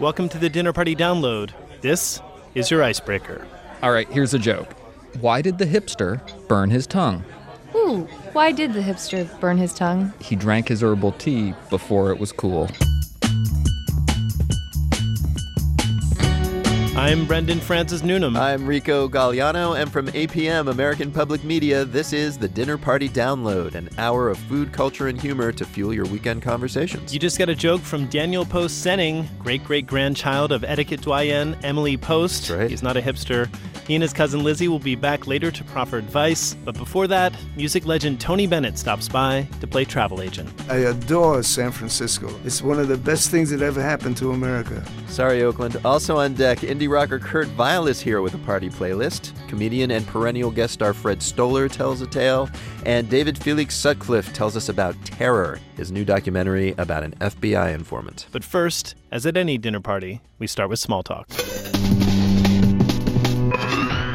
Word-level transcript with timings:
Welcome 0.00 0.28
to 0.30 0.38
the 0.38 0.48
Dinner 0.48 0.72
Party 0.72 0.96
Download. 0.96 1.50
This 1.80 2.20
is 2.54 2.70
your 2.70 2.82
icebreaker. 2.82 3.46
All 3.82 3.92
right, 3.92 4.08
here's 4.08 4.34
a 4.34 4.38
joke. 4.38 4.72
Why 5.20 5.42
did 5.42 5.58
the 5.58 5.64
hipster 5.66 6.20
burn 6.48 6.70
his 6.70 6.86
tongue? 6.86 7.24
Ooh, 7.74 8.08
why 8.32 8.52
did 8.52 8.72
the 8.72 8.80
hipster 8.80 9.28
burn 9.40 9.58
his 9.58 9.72
tongue? 9.74 10.12
He 10.18 10.34
drank 10.34 10.68
his 10.68 10.82
herbal 10.82 11.12
tea 11.12 11.54
before 11.70 12.10
it 12.10 12.18
was 12.18 12.32
cool. 12.32 12.68
I'm 17.02 17.26
Brendan 17.26 17.58
Francis 17.58 18.04
Newnam. 18.04 18.36
I'm 18.36 18.64
Rico 18.64 19.08
Galliano, 19.08 19.76
and 19.76 19.90
from 19.90 20.06
APM, 20.06 20.70
American 20.70 21.10
Public 21.10 21.42
Media, 21.42 21.84
this 21.84 22.12
is 22.12 22.38
the 22.38 22.46
Dinner 22.46 22.78
Party 22.78 23.08
Download, 23.08 23.74
an 23.74 23.88
hour 23.98 24.30
of 24.30 24.38
food, 24.38 24.72
culture, 24.72 25.08
and 25.08 25.20
humor 25.20 25.50
to 25.50 25.64
fuel 25.64 25.92
your 25.92 26.04
weekend 26.04 26.42
conversations. 26.42 27.12
You 27.12 27.18
just 27.18 27.40
got 27.40 27.48
a 27.48 27.56
joke 27.56 27.80
from 27.80 28.06
Daniel 28.06 28.44
Post 28.44 28.86
Senning, 28.86 29.26
great 29.40 29.64
great 29.64 29.84
grandchild 29.84 30.52
of 30.52 30.62
etiquette 30.62 31.00
doyen 31.00 31.56
Emily 31.64 31.96
Post. 31.96 32.46
That's 32.46 32.60
right. 32.60 32.70
He's 32.70 32.84
not 32.84 32.96
a 32.96 33.02
hipster. 33.02 33.52
He 33.86 33.96
and 33.96 34.02
his 34.02 34.12
cousin 34.12 34.44
Lizzie 34.44 34.68
will 34.68 34.78
be 34.78 34.94
back 34.94 35.26
later 35.26 35.50
to 35.50 35.64
proffer 35.64 35.98
advice. 35.98 36.54
But 36.54 36.76
before 36.76 37.08
that, 37.08 37.34
music 37.56 37.84
legend 37.84 38.20
Tony 38.20 38.46
Bennett 38.46 38.78
stops 38.78 39.08
by 39.08 39.48
to 39.60 39.66
play 39.66 39.84
travel 39.84 40.22
agent. 40.22 40.48
I 40.70 40.76
adore 40.76 41.42
San 41.42 41.72
Francisco. 41.72 42.32
It's 42.44 42.62
one 42.62 42.78
of 42.78 42.86
the 42.86 42.96
best 42.96 43.30
things 43.32 43.50
that 43.50 43.60
ever 43.60 43.82
happened 43.82 44.16
to 44.18 44.30
America. 44.30 44.84
Sorry, 45.08 45.42
Oakland. 45.42 45.80
Also 45.84 46.16
on 46.18 46.34
deck, 46.34 46.58
indie 46.58 46.88
rocker 46.92 47.18
Kurt 47.18 47.48
Vile 47.48 47.86
is 47.86 48.00
here 48.00 48.20
with 48.20 48.34
a 48.34 48.38
party 48.38 48.68
playlist. 48.68 49.32
Comedian 49.48 49.90
and 49.92 50.06
perennial 50.06 50.50
guest 50.50 50.74
star 50.74 50.92
Fred 50.92 51.22
Stoller 51.22 51.68
tells 51.68 52.02
a 52.02 52.06
tale. 52.06 52.50
And 52.84 53.08
David 53.08 53.38
Felix 53.38 53.74
Sutcliffe 53.74 54.32
tells 54.34 54.56
us 54.56 54.68
about 54.68 54.94
Terror, 55.04 55.58
his 55.76 55.90
new 55.90 56.04
documentary 56.04 56.74
about 56.76 57.02
an 57.02 57.12
FBI 57.20 57.74
informant. 57.74 58.26
But 58.30 58.44
first, 58.44 58.94
as 59.10 59.24
at 59.24 59.36
any 59.36 59.56
dinner 59.56 59.80
party, 59.80 60.20
we 60.38 60.46
start 60.46 60.68
with 60.68 60.78
small 60.78 61.02
talk. 61.02 61.28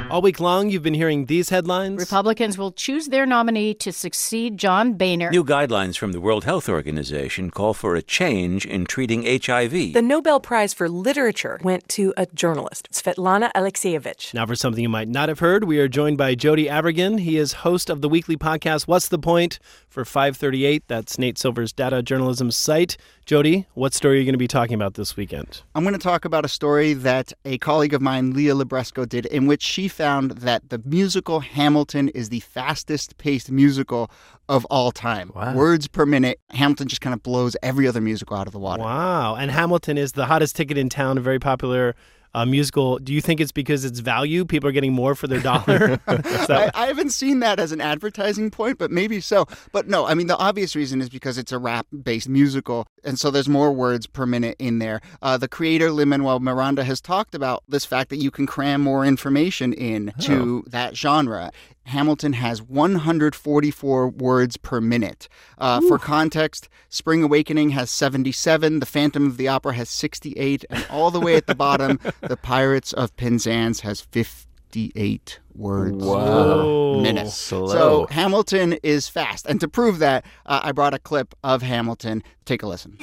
Mm-hmm. 0.08 0.16
All 0.16 0.22
week 0.22 0.40
long, 0.40 0.70
you've 0.70 0.84
been 0.84 0.94
hearing 0.94 1.26
these 1.26 1.50
headlines. 1.50 2.00
Republicans 2.00 2.58
will 2.58 2.72
choose 2.72 3.08
their 3.08 3.26
nominee 3.26 3.74
to 3.76 3.92
succeed 3.92 4.58
John 4.58 4.94
Boehner. 4.94 5.30
New 5.32 5.44
guidelines 5.44 5.98
from 5.98 6.14
the 6.14 6.22
World 6.22 6.46
Health 6.46 6.70
Organization 6.70 7.52
call 7.52 7.74
for 7.74 7.96
a 7.96 8.02
change 8.02 8.66
in 8.66 8.86
treating 8.86 9.24
HIV. 9.24 9.94
The 9.94 10.02
Nobel 10.02 10.40
Prize 10.40 10.74
for 10.74 10.88
Literature 10.88 11.60
went 11.62 11.90
to 11.90 12.14
a 12.16 12.26
journalist, 12.28 12.90
Svetlana 12.92 13.52
Alexievich. 13.54 14.34
Now, 14.34 14.46
for 14.46 14.56
something 14.56 14.82
you 14.82 14.88
might 14.88 15.10
not 15.10 15.28
have 15.28 15.40
heard, 15.40 15.66
we 15.66 15.78
are 15.80 15.90
joined 15.90 16.18
by 16.18 16.36
Jody 16.36 16.68
Avirgan. 16.68 17.20
He 17.20 17.38
is 17.38 17.54
host 17.68 17.90
of 17.90 18.02
the 18.02 18.08
weekly 18.10 18.38
podcast 18.38 18.88
What's 18.88 19.10
the 19.10 19.20
Point 19.20 19.60
for 19.90 20.06
538. 20.06 20.84
That's 20.88 21.20
Nate 21.20 21.38
Silver's 21.38 21.74
data 21.74 22.02
journalism 22.02 22.50
site. 22.52 22.96
Jody, 23.28 23.68
what 23.74 23.94
story 23.94 24.16
are 24.16 24.20
you 24.20 24.24
going 24.24 24.36
to 24.36 24.38
be 24.38 24.48
talking 24.48 24.76
about 24.76 24.94
this 24.94 25.18
weekend? 25.18 25.62
I'm 25.76 25.84
going 25.84 25.92
to 25.92 26.00
talk 26.00 26.24
about 26.24 26.46
a 26.46 26.48
story 26.48 26.94
that 26.94 27.34
a 27.44 27.58
colleague 27.58 27.94
of 27.94 28.02
mine, 28.02 28.32
Leah 28.32 28.56
Libresco, 28.56 29.06
did, 29.06 29.26
in 29.26 29.48
which 29.48 29.62
she 29.62 29.90
found 29.90 30.32
that 30.32 30.70
the 30.70 30.82
musical 30.86 31.42
Hamilton 31.42 32.08
is 32.08 32.30
the 32.30 32.40
fastest 32.40 33.18
paced 33.18 33.52
musical 33.52 34.10
of 34.48 34.64
all 34.70 34.94
time. 34.94 35.34
Wow. 35.36 35.56
Words 35.56 35.90
per 35.90 36.06
minute. 36.06 36.40
Hamilton 36.52 36.88
just 36.88 37.02
kind 37.02 37.14
of 37.14 37.22
blows 37.22 37.58
every 37.62 37.86
other 37.86 38.00
musical 38.00 38.38
out 38.38 38.48
of 38.48 38.54
the 38.54 38.60
water. 38.60 38.84
Wow. 38.84 39.36
And 39.36 39.52
Hamilton 39.52 39.98
is 39.98 40.14
the 40.14 40.28
hottest 40.28 40.56
ticket 40.56 40.78
in 40.78 40.88
town, 40.88 41.18
a 41.18 41.22
very 41.22 41.38
popular 41.38 41.96
uh, 42.34 42.46
musical. 42.46 42.98
Do 43.00 43.14
you 43.14 43.22
think 43.22 43.40
it's 43.40 43.52
because 43.52 43.86
it's 43.86 44.00
value? 44.00 44.46
People 44.46 44.70
are 44.70 44.74
getting 44.74 44.94
more 44.94 45.16
for 45.16 45.28
their 45.28 45.40
dollar? 45.40 46.00
I, 46.08 46.72
I 46.74 46.88
haven't 46.88 47.12
seen 47.12 47.40
that 47.40 47.60
as 47.60 47.72
an 47.72 47.82
advertising 47.82 48.52
point, 48.52 48.78
but 48.78 48.92
maybe 48.92 49.20
so. 49.22 49.46
But 49.72 49.88
no, 49.88 50.06
I 50.06 50.14
mean, 50.14 50.28
the 50.28 50.38
obvious 50.38 50.76
reason 50.76 51.02
is 51.02 51.10
because 51.10 51.38
it's 51.38 51.52
a 51.52 51.58
rap 51.58 51.88
based 52.04 52.30
musical. 52.30 52.88
And 53.04 53.20
so 53.20 53.32
there's 53.32 53.50
more 53.50 53.72
words 53.72 54.08
per 54.08 54.26
minute 54.26 54.56
in 54.60 54.80
there. 54.80 55.02
Uh, 55.22 55.38
the 55.38 55.48
creator, 55.48 55.92
Lin 55.92 56.10
Manuel 56.10 56.40
Miranda, 56.40 56.84
has 56.84 57.02
talked 57.02 57.34
about 57.34 57.64
this 57.68 57.86
fact 57.86 58.10
that 58.10 58.18
you 58.18 58.32
can 58.32 58.46
cram 58.46 58.82
more 58.82 59.06
information 59.06 59.74
in 59.74 60.14
to 60.22 60.64
that 60.68 60.96
genre. 60.96 61.52
Hamilton 61.88 62.34
has 62.34 62.62
144 62.62 64.10
words 64.10 64.58
per 64.58 64.82
minute. 64.82 65.28
Uh, 65.58 65.82
for 65.82 65.98
context, 65.98 66.68
Spring 66.90 67.24
Awakening 67.24 67.70
has 67.72 67.90
77, 67.90 68.80
The 68.80 68.86
Phantom 68.86 69.26
of 69.26 69.38
the 69.38 69.48
Opera 69.48 69.74
has 69.74 69.90
68, 69.90 70.66
and 70.70 70.86
all 70.90 71.12
the 71.12 71.20
way 71.20 71.36
at 71.36 71.48
the 71.48 71.56
bottom, 71.56 72.00
The 72.22 72.38
Pirates 72.38 72.94
of 72.94 73.16
Penzance 73.16 73.80
has 73.82 74.02
58 74.02 75.40
words 75.56 76.04
Whoa. 76.04 76.96
per 76.96 77.02
minute. 77.02 77.30
Slow. 77.30 77.68
So 77.68 78.08
Hamilton 78.10 78.74
is 78.84 79.08
fast. 79.08 79.46
And 79.48 79.60
to 79.62 79.68
prove 79.68 80.00
that, 80.00 80.26
uh, 80.46 80.60
I 80.64 80.72
brought 80.72 80.94
a 80.94 81.00
clip 81.00 81.36
of 81.44 81.62
Hamilton. 81.62 82.22
Take 82.46 82.64
a 82.64 82.68
listen. 82.68 82.98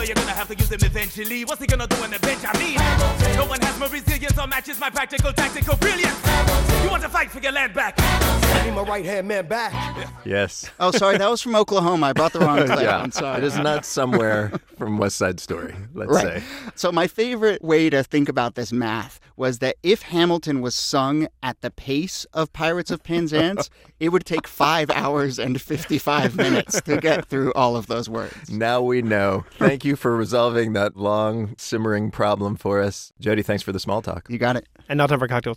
So 0.00 0.06
you're 0.06 0.14
gonna 0.14 0.30
have 0.32 0.48
to 0.48 0.54
use 0.54 0.70
them 0.70 0.78
eventually. 0.82 1.44
What's 1.44 1.60
he 1.60 1.66
gonna 1.66 1.86
do 1.86 1.94
when 1.96 2.10
the 2.10 2.18
bench 2.20 2.40
I 2.42 2.56
mean? 2.58 2.76
No 3.36 3.44
one 3.44 3.60
has 3.60 3.78
more 3.78 3.90
resilience 3.90 4.38
or 4.38 4.46
matches 4.46 4.80
my 4.80 4.88
practical 4.88 5.30
tactical 5.30 5.76
brilliance. 5.76 6.16
You 6.82 6.88
want 6.88 7.02
to 7.02 7.08
fight 7.10 7.30
for 7.30 7.38
your 7.40 7.52
land 7.52 7.74
back? 7.74 7.96
I 7.98 8.62
need 8.64 8.74
my 8.74 8.80
right 8.82 9.04
hand 9.04 9.28
man 9.28 9.46
back. 9.46 10.08
Yes. 10.24 10.70
Oh, 10.80 10.90
sorry, 10.90 11.18
that 11.18 11.28
was 11.30 11.42
from 11.42 11.54
Oklahoma. 11.54 12.06
I 12.06 12.12
brought 12.14 12.32
the 12.32 12.40
wrong 12.40 12.56
clip. 12.66 12.80
yeah. 12.80 12.96
I'm 12.98 13.10
sorry. 13.12 13.38
It 13.38 13.44
is 13.44 13.58
not 13.58 13.84
somewhere 13.84 14.52
from 14.78 14.96
West 14.96 15.16
Side 15.16 15.38
Story, 15.38 15.74
let's 15.92 16.10
Right. 16.10 16.40
say. 16.40 16.42
So 16.76 16.90
my 16.90 17.06
favorite 17.06 17.62
way 17.62 17.90
to 17.90 18.02
think 18.02 18.30
about 18.30 18.54
this 18.54 18.72
math 18.72 19.20
was 19.36 19.58
that 19.58 19.76
if 19.82 20.02
Hamilton 20.02 20.62
was 20.62 20.74
sung 20.74 21.28
at 21.42 21.60
the 21.60 21.70
pace 21.70 22.26
of 22.32 22.52
Pirates 22.54 22.90
of 22.90 23.02
Penzance, 23.02 23.68
it 24.00 24.10
would 24.10 24.24
take 24.24 24.46
five 24.46 24.90
hours 24.90 25.38
and 25.38 25.60
55 25.60 26.36
minutes 26.36 26.80
to 26.82 26.96
get 26.98 27.26
through 27.26 27.52
all 27.52 27.76
of 27.76 27.86
those 27.86 28.08
words. 28.08 28.50
Now 28.50 28.80
we 28.80 29.02
know. 29.02 29.44
Thank 29.58 29.84
you 29.84 29.89
for 29.96 30.16
resolving 30.16 30.72
that 30.74 30.96
long, 30.96 31.54
simmering 31.58 32.10
problem 32.10 32.56
for 32.56 32.80
us. 32.82 33.12
Jody, 33.20 33.42
thanks 33.42 33.62
for 33.62 33.72
the 33.72 33.80
small 33.80 34.02
talk. 34.02 34.26
You 34.28 34.38
got 34.38 34.56
it. 34.56 34.66
and 34.88 34.98
now 34.98 35.06
time 35.06 35.18
for 35.18 35.28
cocktails. 35.28 35.56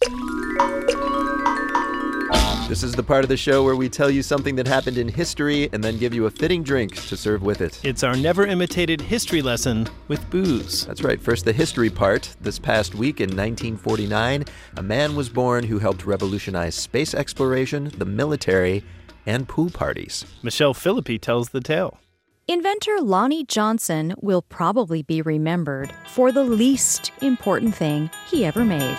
This 2.70 2.82
is 2.82 2.94
the 2.94 3.04
part 3.04 3.24
of 3.24 3.30
the 3.30 3.38
show 3.38 3.64
where 3.64 3.76
we 3.76 3.88
tell 3.88 4.10
you 4.10 4.24
something 4.24 4.56
that 4.56 4.66
happened 4.66 4.98
in 4.98 5.08
history 5.08 5.70
and 5.74 5.84
then 5.84 5.98
give 6.00 6.14
you 6.14 6.26
a 6.26 6.32
fitting 6.32 6.64
drink 6.64 6.96
to 7.08 7.16
serve 7.18 7.44
with 7.44 7.62
it. 7.62 7.80
It's 7.84 8.04
our 8.04 8.16
never 8.16 8.48
imitated 8.48 9.00
history 9.00 9.42
lesson 9.44 9.88
with 10.08 10.28
booze. 10.32 10.86
That's 10.88 11.04
right. 11.04 11.22
First, 11.22 11.46
the 11.46 11.54
history 11.54 11.90
part. 11.92 12.36
This 12.42 12.58
past 12.58 12.96
week 12.96 13.20
in 13.20 13.30
1949, 13.30 14.46
a 14.78 14.82
man 14.82 15.16
was 15.16 15.30
born 15.30 15.66
who 15.66 15.78
helped 15.78 16.06
revolutionize 16.06 16.74
space 16.74 17.14
exploration, 17.14 17.92
the 17.98 18.06
military, 18.06 18.84
and 19.26 19.48
pool 19.48 19.70
parties. 19.70 20.26
Michelle 20.42 20.74
Philippi 20.74 21.20
tells 21.20 21.50
the 21.50 21.62
tale. 21.62 22.00
Inventor 22.46 23.00
Lonnie 23.00 23.46
Johnson 23.46 24.14
will 24.22 24.42
probably 24.42 25.02
be 25.02 25.22
remembered 25.22 25.94
for 26.10 26.30
the 26.30 26.44
least 26.44 27.14
important 27.22 27.74
thing 27.74 28.10
he 28.28 28.44
ever 28.44 28.66
made. 28.66 28.98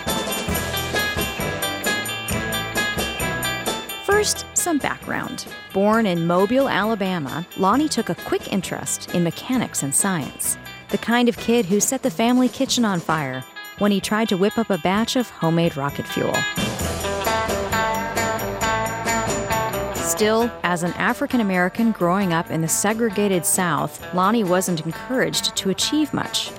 First, 4.03 4.47
some 4.55 4.79
background. 4.79 5.45
Born 5.73 6.07
in 6.07 6.25
Mobile, 6.25 6.67
Alabama, 6.67 7.45
Lonnie 7.55 7.87
took 7.87 8.09
a 8.09 8.15
quick 8.15 8.51
interest 8.51 9.13
in 9.13 9.23
mechanics 9.23 9.83
and 9.83 9.93
science. 9.93 10.57
The 10.89 10.97
kind 10.97 11.29
of 11.29 11.37
kid 11.37 11.67
who 11.67 11.79
set 11.79 12.01
the 12.01 12.09
family 12.09 12.49
kitchen 12.49 12.83
on 12.83 12.99
fire 12.99 13.43
when 13.77 13.91
he 13.91 14.01
tried 14.01 14.29
to 14.29 14.37
whip 14.37 14.57
up 14.57 14.71
a 14.71 14.79
batch 14.79 15.15
of 15.15 15.29
homemade 15.29 15.77
rocket 15.77 16.07
fuel. 16.07 16.33
Still, 20.15 20.49
as 20.63 20.83
an 20.83 20.93
African 20.93 21.41
American 21.41 21.91
growing 21.91 22.31
up 22.31 22.49
in 22.49 22.61
the 22.61 22.69
segregated 22.69 23.45
South, 23.45 24.01
Lonnie 24.13 24.45
wasn't 24.45 24.85
encouraged 24.85 25.53
to 25.57 25.71
achieve 25.71 26.13
much. 26.13 26.53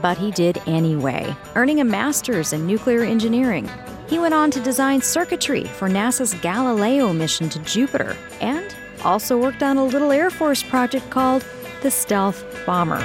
But 0.00 0.16
he 0.16 0.30
did 0.30 0.62
anyway, 0.68 1.34
earning 1.56 1.80
a 1.80 1.84
master's 1.84 2.52
in 2.52 2.68
nuclear 2.68 3.02
engineering. 3.02 3.68
He 4.06 4.20
went 4.20 4.32
on 4.32 4.52
to 4.52 4.60
design 4.60 5.02
circuitry 5.02 5.64
for 5.64 5.88
NASA's 5.88 6.34
Galileo 6.34 7.12
mission 7.12 7.48
to 7.48 7.58
Jupiter 7.60 8.16
and 8.40 8.76
also 9.02 9.36
worked 9.36 9.64
on 9.64 9.76
a 9.76 9.84
little 9.84 10.12
Air 10.12 10.30
Force 10.30 10.62
project 10.62 11.10
called 11.10 11.44
the 11.82 11.90
Stealth 11.90 12.44
Bomber. 12.64 13.00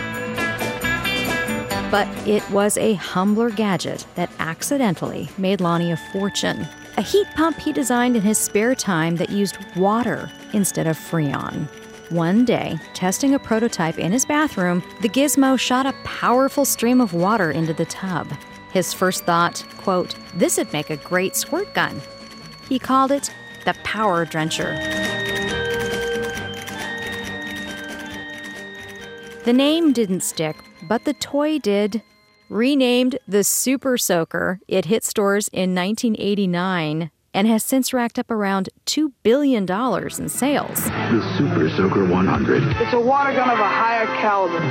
But 1.89 2.07
it 2.27 2.47
was 2.51 2.77
a 2.77 2.93
humbler 2.93 3.49
gadget 3.49 4.05
that 4.13 4.29
accidentally 4.37 5.29
made 5.39 5.61
Lonnie 5.61 5.91
a 5.91 5.97
fortune. 5.97 6.67
A 6.97 7.01
heat 7.01 7.27
pump 7.35 7.59
he 7.59 7.73
designed 7.73 8.15
in 8.15 8.21
his 8.21 8.37
spare 8.37 8.73
time 8.73 9.17
that 9.17 9.29
used 9.29 9.57
water 9.75 10.31
instead 10.53 10.87
of 10.87 10.97
Freon. 10.97 11.67
One 12.09 12.45
day, 12.45 12.79
testing 12.93 13.33
a 13.33 13.39
prototype 13.39 13.99
in 13.99 14.13
his 14.13 14.25
bathroom, 14.25 14.81
the 15.01 15.09
gizmo 15.09 15.59
shot 15.59 15.85
a 15.85 15.93
powerful 16.05 16.63
stream 16.63 17.01
of 17.01 17.13
water 17.13 17.51
into 17.51 17.73
the 17.73 17.83
tub. 17.85 18.31
His 18.71 18.93
first 18.93 19.25
thought, 19.25 19.65
quote, 19.75 20.15
this 20.35 20.57
would 20.57 20.71
make 20.71 20.89
a 20.89 20.95
great 20.95 21.35
squirt 21.35 21.73
gun. 21.73 22.01
He 22.69 22.79
called 22.79 23.11
it 23.11 23.29
the 23.65 23.73
Power 23.83 24.25
Drencher. 24.25 24.75
The 29.43 29.53
name 29.53 29.91
didn't 29.91 30.21
stick, 30.21 30.55
but 30.83 31.03
the 31.03 31.13
toy 31.13 31.59
did. 31.59 32.01
Renamed 32.49 33.17
the 33.27 33.43
Super 33.43 33.97
Soaker, 33.97 34.59
it 34.67 34.85
hit 34.85 35.03
stores 35.03 35.47
in 35.47 35.73
1989 35.73 37.09
and 37.33 37.47
has 37.47 37.63
since 37.63 37.91
racked 37.91 38.19
up 38.19 38.29
around 38.29 38.69
$2 38.85 39.11
billion 39.23 39.63
in 39.63 40.29
sales. 40.29 40.85
The 40.85 41.35
Super 41.39 41.71
Soaker 41.71 42.05
100. 42.05 42.63
It's 42.81 42.93
a 42.93 42.99
water 42.99 43.33
gun 43.33 43.49
of 43.49 43.57
a 43.57 43.67
higher 43.67 44.05
caliber. 44.21 44.61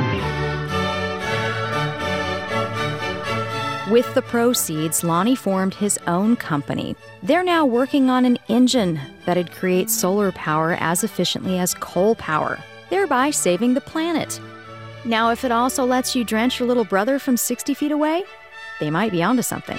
With 3.90 4.14
the 4.14 4.22
proceeds, 4.22 5.02
Lonnie 5.02 5.34
formed 5.34 5.74
his 5.74 5.98
own 6.06 6.36
company. 6.36 6.94
They're 7.24 7.42
now 7.42 7.66
working 7.66 8.08
on 8.08 8.24
an 8.24 8.38
engine 8.48 9.00
that'd 9.26 9.50
create 9.50 9.90
solar 9.90 10.30
power 10.30 10.76
as 10.78 11.02
efficiently 11.02 11.58
as 11.58 11.74
coal 11.74 12.14
power, 12.14 12.60
thereby 12.88 13.30
saving 13.30 13.74
the 13.74 13.80
planet. 13.80 14.40
Now, 15.04 15.30
if 15.30 15.44
it 15.44 15.52
also 15.52 15.84
lets 15.84 16.16
you 16.16 16.24
drench 16.24 16.58
your 16.58 16.66
little 16.66 16.84
brother 16.84 17.18
from 17.18 17.36
60 17.36 17.74
feet 17.74 17.92
away, 17.92 18.24
they 18.80 18.90
might 18.90 19.12
be 19.12 19.22
onto 19.22 19.42
something. 19.42 19.78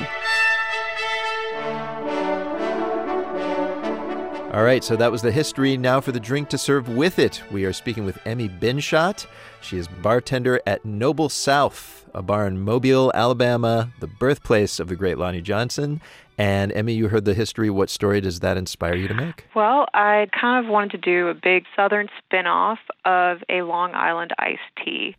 All 4.53 4.63
right, 4.63 4.83
so 4.85 4.95
that 4.95 5.11
was 5.11 5.21
the 5.21 5.33
history. 5.33 5.75
Now 5.75 5.99
for 5.99 6.13
the 6.13 6.19
drink 6.19 6.47
to 6.49 6.57
serve 6.57 6.87
with 6.87 7.19
it. 7.19 7.41
We 7.51 7.65
are 7.65 7.73
speaking 7.73 8.05
with 8.05 8.19
Emmy 8.25 8.47
Binshot. 8.47 9.25
She 9.59 9.77
is 9.77 9.87
bartender 9.87 10.61
at 10.65 10.85
Noble 10.85 11.27
South, 11.27 12.05
a 12.13 12.21
bar 12.21 12.47
in 12.47 12.61
Mobile, 12.61 13.11
Alabama, 13.13 13.91
the 13.99 14.07
birthplace 14.07 14.79
of 14.79 14.87
the 14.87 14.95
great 14.95 15.17
Lonnie 15.17 15.41
Johnson. 15.41 15.99
And 16.37 16.71
Emmy, 16.73 16.93
you 16.93 17.07
heard 17.07 17.25
the 17.25 17.33
history. 17.33 17.69
What 17.69 17.89
story 17.89 18.21
does 18.21 18.41
that 18.41 18.57
inspire 18.57 18.95
you 18.95 19.07
to 19.07 19.13
make? 19.13 19.45
Well, 19.55 19.87
I 19.93 20.27
kind 20.39 20.65
of 20.65 20.69
wanted 20.69 20.91
to 20.91 20.97
do 20.97 21.29
a 21.29 21.33
big 21.33 21.65
Southern 21.75 22.09
spin-off 22.17 22.79
of 23.05 23.43
a 23.49 23.61
Long 23.61 23.93
Island 23.93 24.31
iced 24.37 24.59
tea. 24.83 25.15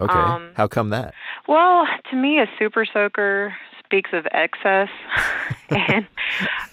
Okay. 0.00 0.14
Um, 0.14 0.50
How 0.56 0.68
come 0.68 0.90
that? 0.90 1.14
Well, 1.48 1.86
to 2.10 2.16
me, 2.16 2.38
a 2.38 2.46
super 2.58 2.84
soaker 2.84 3.54
speaks 3.84 4.10
of 4.12 4.26
excess. 4.32 4.88
and 5.70 6.06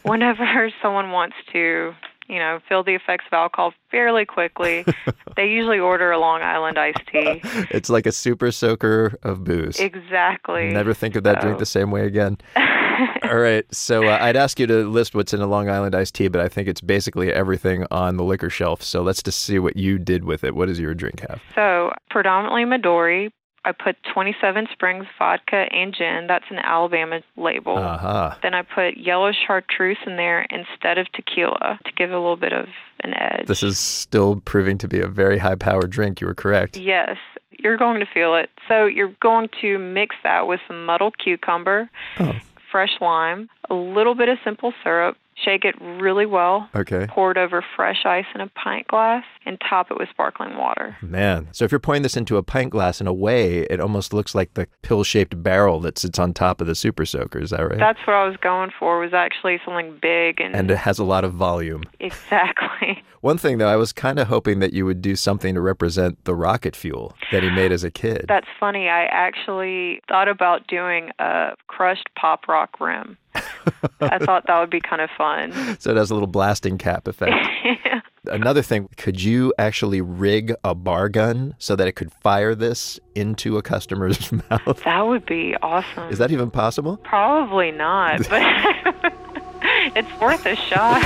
whenever 0.03 0.71
someone 0.81 1.11
wants 1.11 1.35
to, 1.51 1.93
you 2.27 2.39
know, 2.39 2.59
feel 2.67 2.83
the 2.83 2.95
effects 2.95 3.25
of 3.27 3.33
alcohol 3.33 3.73
fairly 3.91 4.25
quickly, 4.25 4.85
they 5.35 5.47
usually 5.47 5.79
order 5.79 6.11
a 6.11 6.19
Long 6.19 6.41
Island 6.41 6.77
iced 6.77 7.05
tea. 7.11 7.41
it's 7.71 7.89
like 7.89 8.05
a 8.05 8.11
super 8.11 8.51
soaker 8.51 9.17
of 9.23 9.43
booze. 9.43 9.79
Exactly. 9.79 10.71
Never 10.71 10.93
think 10.93 11.15
of 11.15 11.23
that 11.23 11.41
so. 11.41 11.47
drink 11.47 11.59
the 11.59 11.65
same 11.65 11.91
way 11.91 12.05
again. 12.05 12.37
All 13.23 13.37
right. 13.37 13.65
So 13.73 14.05
uh, 14.05 14.17
I'd 14.19 14.35
ask 14.35 14.59
you 14.59 14.67
to 14.67 14.87
list 14.87 15.15
what's 15.15 15.33
in 15.33 15.41
a 15.41 15.47
Long 15.47 15.69
Island 15.69 15.95
iced 15.95 16.15
tea, 16.15 16.27
but 16.27 16.41
I 16.41 16.47
think 16.47 16.67
it's 16.67 16.81
basically 16.81 17.31
everything 17.31 17.85
on 17.91 18.17
the 18.17 18.23
liquor 18.23 18.49
shelf. 18.49 18.81
So 18.81 19.01
let's 19.01 19.23
just 19.23 19.41
see 19.41 19.59
what 19.59 19.77
you 19.77 19.97
did 19.97 20.23
with 20.23 20.43
it. 20.43 20.55
What 20.55 20.67
does 20.67 20.79
your 20.79 20.93
drink 20.93 21.21
have? 21.21 21.41
So 21.55 21.91
predominantly 22.09 22.63
Midori, 22.65 23.31
I 23.65 23.71
put 23.71 23.97
27 24.13 24.67
Springs 24.71 25.05
vodka 25.17 25.65
and 25.71 25.93
gin. 25.93 26.25
That's 26.27 26.45
an 26.49 26.57
Alabama 26.59 27.21
label. 27.35 27.77
Uh-huh. 27.77 28.35
Then 28.41 28.53
I 28.53 28.61
put 28.61 28.97
yellow 28.97 29.31
chartreuse 29.31 29.97
in 30.05 30.15
there 30.15 30.45
instead 30.49 30.97
of 30.97 31.11
tequila 31.11 31.79
to 31.85 31.91
give 31.95 32.11
a 32.11 32.17
little 32.17 32.37
bit 32.37 32.53
of 32.53 32.67
an 33.01 33.13
edge. 33.13 33.47
This 33.47 33.63
is 33.63 33.77
still 33.77 34.41
proving 34.45 34.77
to 34.79 34.87
be 34.87 34.99
a 34.99 35.07
very 35.07 35.37
high 35.37 35.55
powered 35.55 35.89
drink. 35.89 36.21
You 36.21 36.27
were 36.27 36.35
correct. 36.35 36.77
Yes, 36.77 37.17
you're 37.51 37.77
going 37.77 37.99
to 37.99 38.05
feel 38.11 38.35
it. 38.35 38.49
So 38.67 38.85
you're 38.85 39.13
going 39.21 39.49
to 39.61 39.77
mix 39.77 40.15
that 40.23 40.47
with 40.47 40.61
some 40.67 40.85
muddled 40.85 41.17
cucumber, 41.17 41.89
oh. 42.19 42.35
Fresh 42.71 42.91
lime, 43.01 43.49
a 43.69 43.73
little 43.73 44.15
bit 44.15 44.29
of 44.29 44.37
simple 44.43 44.73
syrup, 44.83 45.17
Shake 45.43 45.63
it 45.65 45.75
really 45.81 46.25
well. 46.25 46.69
Okay. 46.75 47.07
Pour 47.09 47.31
it 47.31 47.37
over 47.37 47.63
fresh 47.75 48.05
ice 48.05 48.25
in 48.35 48.41
a 48.41 48.47
pint 48.47 48.87
glass 48.87 49.23
and 49.45 49.57
top 49.69 49.89
it 49.91 49.97
with 49.97 50.09
sparkling 50.09 50.57
water. 50.57 50.97
Man. 51.01 51.47
So 51.51 51.65
if 51.65 51.71
you're 51.71 51.79
pouring 51.79 52.01
this 52.01 52.17
into 52.17 52.37
a 52.37 52.43
pint 52.43 52.71
glass, 52.71 52.99
in 52.99 53.07
a 53.07 53.13
way, 53.13 53.59
it 53.61 53.79
almost 53.79 54.13
looks 54.13 54.35
like 54.35 54.53
the 54.53 54.67
pill 54.81 55.03
shaped 55.03 55.41
barrel 55.41 55.79
that 55.81 55.97
sits 55.97 56.19
on 56.19 56.33
top 56.33 56.61
of 56.61 56.67
the 56.67 56.75
super 56.75 57.05
soaker. 57.05 57.39
Is 57.39 57.51
that 57.51 57.61
right? 57.61 57.79
That's 57.79 57.99
what 58.05 58.15
I 58.15 58.27
was 58.27 58.37
going 58.37 58.71
for, 58.77 58.99
was 58.99 59.13
actually 59.13 59.59
something 59.65 59.97
big 60.01 60.41
and 60.41 60.55
And 60.55 60.69
it 60.69 60.77
has 60.77 60.99
a 60.99 61.03
lot 61.03 61.23
of 61.23 61.33
volume. 61.33 61.83
Exactly. 61.99 63.03
One 63.21 63.37
thing 63.37 63.57
though, 63.57 63.67
I 63.67 63.75
was 63.75 63.91
kind 63.91 64.17
of 64.19 64.27
hoping 64.27 64.59
that 64.59 64.71
you 64.73 64.85
would 64.85 65.01
do 65.01 65.15
something 65.15 65.53
to 65.55 65.61
represent 65.61 66.23
the 66.23 66.35
rocket 66.35 66.75
fuel 66.75 67.15
that 67.31 67.43
he 67.43 67.49
made 67.49 67.71
as 67.71 67.83
a 67.83 67.91
kid. 67.91 68.25
That's 68.27 68.47
funny. 68.59 68.87
I 68.87 69.05
actually 69.05 70.01
thought 70.07 70.29
about 70.29 70.67
doing 70.67 71.11
a 71.19 71.51
crushed 71.67 72.09
pop 72.17 72.47
rock 72.47 72.79
rim. 72.79 73.17
I 74.01 74.17
thought 74.19 74.45
that 74.47 74.59
would 74.59 74.69
be 74.69 74.81
kind 74.81 75.01
of 75.01 75.09
fun. 75.17 75.51
So 75.79 75.91
it 75.91 75.97
has 75.97 76.09
a 76.11 76.13
little 76.13 76.27
blasting 76.27 76.77
cap 76.77 77.07
effect. 77.07 77.35
Another 78.25 78.61
thing, 78.61 78.89
could 78.97 79.21
you 79.21 79.53
actually 79.57 80.01
rig 80.01 80.53
a 80.63 80.75
bar 80.75 81.09
gun 81.09 81.55
so 81.57 81.75
that 81.75 81.87
it 81.87 81.93
could 81.93 82.11
fire 82.11 82.53
this 82.53 82.99
into 83.15 83.57
a 83.57 83.61
customer's 83.61 84.31
mouth? 84.49 84.81
That 84.83 85.07
would 85.07 85.25
be 85.25 85.55
awesome. 85.61 86.09
Is 86.09 86.17
that 86.17 86.31
even 86.31 86.51
possible? 86.51 86.97
Probably 86.97 87.71
not, 87.71 88.27
but 88.29 88.41
it's 89.95 90.19
worth 90.19 90.45
a 90.45 90.55
shot. 90.55 91.03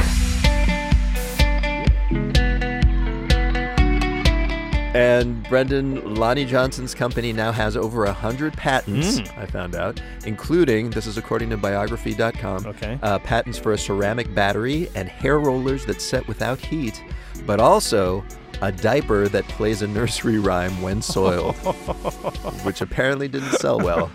And 4.94 5.42
Brendan, 5.50 6.16
Lonnie 6.16 6.46
Johnson's 6.46 6.94
company 6.94 7.34
now 7.34 7.52
has 7.52 7.76
over 7.76 8.06
100 8.06 8.54
patents, 8.54 9.22
mm. 9.22 9.38
I 9.38 9.48
found 9.48 9.74
out, 9.74 10.00
including, 10.26 10.92
this 10.92 11.08
is 11.08 11.18
according 11.18 11.50
to 11.50 11.58
biography.com, 11.58 12.68
okay. 12.68 13.00
Uh, 13.02 13.18
patents 13.20 13.58
for 13.58 13.72
a 13.72 13.78
ceramic 13.78 14.34
battery 14.36 14.90
and 14.94 15.10
hair 15.10 15.40
rollers 15.40 15.86
that 15.88 16.00
set 16.00 16.28
without 16.28 16.60
heat, 16.60 17.04
but 17.48 17.60
also 17.60 18.24
a 18.62 18.72
diaper 18.72 19.28
that 19.28 19.48
plays 19.48 19.82
a 19.82 19.88
nursery 19.88 20.38
rhyme 20.40 20.80
when 20.84 21.02
soiled, 21.02 21.56
which 22.64 22.82
apparently 22.82 23.28
didn't 23.28 23.54
sell 23.54 23.80
well. 23.80 24.12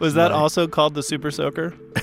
Was 0.00 0.12
that 0.14 0.32
also 0.32 0.68
called 0.68 0.92
the 0.92 1.02
Super 1.02 1.30
Soaker? 1.30 1.72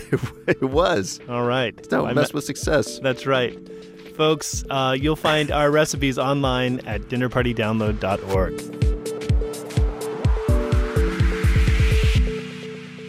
it 0.48 0.64
was. 0.64 1.20
All 1.30 1.46
right. 1.46 1.76
Don't 1.88 2.06
well, 2.06 2.16
mess 2.16 2.34
with 2.34 2.46
success. 2.46 2.98
That's 2.98 3.28
right 3.28 3.60
folks. 4.22 4.64
Uh, 4.70 4.96
you'll 4.96 5.16
find 5.16 5.50
our 5.50 5.72
recipes 5.72 6.20
online 6.20 6.80
at 6.86 7.02
dinnerpartydownload.org. 7.02 8.54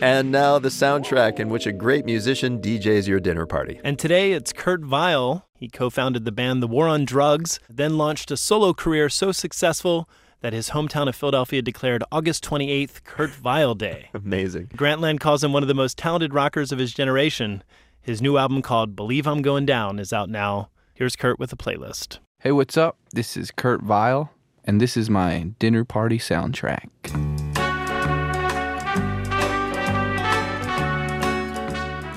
And 0.00 0.32
now 0.32 0.59
the 0.59 0.70
soundtrack 0.70 1.38
in 1.38 1.50
which 1.50 1.67
a 1.67 1.73
great 1.73 2.06
musician 2.06 2.62
DJs 2.62 3.06
your 3.06 3.20
dinner 3.20 3.44
party. 3.44 3.79
And 3.85 3.99
today 3.99 4.32
it's 4.32 4.55
Kurt 4.55 4.81
Vile. 4.81 5.47
He 5.55 5.69
co 5.69 5.91
founded 5.91 6.25
the 6.25 6.32
band 6.32 6.62
The 6.62 6.67
War 6.67 6.88
on 6.88 7.05
Drugs, 7.05 7.61
then 7.69 7.99
launched 7.99 8.31
a 8.31 8.38
solo 8.38 8.73
career 8.73 9.11
so 9.11 9.32
successful 9.32 10.09
that 10.41 10.55
his 10.55 10.70
hometown 10.70 11.09
of 11.09 11.14
Philadelphia 11.14 11.61
declared 11.61 12.03
August 12.11 12.43
28th 12.43 13.05
Kurt 13.05 13.32
Vile 13.32 13.75
Day. 13.75 14.09
Amazing. 14.14 14.69
Grantland 14.69 15.20
calls 15.20 15.44
him 15.44 15.53
one 15.53 15.62
of 15.62 15.69
the 15.69 15.75
most 15.75 15.99
talented 15.99 16.32
rockers 16.32 16.73
of 16.73 16.79
his 16.79 16.94
generation. 16.94 17.62
His 18.00 18.23
new 18.23 18.38
album 18.38 18.62
called 18.62 18.97
Believe 18.97 19.26
I'm 19.26 19.43
Going 19.43 19.67
Down 19.67 19.99
is 19.99 20.14
out 20.14 20.31
now. 20.31 20.70
Here's 20.94 21.17
Kurt 21.17 21.39
with 21.39 21.50
a 21.55 21.56
playlist. 21.56 22.19
Hey, 22.41 22.53
what's 22.53 22.77
up? 22.77 22.99
This 23.15 23.35
is 23.35 23.50
Kurt 23.50 23.83
Vile, 23.83 24.31
and 24.65 24.79
this 24.79 24.94
is 24.94 25.09
my 25.09 25.50
dinner 25.59 25.85
party 25.85 26.19
soundtrack. 26.19 26.91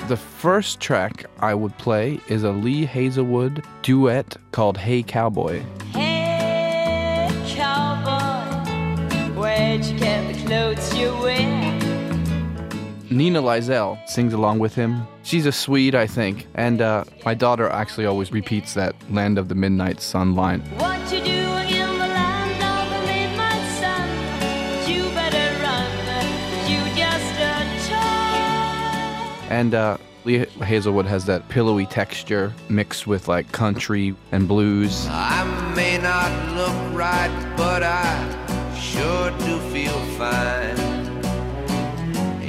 The 0.09 0.17
first 0.17 0.81
track 0.81 1.25
I 1.39 1.53
would 1.53 1.77
play 1.77 2.19
is 2.27 2.43
a 2.43 2.51
Lee 2.51 2.85
Hazlewood 2.85 3.63
duet 3.81 4.35
called 4.51 4.77
Hey 4.77 5.03
Cowboy. 5.03 5.63
Hey, 5.93 7.29
cowboy, 7.55 9.31
where'd 9.39 9.85
you 9.85 9.97
get 9.97 10.33
the 10.33 10.45
clothes 10.45 10.93
you 10.93 10.94
wear? 10.94 10.94
Nina 13.15 13.41
Lizell 13.41 13.97
sings 14.05 14.33
along 14.33 14.59
with 14.59 14.75
him. 14.75 15.07
She's 15.23 15.45
a 15.45 15.51
Swede, 15.53 15.95
I 15.95 16.05
think. 16.05 16.47
And 16.55 16.81
uh, 16.81 17.05
my 17.23 17.33
daughter 17.33 17.69
actually 17.69 18.05
always 18.05 18.33
repeats 18.33 18.73
that 18.73 18.93
Land 19.09 19.37
of 19.37 19.47
the 19.47 19.55
Midnight 19.55 20.01
Sun 20.01 20.35
line. 20.35 20.59
What 20.79 20.99
you 21.13 21.21
doing 21.21 21.69
in 21.69 21.89
the 21.93 22.09
land 22.09 22.61
of 22.61 22.89
the 22.89 23.05
midnight 23.07 23.79
sun? 23.79 24.91
You 24.91 25.03
better 25.15 25.63
run, 25.63 25.87
you 26.69 26.83
just 26.93 27.35
a 27.39 27.89
child. 27.89 29.45
And 29.49 29.73
uh, 29.73 29.97
Lee 30.25 30.45
Hazlewood 30.59 31.05
has 31.05 31.23
that 31.27 31.47
pillowy 31.47 31.85
texture 31.85 32.53
mixed 32.67 33.07
with 33.07 33.29
like 33.29 33.49
country 33.53 34.13
and 34.33 34.45
blues. 34.45 35.07
I 35.09 35.73
may 35.73 35.97
not 35.99 36.31
look 36.57 36.93
right, 36.93 37.53
but 37.55 37.81
I 37.81 38.75
sure 38.77 39.31
do 39.47 39.57
feel 39.71 39.97
fine. 40.17 40.94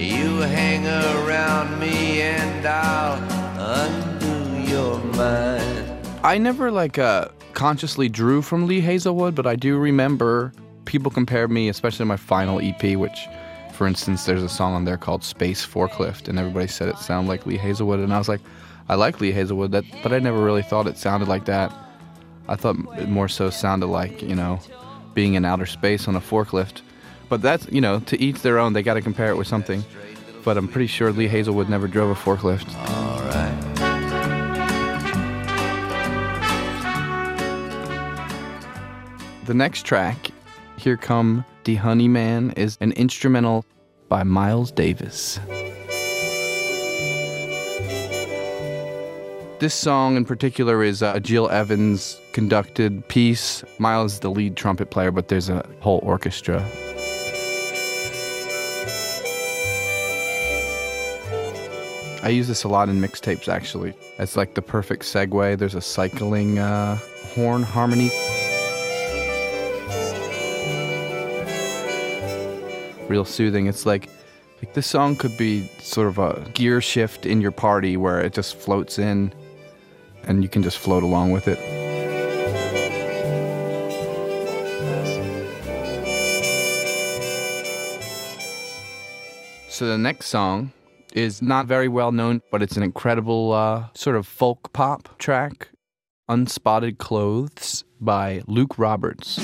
You 0.07 0.39
hang 0.39 0.87
around 0.87 1.81
me 1.81 2.23
and 2.23 2.65
I'll 2.65 3.21
undo 3.59 4.71
your 4.71 4.99
mind. 5.15 6.07
I 6.23 6.39
never 6.39 6.71
like 6.71 6.97
uh, 6.97 7.29
consciously 7.55 8.09
drew 8.09 8.41
from 8.41 8.69
Lee 8.69 8.81
Hazlewood, 8.81 9.35
but 9.35 9.49
I 9.49 9.57
do 9.57 9.77
remember 9.77 10.53
people 10.85 11.11
compared 11.11 11.51
me, 11.51 11.69
especially 11.69 12.05
my 12.05 12.17
final 12.17 12.61
EP, 12.61 12.97
which, 12.97 13.27
for 13.73 13.89
instance, 13.89 14.27
there's 14.27 14.45
a 14.45 14.49
song 14.49 14.75
on 14.75 14.85
there 14.85 14.97
called 14.97 15.25
Space 15.25 15.67
Forklift, 15.67 16.29
and 16.29 16.39
everybody 16.39 16.69
said 16.69 16.89
it 16.89 16.99
sounded 16.99 17.29
like 17.29 17.45
Lee 17.45 17.57
Hazlewood, 17.57 17.99
and 17.99 18.15
I 18.15 18.19
was 18.19 18.29
like, 18.29 18.41
I 18.89 18.95
like 18.95 19.21
Lee 19.21 19.33
Hazlewood, 19.33 19.73
that, 19.73 19.85
but 20.05 20.13
I 20.13 20.21
never 20.21 20.41
really 20.41 20.63
thought 20.63 20.87
it 20.87 20.99
sounded 20.99 21.29
like 21.29 21.47
that. 21.47 21.73
I 22.47 22.55
thought 22.55 22.77
it 22.97 23.09
more 23.09 23.29
so 23.29 23.51
sounded 23.51 23.89
like, 23.89 24.23
you 24.23 24.37
know, 24.37 24.61
being 25.15 25.35
in 25.35 25.45
outer 25.45 25.67
space 25.67 26.07
on 26.07 26.15
a 26.15 26.21
forklift. 26.21 26.83
But 27.28 27.42
that's, 27.42 27.66
you 27.71 27.80
know, 27.80 28.00
to 28.00 28.21
each 28.21 28.42
their 28.42 28.59
own. 28.59 28.73
They 28.73 28.83
got 28.83 28.95
to 28.95 29.00
compare 29.00 29.30
it 29.30 29.37
with 29.37 29.47
something. 29.47 29.85
But 30.45 30.56
I'm 30.56 30.68
pretty 30.68 30.87
sure 30.87 31.11
Lee 31.12 31.26
Hazlewood 31.26 31.68
never 31.68 31.88
drove 31.88 32.11
a 32.11 32.14
forklift. 32.14 32.73
All 32.88 33.21
right. 33.23 33.76
The 39.47 39.54
next 39.54 39.85
track, 39.85 40.30
Here 40.76 40.97
Come 40.97 41.45
the 41.64 41.76
Honey 41.76 42.09
Man, 42.09 42.52
is 42.52 42.78
an 42.80 42.92
instrumental 42.92 43.64
by 44.09 44.23
Miles 44.23 44.71
Davis. 44.71 45.40
This 49.59 49.75
song 49.75 50.16
in 50.16 50.25
particular 50.25 50.83
is 50.85 51.02
uh, 51.02 51.12
a 51.14 51.21
Gil 51.21 51.49
Evans 51.49 52.21
conducted 52.33 53.09
piece. 53.09 53.64
Miles 53.78 54.14
is 54.14 54.21
the 54.21 54.30
lead 54.30 54.54
trumpet 54.54 54.90
player, 54.90 55.11
but 55.11 55.28
there's 55.28 55.49
a 55.49 55.66
whole 55.80 56.00
orchestra. 56.02 56.62
I 62.26 62.30
use 62.30 62.49
this 62.49 62.64
a 62.64 62.68
lot 62.68 62.88
in 62.88 63.00
mixtapes 63.00 63.47
actually. 63.47 63.95
It's 64.18 64.37
like 64.37 64.54
the 64.54 64.61
perfect 64.61 65.04
segue. 65.04 65.59
There's 65.59 65.76
a 65.76 65.80
cycling 65.80 66.59
uh, 66.59 66.99
horn 67.37 67.62
harmony. 67.62 68.11
Real 73.09 73.25
soothing. 73.25 73.68
It's 73.68 73.87
like 73.87 74.09
like 74.61 74.75
this 74.75 74.88
song 74.88 75.14
could 75.14 75.37
be 75.37 75.68
sort 75.78 76.09
of 76.09 76.18
a 76.18 76.45
gear 76.52 76.80
shift 76.80 77.26
in 77.26 77.40
your 77.40 77.52
party 77.52 77.97
where 77.97 78.21
it 78.21 78.33
just 78.33 78.56
floats 78.56 78.99
in 78.99 79.33
and 80.25 80.42
you 80.42 80.49
can 80.49 80.64
just 80.64 80.78
float 80.78 81.04
along 81.04 81.30
with 81.30 81.47
it. 81.47 81.61
So 89.68 89.87
the 89.87 89.97
next 89.97 90.26
song 90.26 90.73
is 91.17 91.41
not 91.41 91.67
very 91.67 91.89
well 91.89 92.13
known, 92.13 92.43
but 92.53 92.63
it's 92.63 92.77
an 92.77 92.83
incredible 92.83 93.53
uh, 93.53 93.89
sort 93.95 94.17
of 94.17 94.27
folk 94.27 94.73
pop 94.75 95.17
track, 95.19 95.71
Unspotted 96.29 96.99
Clothes 96.99 97.85
by 98.01 98.43
Luke 98.47 98.79
Roberts. 98.79 99.39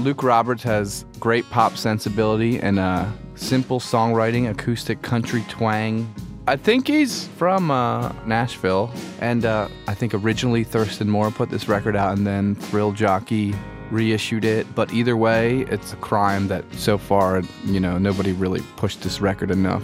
Luke 0.00 0.22
Roberts 0.22 0.62
has 0.64 1.04
great 1.20 1.48
pop 1.50 1.76
sensibility 1.76 2.58
and 2.58 2.78
a 2.80 3.12
simple 3.36 3.78
songwriting, 3.78 4.50
acoustic 4.50 5.02
country 5.02 5.44
twang. 5.48 6.12
I 6.48 6.56
think 6.56 6.88
he's 6.88 7.28
from 7.28 7.70
uh, 7.70 8.12
Nashville, 8.26 8.90
and 9.20 9.44
uh, 9.44 9.68
I 9.86 9.94
think 9.94 10.14
originally 10.14 10.64
Thurston 10.64 11.08
Moore 11.08 11.30
put 11.30 11.50
this 11.50 11.68
record 11.68 11.94
out, 11.94 12.16
and 12.16 12.26
then 12.26 12.56
Thrill 12.56 12.90
Jockey 12.90 13.54
reissued 13.90 14.44
it. 14.44 14.74
But 14.74 14.92
either 14.92 15.16
way, 15.16 15.60
it's 15.70 15.92
a 15.92 15.96
crime 15.96 16.48
that 16.48 16.64
so 16.74 16.98
far, 16.98 17.42
you 17.64 17.80
know, 17.80 17.98
nobody 17.98 18.32
really 18.32 18.62
pushed 18.76 19.02
this 19.02 19.20
record 19.20 19.50
enough. 19.50 19.82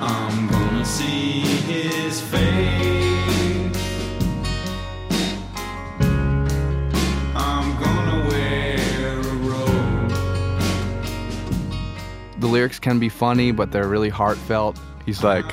I'm 0.00 0.48
gonna 0.48 0.84
see 0.84 1.40
his 1.40 2.20
face. 2.20 2.42
I'm 7.34 7.76
gonna 7.80 8.28
wear 8.28 9.20
a 9.20 9.34
robe. 9.36 10.10
The 12.40 12.46
lyrics 12.46 12.78
can 12.78 12.98
be 12.98 13.08
funny, 13.08 13.52
but 13.52 13.70
they're 13.72 13.88
really 13.88 14.10
heartfelt. 14.10 14.78
He's 15.06 15.22
like, 15.22 15.46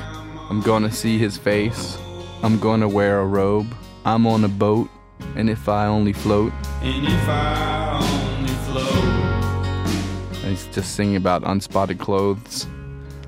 I'm 0.49 0.61
gonna 0.61 0.91
see 0.91 1.17
his 1.17 1.37
face. 1.37 1.97
I'm 2.43 2.59
gonna 2.59 2.89
wear 2.89 3.19
a 3.19 3.25
robe. 3.25 3.67
I'm 4.03 4.25
on 4.25 4.43
a 4.43 4.49
boat, 4.49 4.89
and 5.35 5.49
if 5.49 5.69
I 5.69 5.85
only 5.85 6.11
float. 6.11 6.51
And 6.81 7.05
if 7.05 7.29
I 7.29 7.80
just 10.71 10.95
singing 10.95 11.15
about 11.15 11.43
unspotted 11.43 11.99
clothes. 11.99 12.67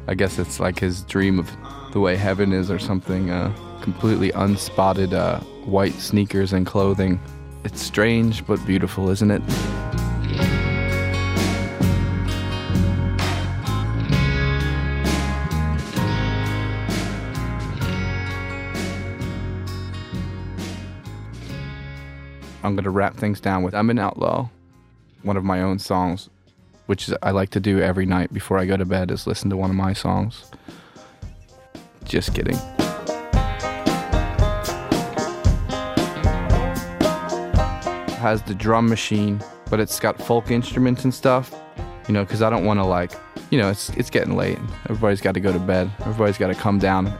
I 0.07 0.15
guess 0.15 0.39
it's 0.39 0.59
like 0.59 0.79
his 0.79 1.03
dream 1.03 1.39
of 1.39 1.49
the 1.91 1.99
way 1.99 2.15
heaven 2.15 2.53
is 2.53 2.71
or 2.71 2.79
something. 2.79 3.29
Uh, 3.29 3.53
completely 3.81 4.31
unspotted 4.31 5.13
uh, 5.13 5.39
white 5.65 5.93
sneakers 5.93 6.53
and 6.53 6.65
clothing. 6.65 7.19
It's 7.65 7.81
strange 7.81 8.45
but 8.47 8.65
beautiful, 8.65 9.09
isn't 9.09 9.31
it? 9.31 9.41
I'm 22.63 22.77
gonna 22.77 22.89
wrap 22.89 23.17
things 23.17 23.41
down 23.41 23.63
with 23.63 23.75
I'm 23.75 23.89
an 23.89 23.99
Outlaw, 23.99 24.47
one 25.23 25.35
of 25.35 25.43
my 25.43 25.61
own 25.61 25.79
songs, 25.79 26.29
which 26.85 27.09
I 27.21 27.31
like 27.31 27.49
to 27.51 27.59
do 27.59 27.79
every 27.79 28.05
night 28.05 28.33
before 28.33 28.57
I 28.57 28.65
go 28.65 28.77
to 28.77 28.85
bed 28.85 29.11
is 29.11 29.25
listen 29.27 29.49
to 29.49 29.57
one 29.57 29.69
of 29.69 29.75
my 29.75 29.93
songs. 29.93 30.51
Just 32.03 32.33
kidding. 32.33 32.57
Has 38.17 38.41
the 38.43 38.55
drum 38.55 38.87
machine, 38.87 39.41
but 39.69 39.79
it's 39.79 39.99
got 39.99 40.21
folk 40.21 40.51
instruments 40.51 41.03
and 41.03 41.13
stuff. 41.13 41.53
You 42.07 42.13
know, 42.13 42.23
because 42.23 42.41
I 42.41 42.49
don't 42.49 42.65
want 42.65 42.79
to 42.79 42.83
like, 42.83 43.11
you 43.49 43.57
know, 43.57 43.69
it's 43.69 43.89
it's 43.91 44.09
getting 44.09 44.35
late. 44.35 44.59
Everybody's 44.89 45.21
got 45.21 45.33
to 45.33 45.39
go 45.39 45.53
to 45.53 45.59
bed. 45.59 45.89
Everybody's 46.01 46.37
got 46.37 46.47
to 46.47 46.55
come 46.55 46.79
down. 46.79 47.17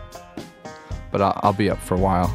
But 1.12 1.22
I'll, 1.22 1.40
I'll 1.44 1.54
be 1.54 1.70
up 1.70 1.80
for 1.80 1.96
a 1.96 2.00
while. 2.00 2.34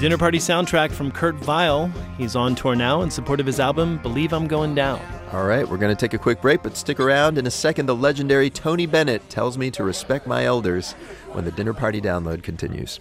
Dinner 0.00 0.16
party 0.16 0.38
soundtrack 0.38 0.90
from 0.90 1.12
Kurt 1.12 1.34
Vile. 1.34 1.92
He's 2.16 2.34
on 2.34 2.54
tour 2.54 2.74
now 2.74 3.02
in 3.02 3.10
support 3.10 3.38
of 3.38 3.44
his 3.44 3.60
album 3.60 3.98
Believe 3.98 4.32
I'm 4.32 4.48
Going 4.48 4.74
Down. 4.74 4.98
All 5.30 5.44
right, 5.44 5.68
we're 5.68 5.76
going 5.76 5.94
to 5.94 6.00
take 6.00 6.14
a 6.14 6.18
quick 6.18 6.40
break, 6.40 6.62
but 6.62 6.74
stick 6.74 6.98
around. 6.98 7.36
In 7.36 7.46
a 7.46 7.50
second, 7.50 7.84
the 7.84 7.94
legendary 7.94 8.48
Tony 8.48 8.86
Bennett 8.86 9.28
tells 9.28 9.58
me 9.58 9.70
to 9.72 9.84
respect 9.84 10.26
my 10.26 10.46
elders 10.46 10.92
when 11.32 11.44
the 11.44 11.52
dinner 11.52 11.74
party 11.74 12.00
download 12.00 12.42
continues. 12.42 12.98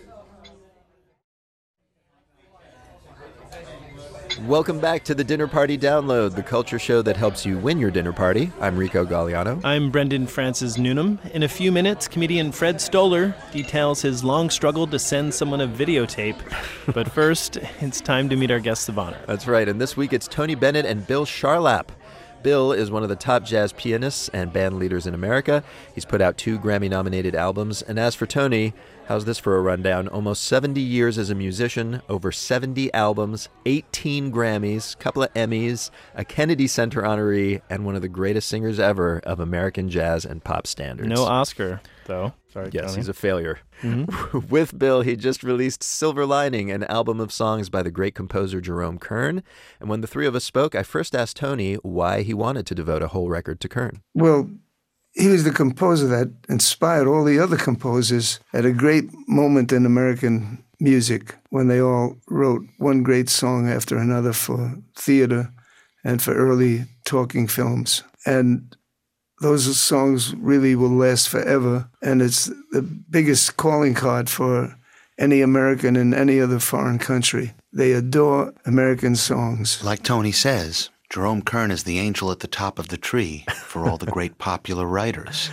Welcome 4.46 4.80
back 4.80 5.04
to 5.04 5.14
the 5.14 5.24
Dinner 5.24 5.48
Party 5.48 5.78
Download, 5.78 6.34
the 6.34 6.42
culture 6.42 6.80
show 6.80 7.02
that 7.02 7.18
helps 7.18 7.46
you 7.46 7.58
win 7.58 7.78
your 7.78 7.92
dinner 7.92 8.14
party. 8.14 8.52
I'm 8.62 8.78
Rico 8.78 9.06
Galliano. 9.06 9.60
I'm 9.66 9.92
Brendan 9.92 10.28
Francis 10.28 10.78
Newnam. 10.78 11.20
In 11.34 11.44
a 11.44 11.48
few 11.48 11.72
minutes, 11.72 12.08
comedian 12.08 12.54
Fred 12.54 12.80
Stoller 12.80 13.36
details 13.52 14.02
his 14.02 14.24
long 14.24 14.50
struggle 14.50 14.88
to 14.88 14.98
send 14.98 15.34
someone 15.34 15.60
a 15.62 15.68
videotape. 15.68 16.38
but 16.94 17.12
first, 17.12 17.58
it's 17.82 18.00
time 18.00 18.30
to 18.30 18.38
meet 18.38 18.50
our 18.50 18.62
guests 18.62 18.88
of 18.88 18.98
honor. 18.98 19.20
That's 19.28 19.46
right, 19.46 19.68
and 19.68 19.82
this 19.82 19.98
week 19.98 20.14
it's 20.14 20.28
Tony 20.28 20.56
Bennett 20.56 20.86
and 20.86 21.06
Bill 21.06 21.26
Charlap. 21.26 21.90
Bill 22.42 22.72
is 22.72 22.90
one 22.90 23.04
of 23.04 23.10
the 23.10 23.16
top 23.16 23.44
jazz 23.44 23.74
pianists 23.74 24.30
and 24.30 24.54
band 24.54 24.80
leaders 24.80 25.06
in 25.06 25.14
America. 25.14 25.64
He's 25.94 26.06
put 26.06 26.22
out 26.22 26.38
two 26.38 26.58
Grammy 26.60 26.90
nominated 26.90 27.36
albums. 27.36 27.82
And 27.82 28.00
as 28.00 28.16
for 28.16 28.26
Tony, 28.26 28.74
how's 29.08 29.26
this 29.26 29.40
for 29.40 29.58
a 29.58 29.62
rundown? 29.62 30.08
Almost 30.08 30.46
70 30.46 30.80
years 30.80 31.18
as 31.18 31.30
a 31.30 31.36
musician, 31.36 32.02
over 32.08 32.32
70 32.32 32.94
albums, 32.94 33.50
18 33.66 34.32
Grammys, 34.32 34.96
a 34.96 34.98
couple 34.98 35.24
of 35.24 35.34
Emmys, 35.34 35.92
a 36.16 36.24
Kennedy 36.24 36.68
Center 36.68 37.02
honoree, 37.02 37.62
and 37.70 37.86
one 37.86 37.96
of 37.96 38.02
the 38.02 38.08
greatest 38.08 38.48
singers 38.48 38.80
ever 38.80 39.20
of 39.26 39.40
American 39.40 39.90
jazz 39.90 40.26
and 40.26 40.44
pop 40.44 40.66
standards. 40.68 41.10
No 41.10 41.24
Oscar, 41.24 41.82
though. 42.06 42.34
Sorry, 42.52 42.70
Yes, 42.74 42.86
Tony. 42.86 42.96
he's 42.98 43.08
a 43.08 43.14
failure. 43.14 43.60
Mhm. 43.82 44.50
With 44.50 44.78
Bill, 44.78 45.02
he 45.02 45.16
just 45.16 45.44
released 45.44 45.84
Silver 45.84 46.26
Lining, 46.26 46.72
an 46.72 46.84
album 46.86 47.20
of 47.20 47.32
songs 47.32 47.70
by 47.70 47.84
the 47.84 47.92
great 47.92 48.16
composer 48.16 48.60
Jerome 48.60 48.98
Kern. 48.98 49.44
And 49.80 49.88
when 49.90 50.02
the 50.02 50.08
three 50.08 50.26
of 50.26 50.36
us 50.36 50.44
spoke, 50.44 50.74
I 50.74 50.84
first 50.84 51.14
asked 51.16 51.38
Tony 51.38 51.76
why 51.76 52.24
he 52.24 52.34
wanted 52.34 52.66
to 52.68 52.76
devote 52.76 53.04
a 53.04 53.08
whole 53.10 53.30
record 53.30 53.60
to 53.62 53.70
Kern. 53.70 54.02
Well, 54.16 54.50
he 55.14 55.28
was 55.28 55.44
the 55.44 55.52
composer 55.52 56.08
that 56.08 56.32
inspired 56.50 57.08
all 57.08 57.24
the 57.24 57.40
other 57.40 57.58
composers 57.58 58.40
at 58.54 58.66
a 58.66 58.72
great 58.72 59.06
moment 59.28 59.72
in 59.72 59.86
American 59.86 60.64
music 60.80 61.36
when 61.50 61.68
they 61.68 61.82
all 61.82 62.16
wrote 62.30 62.62
one 62.78 63.04
great 63.04 63.30
song 63.30 63.68
after 63.70 63.98
another 63.98 64.34
for 64.34 64.76
theater 64.96 65.52
and 66.04 66.22
for 66.22 66.34
early 66.34 66.86
talking 67.06 67.48
films. 67.48 68.04
And 68.26 68.76
those 69.42 69.78
songs 69.78 70.36
really 70.36 70.76
will 70.76 70.90
last 70.90 71.30
forever. 71.30 71.90
And 72.02 72.22
it's 72.22 72.46
the 72.72 72.82
biggest 72.82 73.58
calling 73.58 73.94
card 73.94 74.30
for 74.30 74.76
any 75.18 75.42
American 75.42 75.96
in 75.96 76.14
any 76.14 76.40
other 76.40 76.60
foreign 76.60 77.00
country. 77.00 77.54
They 77.72 77.92
adore 77.92 78.54
American 78.66 79.16
songs. 79.16 79.84
Like 79.84 80.04
Tony 80.04 80.32
says, 80.32 80.90
Jerome 81.10 81.42
Kern 81.42 81.72
is 81.72 81.84
the 81.84 82.00
angel 82.00 82.32
at 82.32 82.40
the 82.40 82.48
top 82.48 82.80
of 82.80 82.90
the 82.90 82.98
tree 82.98 83.46
for 83.64 83.88
all 83.88 83.98
the 83.98 84.06
great 84.06 84.38
popular 84.38 84.86
writers. 84.86 85.50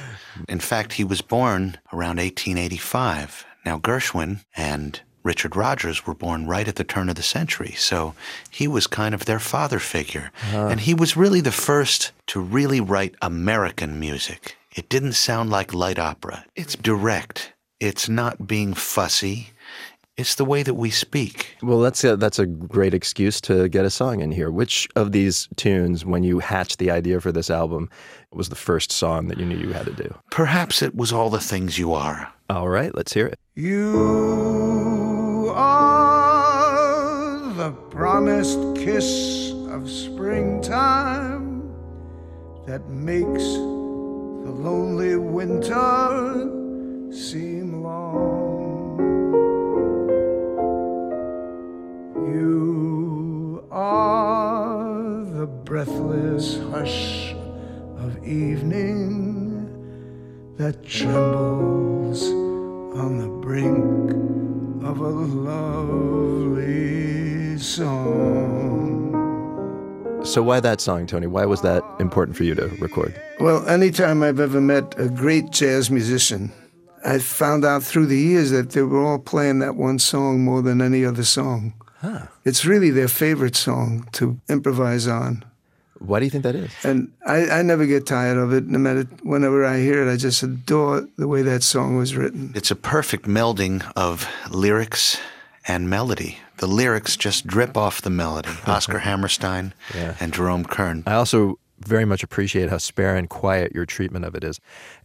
In 0.48 0.60
fact, 0.60 0.94
he 0.94 1.04
was 1.04 1.22
born 1.22 1.78
around 1.92 2.18
1885. 2.18 3.46
Now, 3.64 3.78
Gershwin 3.78 4.44
and 4.56 5.00
Richard 5.26 5.56
Rodgers 5.56 6.06
were 6.06 6.14
born 6.14 6.46
right 6.46 6.68
at 6.68 6.76
the 6.76 6.84
turn 6.84 7.08
of 7.08 7.16
the 7.16 7.22
century, 7.22 7.72
so 7.72 8.14
he 8.48 8.68
was 8.68 8.86
kind 8.86 9.12
of 9.12 9.24
their 9.24 9.40
father 9.40 9.80
figure. 9.80 10.30
Uh-huh. 10.44 10.68
And 10.68 10.80
he 10.80 10.94
was 10.94 11.16
really 11.16 11.40
the 11.40 11.50
first 11.50 12.12
to 12.28 12.40
really 12.40 12.80
write 12.80 13.16
American 13.20 13.98
music. 13.98 14.56
It 14.76 14.88
didn't 14.88 15.14
sound 15.14 15.50
like 15.50 15.74
light 15.74 15.98
opera. 15.98 16.44
It's 16.54 16.76
direct. 16.76 17.52
It's 17.80 18.08
not 18.08 18.46
being 18.46 18.72
fussy. 18.72 19.50
It's 20.16 20.36
the 20.36 20.44
way 20.44 20.62
that 20.62 20.74
we 20.74 20.90
speak. 20.90 21.56
Well, 21.60 21.80
that's 21.80 22.04
a, 22.04 22.16
that's 22.16 22.38
a 22.38 22.46
great 22.46 22.94
excuse 22.94 23.40
to 23.42 23.68
get 23.68 23.84
a 23.84 23.90
song 23.90 24.20
in 24.20 24.30
here. 24.30 24.50
Which 24.50 24.88
of 24.94 25.10
these 25.10 25.48
tunes, 25.56 26.06
when 26.06 26.22
you 26.22 26.38
hatched 26.38 26.78
the 26.78 26.90
idea 26.90 27.20
for 27.20 27.32
this 27.32 27.50
album, 27.50 27.90
was 28.32 28.48
the 28.48 28.54
first 28.54 28.92
song 28.92 29.26
that 29.26 29.38
you 29.38 29.44
knew 29.44 29.58
you 29.58 29.72
had 29.72 29.86
to 29.86 29.92
do? 29.92 30.14
Perhaps 30.30 30.82
it 30.82 30.94
was 30.94 31.12
all 31.12 31.30
the 31.30 31.40
things 31.40 31.78
you 31.78 31.92
are. 31.92 32.32
All 32.48 32.68
right, 32.68 32.94
let's 32.94 33.12
hear 33.12 33.26
it. 33.26 33.40
You 33.56 35.52
are 35.56 37.40
the 37.54 37.72
promised 37.90 38.76
kiss 38.76 39.50
of 39.68 39.90
springtime 39.90 41.74
that 42.66 42.88
makes 42.88 43.42
the 43.42 44.52
lonely 44.52 45.16
winter 45.16 47.10
seem 47.10 47.82
long. 47.82 49.00
You 52.32 53.66
are 53.72 55.24
the 55.24 55.46
breathless 55.48 56.60
hush 56.70 57.34
of 57.98 58.24
evening 58.24 59.66
that 60.58 60.84
trembles 60.86 61.95
on 62.24 63.18
the 63.18 63.28
brink 63.28 64.12
of 64.84 65.00
a 65.00 65.08
lovely 65.08 66.76
song. 67.58 69.12
So, 70.24 70.42
why 70.42 70.60
that 70.60 70.80
song, 70.80 71.06
Tony? 71.06 71.26
Why 71.26 71.44
was 71.44 71.62
that 71.62 71.84
important 72.00 72.36
for 72.36 72.44
you 72.44 72.54
to 72.54 72.66
record? 72.80 73.14
Well, 73.38 73.66
anytime 73.68 74.22
I've 74.22 74.40
ever 74.40 74.60
met 74.60 74.94
a 74.98 75.08
great 75.08 75.50
jazz 75.50 75.90
musician, 75.90 76.52
I 77.04 77.18
found 77.18 77.64
out 77.64 77.82
through 77.82 78.06
the 78.06 78.18
years 78.18 78.50
that 78.50 78.70
they 78.70 78.82
were 78.82 79.04
all 79.04 79.18
playing 79.18 79.60
that 79.60 79.76
one 79.76 79.98
song 79.98 80.44
more 80.44 80.62
than 80.62 80.80
any 80.82 81.04
other 81.04 81.22
song. 81.24 81.74
Huh. 82.00 82.26
It's 82.44 82.64
really 82.64 82.90
their 82.90 83.08
favorite 83.08 83.56
song 83.56 84.08
to 84.12 84.40
improvise 84.48 85.06
on. 85.06 85.44
Why 85.98 86.18
do 86.18 86.24
you 86.26 86.30
think 86.30 86.44
that 86.44 86.54
is? 86.54 86.70
And 86.84 87.12
I, 87.26 87.48
I 87.50 87.62
never 87.62 87.86
get 87.86 88.06
tired 88.06 88.38
of 88.38 88.52
it. 88.52 88.66
No 88.66 88.78
matter 88.78 89.04
whenever 89.22 89.64
I 89.64 89.78
hear 89.78 90.06
it, 90.06 90.12
I 90.12 90.16
just 90.16 90.42
adore 90.42 91.08
the 91.16 91.26
way 91.28 91.42
that 91.42 91.62
song 91.62 91.96
was 91.96 92.16
written. 92.16 92.52
It's 92.54 92.70
a 92.70 92.76
perfect 92.76 93.26
melding 93.26 93.82
of 93.96 94.28
lyrics 94.50 95.18
and 95.68 95.88
melody. 95.90 96.38
The 96.58 96.66
lyrics 96.68 97.16
just 97.16 97.46
drip 97.46 97.76
off 97.76 98.00
the 98.02 98.10
melody. 98.10 98.50
Oscar 98.66 98.98
Hammerstein 99.00 99.74
Yeah. 99.94 100.14
and 100.20 100.32
Jerome 100.32 100.64
Kern. 100.64 101.02
I 101.06 101.14
also 101.14 101.58
very 101.80 102.04
much 102.06 102.22
appreciate 102.22 102.70
how 102.70 102.78
spare 102.78 103.16
and 103.16 103.28
quiet 103.28 103.72
your 103.74 103.84
treatment 103.84 104.24
of 104.24 104.34
it 104.34 104.42
is. 104.44 104.60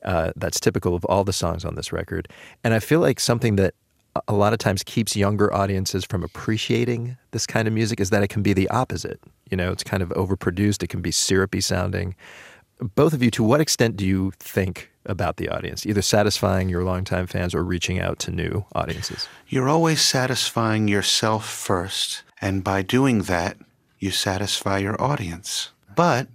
Uh, 0.06 0.32
that's 0.38 0.60
typical 0.60 0.96
of 0.96 1.04
all 1.06 1.24
the 1.26 1.34
songs 1.34 1.66
on 1.66 1.76
this 1.76 1.92
record. 1.92 2.30
And 2.64 2.74
I 2.74 2.80
feel 2.80 3.02
like 3.02 3.20
something 3.20 3.58
that 3.58 3.74
a- 4.28 4.34
lot 4.34 4.54
of 4.54 4.60
times 4.60 4.84
keeps 4.84 5.16
younger 5.16 5.54
audiences 5.54 6.06
from 6.06 6.24
appreciating 6.24 7.18
this 7.32 7.46
kind 7.46 7.68
of 7.68 7.74
music 7.74 8.00
is 8.00 8.10
that 8.10 8.24
it 8.24 8.28
can 8.28 8.42
be 8.42 8.54
the 8.54 8.70
opposite. 8.70 9.20
You 9.50 9.58
know, 9.58 9.72
it's 9.72 9.84
kind 9.84 10.04
of 10.04 10.10
overproduced, 10.10 10.84
it 10.84 10.88
can 10.88 11.02
be 11.02 11.12
syrupy 11.12 11.62
sounding. 11.62 12.16
Both 12.96 13.14
of 13.14 13.22
you, 13.22 13.30
to 13.32 13.44
what 13.44 13.62
extent 13.62 13.96
do 13.96 14.06
you 14.06 14.32
think 14.40 14.90
about 15.06 15.38
the 15.38 15.50
audience, 15.50 15.86
either 15.86 16.02
satisfying 16.02 16.70
your 16.70 16.84
longtime 16.84 17.28
fans 17.28 17.54
or 17.54 17.64
reaching 17.64 18.00
out 18.00 18.20
to 18.20 18.32
new 18.32 18.66
audiences? 18.74 19.28
You're 19.48 19.70
always 19.70 20.02
satisfying 20.02 20.88
yourself 20.88 21.48
first, 21.48 22.24
and 22.40 22.64
by 22.64 22.82
doing 22.82 23.24
that, 23.24 23.58
you 24.00 24.12
satisfy 24.12 24.80
your 24.80 25.00
audience. 25.02 25.70
But 25.96 26.28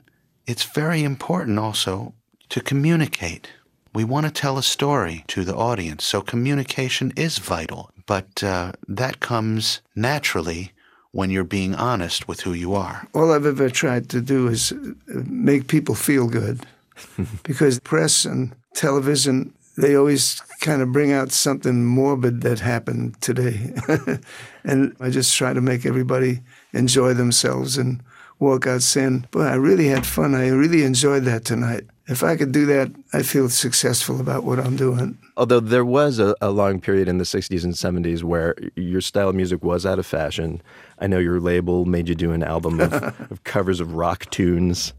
it's 0.46 0.64
very 0.64 1.02
important 1.02 1.58
also 1.58 2.14
to 2.50 2.60
communicate. 2.60 3.48
We 3.96 4.04
want 4.04 4.26
to 4.26 4.30
tell 4.30 4.58
a 4.58 4.62
story 4.62 5.24
to 5.28 5.42
the 5.42 5.56
audience, 5.56 6.04
so 6.04 6.20
communication 6.20 7.14
is 7.16 7.38
vital. 7.38 7.90
But 8.04 8.44
uh, 8.44 8.72
that 8.86 9.20
comes 9.20 9.80
naturally 9.94 10.72
when 11.12 11.30
you're 11.30 11.44
being 11.44 11.74
honest 11.74 12.28
with 12.28 12.42
who 12.42 12.52
you 12.52 12.74
are. 12.74 13.08
All 13.14 13.32
I've 13.32 13.46
ever 13.46 13.70
tried 13.70 14.10
to 14.10 14.20
do 14.20 14.48
is 14.48 14.70
uh, 14.70 14.76
make 15.24 15.68
people 15.68 15.94
feel 15.94 16.28
good. 16.28 16.66
because 17.42 17.80
press 17.80 18.26
and 18.26 18.54
television, 18.74 19.54
they 19.78 19.96
always 19.96 20.42
kind 20.60 20.82
of 20.82 20.92
bring 20.92 21.12
out 21.12 21.32
something 21.32 21.86
morbid 21.86 22.42
that 22.42 22.60
happened 22.60 23.18
today. 23.22 23.72
and 24.64 24.94
I 25.00 25.08
just 25.08 25.34
try 25.34 25.54
to 25.54 25.62
make 25.62 25.86
everybody 25.86 26.40
enjoy 26.74 27.14
themselves 27.14 27.78
and 27.78 28.02
walk 28.40 28.66
out 28.66 28.82
saying, 28.82 29.24
Boy, 29.30 29.44
I 29.44 29.54
really 29.54 29.86
had 29.86 30.04
fun. 30.04 30.34
I 30.34 30.48
really 30.48 30.82
enjoyed 30.82 31.22
that 31.22 31.46
tonight. 31.46 31.86
If 32.08 32.22
I 32.22 32.36
could 32.36 32.52
do 32.52 32.66
that, 32.66 32.92
I 33.12 33.22
feel 33.22 33.48
successful 33.48 34.20
about 34.20 34.44
what 34.44 34.60
I'm 34.60 34.76
doing. 34.76 35.18
Although 35.36 35.58
there 35.58 35.84
was 35.84 36.20
a, 36.20 36.36
a 36.40 36.50
long 36.50 36.80
period 36.80 37.08
in 37.08 37.18
the 37.18 37.24
60s 37.24 37.64
and 37.64 37.74
70s 37.74 38.22
where 38.22 38.54
your 38.76 39.00
style 39.00 39.30
of 39.30 39.34
music 39.34 39.64
was 39.64 39.84
out 39.84 39.98
of 39.98 40.06
fashion. 40.06 40.62
I 41.00 41.08
know 41.08 41.18
your 41.18 41.40
label 41.40 41.84
made 41.84 42.08
you 42.08 42.14
do 42.14 42.30
an 42.30 42.44
album 42.44 42.80
of, 42.80 42.92
of 43.30 43.42
covers 43.42 43.80
of 43.80 43.94
rock 43.94 44.30
tunes, 44.30 44.92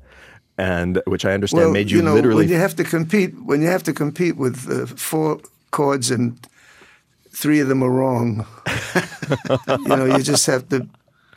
and 0.57 1.01
which 1.05 1.23
I 1.23 1.33
understand 1.33 1.65
well, 1.65 1.71
made 1.71 1.89
you, 1.89 1.97
you 1.97 2.03
know, 2.03 2.13
literally. 2.13 2.43
when 2.43 2.49
you 2.49 2.59
have 2.59 2.75
to 2.75 2.83
compete, 2.83 3.33
when 3.41 3.61
you 3.61 3.67
have 3.67 3.83
to 3.83 3.93
compete 3.93 4.35
with 4.35 4.69
uh, 4.69 4.85
four 4.87 5.39
chords 5.71 6.11
and 6.11 6.37
three 7.31 7.61
of 7.61 7.69
them 7.69 7.83
are 7.83 7.89
wrong, 7.89 8.45
you 9.69 9.87
know, 9.87 10.05
you 10.05 10.21
just 10.23 10.45
have 10.45 10.67
to 10.69 10.87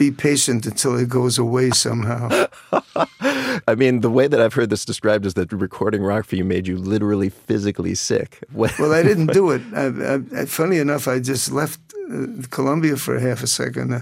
be 0.00 0.10
patient 0.10 0.64
until 0.64 0.96
it 0.98 1.10
goes 1.10 1.38
away 1.38 1.68
somehow. 1.70 2.46
I 3.68 3.74
mean, 3.76 4.00
the 4.00 4.08
way 4.08 4.28
that 4.28 4.40
I've 4.40 4.54
heard 4.54 4.70
this 4.70 4.86
described 4.86 5.26
is 5.26 5.34
that 5.34 5.52
recording 5.52 6.02
rock 6.02 6.24
for 6.24 6.36
you 6.36 6.44
made 6.44 6.66
you 6.66 6.78
literally 6.78 7.28
physically 7.28 7.94
sick. 7.94 8.30
Well, 8.80 8.92
I 8.92 9.02
didn't 9.02 9.32
do 9.32 9.50
it. 9.50 9.62
I, 9.74 10.40
I, 10.40 10.44
funny 10.46 10.78
enough, 10.78 11.06
I 11.06 11.18
just 11.18 11.50
left 11.52 11.80
uh, 11.94 12.26
Columbia 12.50 12.96
for 12.96 13.18
half 13.18 13.42
a 13.42 13.46
second. 13.46 13.92
Uh, 13.92 14.00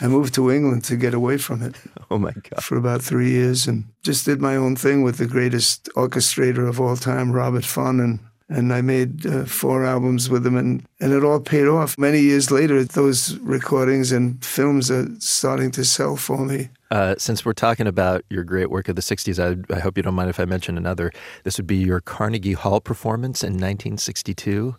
I 0.00 0.06
moved 0.06 0.34
to 0.34 0.50
England 0.50 0.84
to 0.84 0.96
get 0.96 1.14
away 1.14 1.36
from 1.38 1.62
it. 1.62 1.74
Oh 2.10 2.18
my 2.18 2.32
God! 2.32 2.62
For 2.62 2.76
about 2.76 3.02
three 3.02 3.30
years, 3.30 3.66
and 3.66 3.84
just 4.02 4.24
did 4.26 4.40
my 4.40 4.56
own 4.56 4.76
thing 4.76 5.02
with 5.02 5.16
the 5.18 5.26
greatest 5.26 5.88
orchestrator 5.96 6.68
of 6.68 6.80
all 6.80 6.96
time, 6.96 7.32
Robert. 7.32 7.66
And 7.76 8.20
I 8.72 8.82
made 8.82 9.26
uh, 9.26 9.44
four 9.44 9.84
albums 9.84 10.30
with 10.30 10.46
him, 10.46 10.56
and, 10.56 10.84
and 11.00 11.12
it 11.12 11.24
all 11.24 11.40
paid 11.40 11.66
off. 11.66 11.98
Many 11.98 12.20
years 12.20 12.50
later, 12.50 12.84
those 12.84 13.36
recordings 13.38 14.12
and 14.12 14.42
films 14.44 14.90
are 14.90 15.08
starting 15.18 15.70
to 15.72 15.84
sell 15.84 16.16
for 16.16 16.44
me. 16.44 16.68
Uh, 16.90 17.14
since 17.18 17.44
we're 17.44 17.52
talking 17.52 17.86
about 17.86 18.24
your 18.30 18.44
great 18.44 18.70
work 18.70 18.88
of 18.88 18.94
the 18.94 19.02
60s, 19.02 19.42
I, 19.42 19.74
I 19.74 19.80
hope 19.80 19.96
you 19.96 20.02
don't 20.02 20.14
mind 20.14 20.30
if 20.30 20.38
I 20.38 20.44
mention 20.44 20.78
another. 20.78 21.10
This 21.42 21.56
would 21.56 21.66
be 21.66 21.76
your 21.76 22.00
Carnegie 22.00 22.52
Hall 22.52 22.80
performance 22.80 23.42
in 23.42 23.54
1962, 23.54 24.76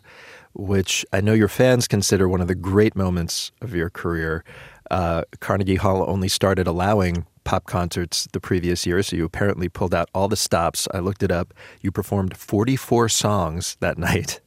which 0.54 1.04
I 1.12 1.20
know 1.20 1.34
your 1.34 1.48
fans 1.48 1.86
consider 1.86 2.28
one 2.28 2.40
of 2.40 2.48
the 2.48 2.54
great 2.54 2.96
moments 2.96 3.52
of 3.60 3.74
your 3.74 3.90
career. 3.90 4.44
Uh, 4.90 5.22
Carnegie 5.40 5.76
Hall 5.76 6.04
only 6.08 6.28
started 6.28 6.66
allowing 6.66 7.26
pop 7.44 7.66
concerts 7.66 8.26
the 8.32 8.40
previous 8.40 8.86
year, 8.86 9.02
so 9.02 9.16
you 9.16 9.24
apparently 9.24 9.68
pulled 9.68 9.94
out 9.94 10.08
all 10.14 10.28
the 10.28 10.36
stops. 10.36 10.88
I 10.92 10.98
looked 10.98 11.22
it 11.22 11.30
up. 11.30 11.54
You 11.80 11.92
performed 11.92 12.36
44 12.36 13.08
songs 13.08 13.76
that 13.80 13.98
night. 14.08 14.40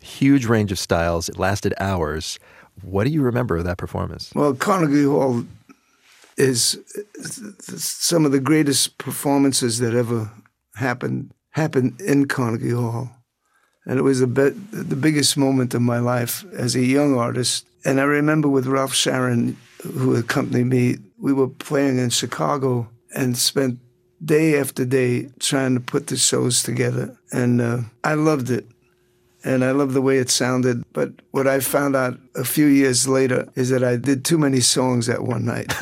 Huge 0.00 0.46
range 0.46 0.72
of 0.72 0.78
styles. 0.78 1.28
It 1.28 1.38
lasted 1.38 1.74
hours. 1.78 2.38
What 2.82 3.04
do 3.04 3.10
you 3.10 3.22
remember 3.22 3.56
of 3.56 3.64
that 3.64 3.78
performance? 3.78 4.32
Well, 4.34 4.54
Carnegie 4.54 5.04
Hall 5.04 5.44
is 6.36 6.78
some 7.76 8.24
of 8.24 8.32
the 8.32 8.40
greatest 8.40 8.96
performances 8.98 9.78
that 9.80 9.94
ever 9.94 10.30
happened 10.76 11.32
happened 11.50 12.00
in 12.00 12.26
Carnegie 12.26 12.70
Hall, 12.70 13.10
and 13.84 13.98
it 13.98 14.02
was 14.02 14.20
the 14.20 14.28
be- 14.28 14.50
the 14.72 14.94
biggest 14.94 15.36
moment 15.36 15.74
of 15.74 15.82
my 15.82 15.98
life 15.98 16.44
as 16.52 16.76
a 16.76 16.80
young 16.84 17.18
artist. 17.18 17.66
And 17.84 18.00
I 18.00 18.04
remember 18.04 18.48
with 18.48 18.66
Ralph 18.66 18.94
Sharon, 18.94 19.56
who 19.82 20.16
accompanied 20.16 20.66
me, 20.66 20.96
we 21.18 21.32
were 21.32 21.48
playing 21.48 21.98
in 21.98 22.10
Chicago 22.10 22.88
and 23.14 23.36
spent 23.36 23.78
day 24.24 24.58
after 24.58 24.84
day 24.84 25.28
trying 25.38 25.74
to 25.74 25.80
put 25.80 26.08
the 26.08 26.16
shows 26.16 26.62
together, 26.62 27.16
and 27.32 27.60
uh, 27.60 27.78
I 28.02 28.14
loved 28.14 28.50
it 28.50 28.66
and 29.48 29.64
I 29.64 29.70
love 29.70 29.94
the 29.94 30.02
way 30.02 30.18
it 30.18 30.28
sounded. 30.28 30.84
But 30.92 31.10
what 31.30 31.46
I 31.46 31.60
found 31.60 31.96
out 31.96 32.18
a 32.36 32.44
few 32.44 32.66
years 32.66 33.08
later 33.08 33.48
is 33.54 33.70
that 33.70 33.82
I 33.82 33.96
did 33.96 34.24
too 34.24 34.36
many 34.36 34.60
songs 34.60 35.06
that 35.06 35.22
one 35.22 35.46
night. 35.46 35.72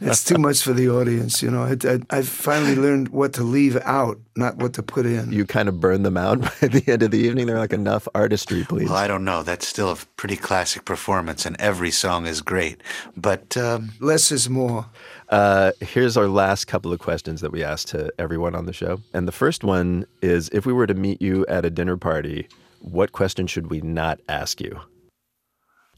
it's 0.00 0.24
too 0.24 0.38
much 0.38 0.62
for 0.62 0.72
the 0.72 0.88
audience, 0.88 1.42
you 1.42 1.50
know. 1.50 1.62
I, 1.62 1.76
I, 1.86 2.18
I 2.18 2.22
finally 2.22 2.76
learned 2.76 3.10
what 3.10 3.34
to 3.34 3.42
leave 3.42 3.76
out, 3.84 4.18
not 4.34 4.56
what 4.56 4.72
to 4.74 4.82
put 4.82 5.04
in. 5.04 5.30
You 5.30 5.44
kind 5.44 5.68
of 5.68 5.78
burn 5.78 6.04
them 6.04 6.16
out 6.16 6.40
by 6.60 6.68
the 6.68 6.82
end 6.86 7.02
of 7.02 7.10
the 7.10 7.18
evening. 7.18 7.46
They're 7.46 7.58
like, 7.58 7.74
enough 7.74 8.08
artistry, 8.14 8.64
please. 8.64 8.88
Well, 8.88 8.98
I 8.98 9.06
don't 9.06 9.24
know. 9.24 9.42
That's 9.42 9.68
still 9.68 9.90
a 9.90 9.96
pretty 10.16 10.36
classic 10.36 10.86
performance, 10.86 11.44
and 11.44 11.60
every 11.60 11.90
song 11.90 12.26
is 12.26 12.40
great. 12.40 12.82
But 13.14 13.58
um, 13.58 13.92
less 14.00 14.32
is 14.32 14.48
more. 14.48 14.86
Uh, 15.28 15.70
here's 15.80 16.16
our 16.16 16.26
last 16.26 16.64
couple 16.64 16.92
of 16.92 16.98
questions 16.98 17.40
that 17.42 17.52
we 17.52 17.62
asked 17.62 17.88
to 17.88 18.10
everyone 18.18 18.54
on 18.54 18.66
the 18.66 18.72
show. 18.72 19.00
And 19.14 19.28
the 19.28 19.32
first 19.32 19.62
one 19.62 20.06
is 20.22 20.48
if 20.48 20.66
we 20.66 20.72
were 20.72 20.88
to 20.88 20.94
meet 20.94 21.22
you 21.22 21.46
at 21.46 21.64
a 21.64 21.70
dinner 21.70 21.96
party, 21.96 22.48
what 22.80 23.12
question 23.12 23.46
should 23.46 23.70
we 23.70 23.80
not 23.80 24.20
ask 24.28 24.60
you? 24.60 24.80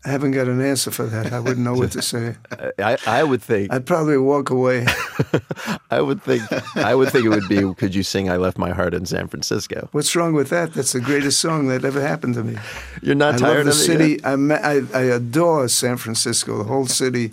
I 0.04 0.08
haven't 0.10 0.32
got 0.32 0.48
an 0.48 0.60
answer 0.60 0.90
for 0.90 1.04
that. 1.06 1.32
I 1.32 1.38
wouldn't 1.38 1.64
know 1.64 1.74
what 1.74 1.92
to 1.92 2.02
say. 2.02 2.34
I, 2.78 2.98
I 3.06 3.22
would 3.22 3.40
think 3.40 3.72
I'd 3.72 3.86
probably 3.86 4.18
walk 4.18 4.50
away. 4.50 4.84
I 5.92 6.00
would 6.00 6.20
think 6.22 6.42
I 6.76 6.96
would 6.96 7.10
think 7.10 7.24
it 7.24 7.28
would 7.28 7.48
be 7.48 7.72
could 7.74 7.94
you 7.94 8.02
sing 8.02 8.28
I 8.28 8.36
left 8.36 8.58
my 8.58 8.70
heart 8.70 8.94
in 8.94 9.06
San 9.06 9.28
Francisco? 9.28 9.88
What's 9.92 10.16
wrong 10.16 10.34
with 10.34 10.50
that? 10.50 10.74
That's 10.74 10.92
the 10.92 11.00
greatest 11.00 11.38
song 11.38 11.68
that 11.68 11.84
ever 11.84 12.00
happened 12.00 12.34
to 12.34 12.42
me. 12.42 12.56
You're 13.00 13.14
not 13.14 13.34
I 13.34 13.38
tired 13.38 13.66
love 13.66 13.66
the 13.66 13.70
of 13.70 13.76
it 13.76 14.20
city. 14.20 14.24
I, 14.24 14.32
I 14.32 14.82
I 14.92 15.02
adore 15.02 15.68
San 15.68 15.96
Francisco. 15.96 16.58
The 16.58 16.64
whole 16.64 16.86
city. 16.86 17.32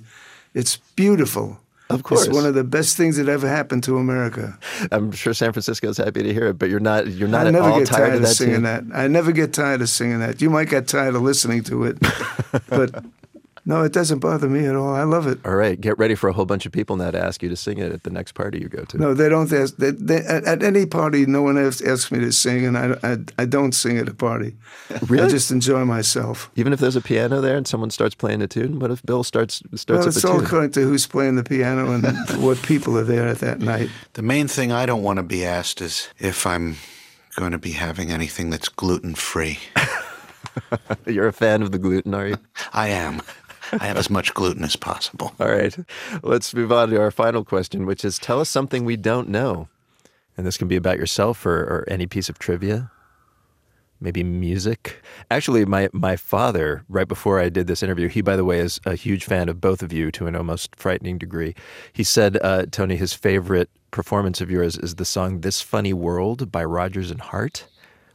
It's 0.53 0.77
beautiful. 0.95 1.59
Of 1.89 2.04
course. 2.04 2.25
It's 2.28 2.36
one 2.36 2.45
of 2.45 2.54
the 2.54 2.63
best 2.63 2.97
things 2.97 3.17
that 3.17 3.28
ever 3.28 3.47
happened 3.47 3.84
to 3.86 3.97
America. 3.97 4.58
I'm 4.91 5.12
sure 5.12 5.34
San 5.34 5.52
Francisco 5.54 5.89
is 5.89 5.97
happy 5.97 6.21
to 6.23 6.34
hear 6.34 6.47
it, 6.47 6.60
but 6.60 6.69
you're 6.69 6.80
not 6.80 7.08
you're 7.08 7.28
not 7.28 7.45
I 7.45 7.47
at 7.47 7.54
never 7.54 7.69
all 7.69 7.80
get 7.80 7.88
tired, 7.88 8.10
of 8.10 8.15
of 8.15 8.21
that 8.23 8.36
singing 8.36 8.56
tune? 8.56 8.63
that. 8.63 8.84
I 8.93 9.08
never 9.08 9.32
get 9.32 9.54
tired 9.54 9.82
of 9.82 9.89
singing 9.89 10.19
that. 10.19 10.41
You 10.41 10.49
might 10.49 10.69
get 10.69 10.88
tired 10.88 11.15
of 11.15 11.21
listening 11.21 11.63
to 11.63 11.86
it, 11.86 11.97
but 12.69 13.04
no, 13.69 13.84
it 13.84 13.93
doesn't 13.93 14.17
bother 14.17 14.49
me 14.49 14.65
at 14.65 14.75
all. 14.75 14.95
I 14.95 15.03
love 15.03 15.27
it. 15.27 15.38
All 15.45 15.53
right, 15.53 15.79
get 15.79 15.95
ready 15.99 16.15
for 16.15 16.27
a 16.27 16.34
whole 16.34 16.45
bunch 16.45 16.65
of 16.65 16.71
people 16.71 16.97
now 16.97 17.12
to 17.12 17.23
ask 17.23 17.43
you 17.43 17.49
to 17.49 17.55
sing 17.55 17.77
it 17.77 17.91
at 17.91 18.01
the 18.01 18.10
next 18.10 18.32
party 18.32 18.58
you 18.58 18.67
go 18.67 18.84
to. 18.86 18.97
No, 18.97 19.13
they 19.13 19.29
don't 19.29 19.53
ask. 19.53 19.77
They, 19.77 19.91
they, 19.91 20.17
at, 20.17 20.43
at 20.45 20.63
any 20.63 20.88
party, 20.88 21.27
no 21.27 21.43
one 21.43 21.55
asks, 21.55 21.79
asks 21.82 22.12
me 22.12 22.17
to 22.19 22.32
sing, 22.32 22.65
and 22.65 22.75
I, 22.75 22.97
I, 23.03 23.17
I 23.38 23.45
don't 23.45 23.73
sing 23.73 23.99
at 23.99 24.10
a 24.10 24.13
party. 24.15 24.55
Really? 25.08 25.23
I 25.23 25.29
just 25.29 25.51
enjoy 25.51 25.86
myself. 25.86 26.49
Even 26.55 26.73
if 26.73 26.79
there's 26.79 26.95
a 26.95 27.01
piano 27.01 27.41
there 27.41 27.58
and 27.58 27.67
someone 27.67 27.91
starts 27.91 28.15
playing 28.15 28.41
a 28.41 28.47
tune, 28.47 28.79
what 28.79 28.89
if 28.89 29.05
Bill 29.05 29.23
starts 29.23 29.62
starts 29.75 29.88
Well, 29.88 30.01
up 30.01 30.08
it's 30.08 30.23
a 30.23 30.27
all 30.27 30.38
tune? 30.38 30.45
according 30.45 30.71
to 30.71 30.82
who's 30.82 31.05
playing 31.05 31.36
the 31.36 31.43
piano 31.43 31.91
and 31.91 32.03
what 32.43 32.60
people 32.63 32.97
are 32.97 33.03
there 33.03 33.27
at 33.27 33.38
that 33.39 33.60
night. 33.60 33.89
The 34.13 34.23
main 34.23 34.47
thing 34.47 34.71
I 34.71 34.88
don't 34.88 35.03
want 35.03 35.17
to 35.17 35.23
be 35.23 35.45
asked 35.45 35.79
is 35.79 36.10
if 36.17 36.47
I'm 36.47 36.77
going 37.36 37.51
to 37.51 37.60
be 37.60 37.73
having 37.73 38.12
anything 38.12 38.49
that's 38.49 38.67
gluten 38.67 39.13
free. 39.13 39.60
You're 41.05 41.27
a 41.27 41.34
fan 41.34 41.62
of 41.62 41.71
the 41.71 41.77
gluten, 41.77 42.15
are 42.15 42.27
you? 42.27 42.38
I 42.73 42.88
am. 42.89 43.21
I 43.73 43.86
have 43.86 43.97
as 43.97 44.10
much 44.10 44.34
gluten 44.34 44.63
as 44.63 44.75
possible. 44.75 45.34
All 45.39 45.49
right. 45.49 45.75
Let's 46.23 46.53
move 46.53 46.71
on 46.71 46.89
to 46.89 46.99
our 46.99 47.12
final 47.12 47.43
question, 47.43 47.86
which 47.86 48.03
is 48.05 48.17
tell 48.17 48.39
us 48.39 48.49
something 48.49 48.86
we 48.86 48.97
don't 48.97 49.29
know. 49.29 49.67
And 50.38 50.45
this 50.47 50.58
can 50.58 50.67
be 50.67 50.75
about 50.75 50.97
yourself 50.97 51.45
or, 51.45 51.60
or 51.60 51.86
any 51.88 52.08
piece 52.08 52.29
of 52.29 52.39
trivia. 52.39 52.91
Maybe 54.01 54.23
music. 54.23 55.03
Actually, 55.29 55.65
my, 55.65 55.89
my 55.91 56.15
father, 56.15 56.86
right 56.88 57.08
before 57.08 57.41
I 57.41 57.49
did 57.49 57.67
this 57.67 57.84
interview, 57.84 58.08
he, 58.08 58.21
by 58.21 58.38
the 58.38 58.45
way, 58.45 58.60
is 58.60 58.79
a 58.86 58.95
huge 58.95 59.25
fan 59.25 59.49
of 59.49 59.60
both 59.60 59.84
of 59.84 59.91
you 59.91 60.10
to 60.12 60.27
an 60.27 60.38
almost 60.38 60.73
frightening 60.77 61.17
degree. 61.17 61.53
He 61.91 62.05
said, 62.05 62.38
uh, 62.41 62.67
Tony, 62.71 62.95
his 62.95 63.13
favorite 63.13 63.69
performance 63.91 64.39
of 64.39 64.49
yours 64.49 64.77
is 64.77 64.95
the 64.95 65.03
song 65.03 65.41
This 65.41 65.62
Funny 65.62 65.91
World 65.91 66.49
by 66.49 66.63
Rodgers 66.63 67.12
and 67.12 67.19
Hart, 67.19 67.67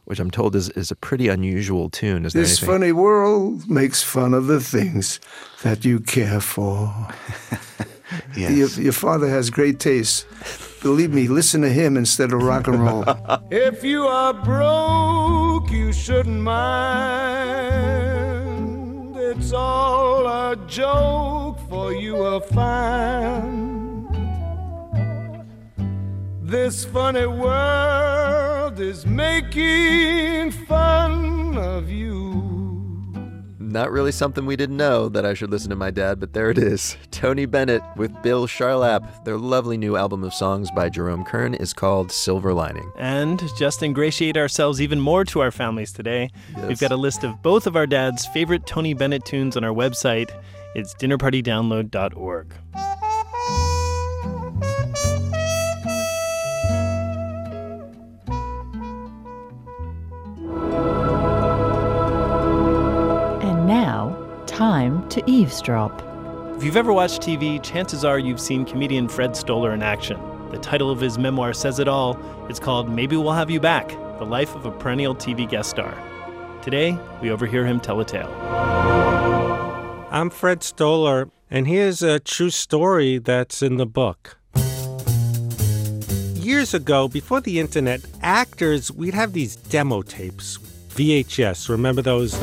which 0.05 0.19
I'm 0.19 0.31
told 0.31 0.55
is, 0.55 0.69
is 0.71 0.89
a 0.91 0.95
pretty 0.95 1.27
unusual 1.27 1.89
tune. 1.89 2.25
Is 2.25 2.33
This 2.33 2.59
anything? 2.61 2.67
funny 2.75 2.91
world 2.91 3.69
makes 3.69 4.01
fun 4.01 4.33
of 4.33 4.47
the 4.47 4.59
things 4.59 5.19
that 5.63 5.83
you 5.85 5.99
care 5.99 6.39
for. 6.39 6.93
Your, 8.37 8.67
your 8.69 8.93
father 8.93 9.27
has 9.27 9.49
great 9.49 9.79
taste. 9.79 10.27
Believe 10.83 11.11
me, 11.11 11.27
listen 11.27 11.61
to 11.63 11.69
him 11.69 11.97
instead 11.97 12.31
of 12.33 12.43
rock 12.43 12.67
and 12.67 12.79
roll. 12.83 13.03
If 13.51 13.83
you 13.83 14.03
are 14.03 14.31
broke, 14.33 15.71
you 15.71 15.91
shouldn't 15.91 16.41
mind. 17.85 19.15
It's 19.17 19.51
all 19.53 20.27
a 20.27 20.55
joke, 20.67 21.57
for 21.67 21.93
you 21.93 22.13
will 22.13 22.41
find 22.41 23.84
this 26.45 26.85
funny 26.85 27.25
world 27.25 28.79
is 28.79 29.03
making 29.05 30.51
fun 30.51 31.57
of 31.57 31.89
you. 31.89 32.15
Not 33.57 33.91
really 33.91 34.11
something 34.11 34.45
we 34.45 34.55
didn't 34.55 34.77
know 34.77 35.09
that 35.09 35.25
I 35.25 35.33
should 35.33 35.49
listen 35.49 35.71
to 35.71 35.75
my 35.75 35.89
dad, 35.89 36.19
but 36.19 36.33
there 36.33 36.51
it 36.51 36.59
is. 36.59 36.95
Tony 37.09 37.47
Bennett 37.47 37.81
with 37.97 38.11
Bill 38.21 38.45
Charlap. 38.45 39.25
Their 39.25 39.37
lovely 39.37 39.75
new 39.75 39.97
album 39.97 40.23
of 40.23 40.35
songs 40.35 40.69
by 40.69 40.87
Jerome 40.87 41.25
Kern 41.25 41.55
is 41.55 41.73
called 41.73 42.11
Silver 42.11 42.53
Lining. 42.53 42.89
And 42.95 43.41
just 43.57 43.81
ingratiate 43.81 44.37
ourselves 44.37 44.79
even 44.79 44.99
more 44.99 45.25
to 45.25 45.39
our 45.41 45.51
families 45.51 45.91
today, 45.91 46.29
we've 46.67 46.79
got 46.79 46.91
a 46.91 46.95
list 46.95 47.23
of 47.23 47.41
both 47.41 47.65
of 47.65 47.75
our 47.75 47.87
dad's 47.87 48.27
favorite 48.27 48.67
Tony 48.67 48.93
Bennett 48.93 49.25
tunes 49.25 49.57
on 49.57 49.63
our 49.63 49.73
website. 49.73 50.29
It's 50.75 50.93
dinnerpartydownload.org. 50.93 52.53
to 65.15 65.31
eavesdrop. 65.31 66.03
If 66.57 66.63
you've 66.65 66.75
ever 66.75 66.91
watched 66.91 67.21
TV, 67.21 67.63
chances 67.63 68.03
are 68.03 68.19
you've 68.19 68.41
seen 68.41 68.65
comedian 68.65 69.07
Fred 69.07 69.33
Stoller 69.33 69.73
in 69.73 69.81
action. 69.81 70.19
The 70.51 70.57
title 70.57 70.91
of 70.91 70.99
his 70.99 71.17
memoir 71.17 71.53
says 71.53 71.79
it 71.79 71.87
all. 71.87 72.19
It's 72.49 72.59
called 72.59 72.89
Maybe 72.89 73.15
We'll 73.15 73.31
Have 73.31 73.49
You 73.49 73.61
Back 73.61 73.87
The 74.19 74.25
Life 74.25 74.55
of 74.55 74.65
a 74.65 74.71
Perennial 74.71 75.15
TV 75.15 75.49
Guest 75.49 75.69
Star. 75.69 75.97
Today, 76.61 76.99
we 77.21 77.31
overhear 77.31 77.65
him 77.65 77.79
tell 77.79 78.01
a 78.01 78.05
tale. 78.05 78.27
I'm 80.11 80.29
Fred 80.29 80.63
Stoller, 80.63 81.29
and 81.49 81.65
here's 81.65 82.03
a 82.03 82.19
true 82.19 82.49
story 82.49 83.17
that's 83.17 83.63
in 83.63 83.77
the 83.77 83.85
book. 83.85 84.37
Years 86.33 86.73
ago, 86.73 87.07
before 87.07 87.39
the 87.39 87.61
internet, 87.61 88.01
actors, 88.21 88.91
we'd 88.91 89.13
have 89.13 89.31
these 89.31 89.55
demo 89.55 90.01
tapes, 90.01 90.57
VHS. 90.89 91.69
Remember 91.69 92.01
those? 92.01 92.37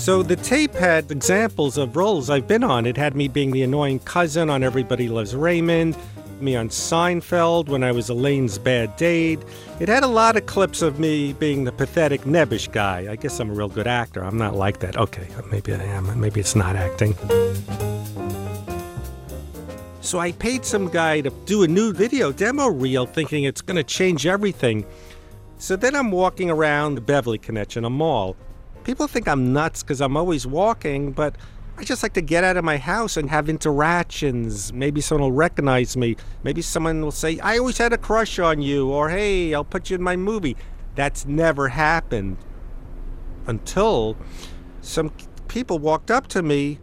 So 0.00 0.22
the 0.22 0.36
tape 0.36 0.72
had 0.72 1.10
examples 1.10 1.76
of 1.76 1.94
roles 1.94 2.30
I've 2.30 2.48
been 2.48 2.64
on. 2.64 2.86
It 2.86 2.96
had 2.96 3.14
me 3.14 3.28
being 3.28 3.50
the 3.50 3.62
annoying 3.62 3.98
cousin 3.98 4.48
on 4.48 4.62
Everybody 4.62 5.10
Loves 5.10 5.36
Raymond, 5.36 5.94
me 6.40 6.56
on 6.56 6.70
Seinfeld 6.70 7.68
when 7.68 7.84
I 7.84 7.92
was 7.92 8.08
Elaine's 8.08 8.56
bad 8.56 8.96
date. 8.96 9.40
It 9.78 9.90
had 9.90 10.02
a 10.02 10.06
lot 10.06 10.38
of 10.38 10.46
clips 10.46 10.80
of 10.80 10.98
me 10.98 11.34
being 11.34 11.64
the 11.64 11.72
pathetic 11.72 12.22
nebbish 12.22 12.72
guy. 12.72 13.12
I 13.12 13.16
guess 13.16 13.38
I'm 13.40 13.50
a 13.50 13.52
real 13.52 13.68
good 13.68 13.86
actor. 13.86 14.24
I'm 14.24 14.38
not 14.38 14.56
like 14.56 14.78
that. 14.80 14.96
Okay, 14.96 15.28
maybe 15.50 15.74
I 15.74 15.82
am. 15.82 16.18
Maybe 16.18 16.40
it's 16.40 16.56
not 16.56 16.76
acting. 16.76 17.14
So 20.00 20.18
I 20.18 20.32
paid 20.32 20.64
some 20.64 20.88
guy 20.88 21.20
to 21.20 21.30
do 21.44 21.62
a 21.62 21.68
new 21.68 21.92
video 21.92 22.32
demo 22.32 22.68
reel 22.68 23.04
thinking 23.04 23.44
it's 23.44 23.60
going 23.60 23.76
to 23.76 23.84
change 23.84 24.26
everything. 24.26 24.86
So 25.58 25.76
then 25.76 25.94
I'm 25.94 26.10
walking 26.10 26.48
around 26.48 26.94
the 26.94 27.02
Beverly 27.02 27.36
Connection, 27.36 27.84
a 27.84 27.90
mall. 27.90 28.34
People 28.84 29.06
think 29.06 29.28
I'm 29.28 29.52
nuts 29.52 29.82
because 29.82 30.00
I'm 30.00 30.16
always 30.16 30.46
walking, 30.46 31.12
but 31.12 31.36
I 31.76 31.84
just 31.84 32.02
like 32.02 32.14
to 32.14 32.20
get 32.20 32.44
out 32.44 32.56
of 32.56 32.64
my 32.64 32.76
house 32.76 33.16
and 33.16 33.30
have 33.30 33.48
interactions. 33.48 34.72
Maybe 34.72 35.00
someone 35.00 35.22
will 35.22 35.36
recognize 35.36 35.96
me. 35.96 36.16
Maybe 36.42 36.62
someone 36.62 37.02
will 37.02 37.10
say, 37.10 37.38
I 37.40 37.58
always 37.58 37.78
had 37.78 37.92
a 37.92 37.98
crush 37.98 38.38
on 38.38 38.62
you, 38.62 38.90
or 38.90 39.10
hey, 39.10 39.54
I'll 39.54 39.64
put 39.64 39.90
you 39.90 39.96
in 39.96 40.02
my 40.02 40.16
movie. 40.16 40.56
That's 40.94 41.24
never 41.24 41.68
happened 41.68 42.38
until 43.46 44.16
some 44.80 45.10
people 45.48 45.78
walked 45.78 46.10
up 46.10 46.26
to 46.28 46.42
me, 46.42 46.78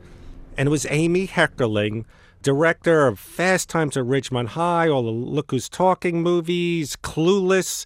and 0.58 0.68
it 0.68 0.72
was 0.72 0.86
Amy 0.90 1.28
Heckerling, 1.28 2.06
director 2.42 3.08
of 3.08 3.20
Fast 3.20 3.70
Times 3.70 3.98
at 3.98 4.06
Ridgemont 4.06 4.50
High, 4.50 4.88
all 4.88 5.04
the 5.04 5.12
Look 5.12 5.52
Who's 5.52 5.70
Talking 5.70 6.22
movies, 6.22 6.96
Clueless, 6.96 7.86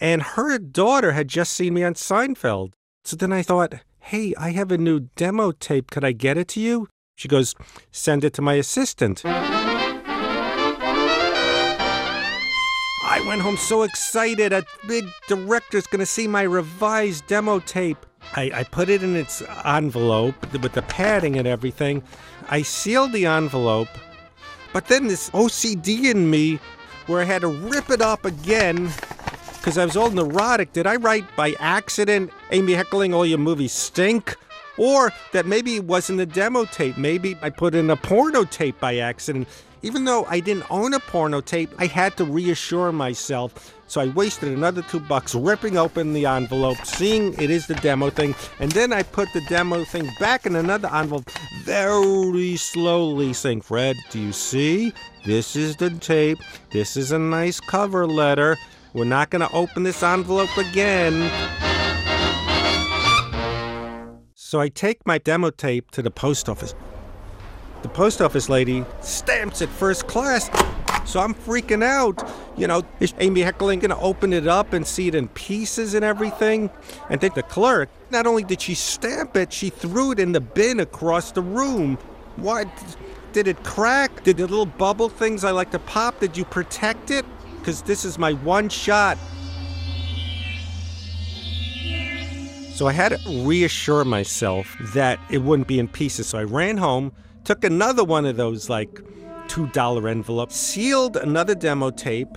and 0.00 0.22
her 0.22 0.58
daughter 0.58 1.12
had 1.12 1.28
just 1.28 1.52
seen 1.52 1.74
me 1.74 1.84
on 1.84 1.94
Seinfeld. 1.94 2.72
So 3.04 3.16
then 3.16 3.32
I 3.34 3.42
thought, 3.42 3.74
hey, 4.00 4.32
I 4.38 4.52
have 4.52 4.72
a 4.72 4.78
new 4.78 5.00
demo 5.14 5.52
tape. 5.52 5.90
Could 5.90 6.04
I 6.04 6.12
get 6.12 6.38
it 6.38 6.48
to 6.48 6.60
you? 6.60 6.88
She 7.16 7.28
goes, 7.28 7.54
send 7.92 8.24
it 8.24 8.32
to 8.34 8.42
my 8.42 8.54
assistant. 8.54 9.22
I 9.26 10.00
went 13.28 13.42
home 13.42 13.58
so 13.58 13.82
excited. 13.82 14.54
A 14.54 14.64
big 14.88 15.06
director's 15.28 15.86
going 15.86 16.00
to 16.00 16.06
see 16.06 16.26
my 16.26 16.42
revised 16.42 17.26
demo 17.26 17.60
tape. 17.60 18.06
I, 18.36 18.50
I 18.54 18.64
put 18.64 18.88
it 18.88 19.02
in 19.02 19.16
its 19.16 19.42
envelope 19.66 20.50
with 20.52 20.72
the 20.72 20.80
padding 20.82 21.36
and 21.36 21.46
everything. 21.46 22.02
I 22.48 22.62
sealed 22.62 23.12
the 23.12 23.26
envelope, 23.26 23.88
but 24.72 24.88
then 24.88 25.08
this 25.08 25.28
OCD 25.30 26.04
in 26.04 26.30
me 26.30 26.58
where 27.06 27.20
I 27.20 27.24
had 27.24 27.42
to 27.42 27.48
rip 27.48 27.90
it 27.90 28.00
up 28.00 28.24
again 28.24 28.90
because 29.64 29.78
I 29.78 29.86
was 29.86 29.96
all 29.96 30.10
neurotic. 30.10 30.74
Did 30.74 30.86
I 30.86 30.96
write 30.96 31.24
by 31.36 31.54
accident, 31.58 32.30
Amy 32.50 32.74
Heckerling, 32.74 33.14
all 33.14 33.24
your 33.24 33.38
movies 33.38 33.72
stink? 33.72 34.36
Or 34.76 35.10
that 35.32 35.46
maybe 35.46 35.76
it 35.76 35.84
wasn't 35.84 36.20
a 36.20 36.26
demo 36.26 36.66
tape. 36.66 36.98
Maybe 36.98 37.38
I 37.40 37.48
put 37.48 37.74
in 37.74 37.88
a 37.88 37.96
porno 37.96 38.44
tape 38.44 38.78
by 38.78 38.98
accident. 38.98 39.48
Even 39.80 40.04
though 40.04 40.26
I 40.26 40.40
didn't 40.40 40.70
own 40.70 40.92
a 40.92 41.00
porno 41.00 41.40
tape, 41.40 41.70
I 41.78 41.86
had 41.86 42.14
to 42.18 42.26
reassure 42.26 42.92
myself. 42.92 43.74
So 43.86 44.02
I 44.02 44.08
wasted 44.08 44.50
another 44.50 44.82
two 44.82 45.00
bucks 45.00 45.34
ripping 45.34 45.78
open 45.78 46.12
the 46.12 46.26
envelope, 46.26 46.84
seeing 46.84 47.32
it 47.40 47.48
is 47.48 47.66
the 47.66 47.74
demo 47.76 48.10
thing, 48.10 48.34
and 48.60 48.70
then 48.72 48.92
I 48.92 49.02
put 49.02 49.32
the 49.32 49.40
demo 49.48 49.82
thing 49.84 50.10
back 50.20 50.44
in 50.44 50.56
another 50.56 50.88
envelope 50.92 51.30
very 51.62 52.56
slowly, 52.56 53.32
saying, 53.32 53.62
Fred, 53.62 53.96
do 54.10 54.18
you 54.18 54.32
see? 54.32 54.92
This 55.24 55.56
is 55.56 55.76
the 55.76 55.88
tape. 55.88 56.38
This 56.70 56.98
is 56.98 57.12
a 57.12 57.18
nice 57.18 57.60
cover 57.60 58.06
letter. 58.06 58.58
We're 58.94 59.04
not 59.04 59.30
going 59.30 59.40
to 59.40 59.52
open 59.52 59.82
this 59.82 60.04
envelope 60.04 60.56
again. 60.56 61.28
So 64.36 64.60
I 64.60 64.68
take 64.68 65.04
my 65.04 65.18
demo 65.18 65.50
tape 65.50 65.90
to 65.90 66.00
the 66.00 66.12
post 66.12 66.48
office. 66.48 66.76
The 67.82 67.88
post 67.88 68.22
office 68.22 68.48
lady 68.48 68.84
stamps 69.00 69.62
it 69.62 69.68
first 69.68 70.06
class. 70.06 70.48
So 71.10 71.18
I'm 71.18 71.34
freaking 71.34 71.82
out. 71.82 72.22
You 72.56 72.68
know, 72.68 72.82
is 73.00 73.14
Amy 73.18 73.42
Heckerling 73.42 73.80
gonna 73.80 73.98
open 73.98 74.32
it 74.32 74.46
up 74.46 74.72
and 74.72 74.86
see 74.86 75.08
it 75.08 75.16
in 75.16 75.26
pieces 75.26 75.94
and 75.94 76.04
everything? 76.04 76.70
And 77.10 77.20
then 77.20 77.32
the 77.34 77.42
clerk, 77.42 77.88
not 78.10 78.28
only 78.28 78.44
did 78.44 78.62
she 78.62 78.76
stamp 78.76 79.36
it, 79.36 79.52
she 79.52 79.70
threw 79.70 80.12
it 80.12 80.20
in 80.20 80.30
the 80.30 80.40
bin 80.40 80.78
across 80.78 81.32
the 81.32 81.42
room. 81.42 81.96
What? 82.36 82.68
Did 83.32 83.48
it 83.48 83.64
crack? 83.64 84.22
Did 84.22 84.36
the 84.36 84.46
little 84.46 84.66
bubble 84.66 85.08
things 85.08 85.42
I 85.42 85.50
like 85.50 85.72
to 85.72 85.80
pop, 85.80 86.20
did 86.20 86.36
you 86.36 86.44
protect 86.44 87.10
it? 87.10 87.24
Because 87.64 87.80
this 87.80 88.04
is 88.04 88.18
my 88.18 88.34
one 88.34 88.68
shot. 88.68 89.16
So 92.74 92.86
I 92.86 92.92
had 92.92 93.18
to 93.18 93.42
reassure 93.46 94.04
myself 94.04 94.76
that 94.92 95.18
it 95.30 95.38
wouldn't 95.38 95.66
be 95.66 95.78
in 95.78 95.88
pieces. 95.88 96.26
So 96.26 96.38
I 96.38 96.42
ran 96.42 96.76
home, 96.76 97.10
took 97.44 97.64
another 97.64 98.04
one 98.04 98.26
of 98.26 98.36
those 98.36 98.68
like 98.68 99.00
$2 99.46 100.10
envelopes, 100.10 100.56
sealed 100.56 101.16
another 101.16 101.54
demo 101.54 101.90
tape, 101.90 102.36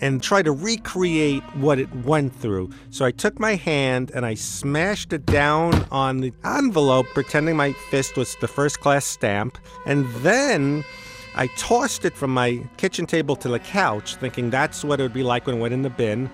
and 0.00 0.22
tried 0.22 0.44
to 0.44 0.52
recreate 0.52 1.42
what 1.56 1.80
it 1.80 1.92
went 2.04 2.32
through. 2.36 2.70
So 2.90 3.04
I 3.04 3.10
took 3.10 3.40
my 3.40 3.56
hand 3.56 4.12
and 4.14 4.24
I 4.24 4.34
smashed 4.34 5.12
it 5.12 5.26
down 5.26 5.84
on 5.90 6.18
the 6.18 6.32
envelope, 6.44 7.06
pretending 7.12 7.56
my 7.56 7.72
fist 7.90 8.16
was 8.16 8.36
the 8.40 8.46
first 8.46 8.78
class 8.78 9.04
stamp. 9.04 9.58
And 9.84 10.06
then 10.16 10.84
I 11.34 11.46
tossed 11.56 12.04
it 12.04 12.14
from 12.14 12.34
my 12.34 12.60
kitchen 12.76 13.06
table 13.06 13.36
to 13.36 13.48
the 13.48 13.58
couch, 13.58 14.16
thinking 14.16 14.50
that's 14.50 14.84
what 14.84 15.00
it 15.00 15.04
would 15.04 15.12
be 15.12 15.22
like 15.22 15.46
when 15.46 15.56
it 15.56 15.60
went 15.60 15.74
in 15.74 15.82
the 15.82 15.90
bin. 15.90 16.30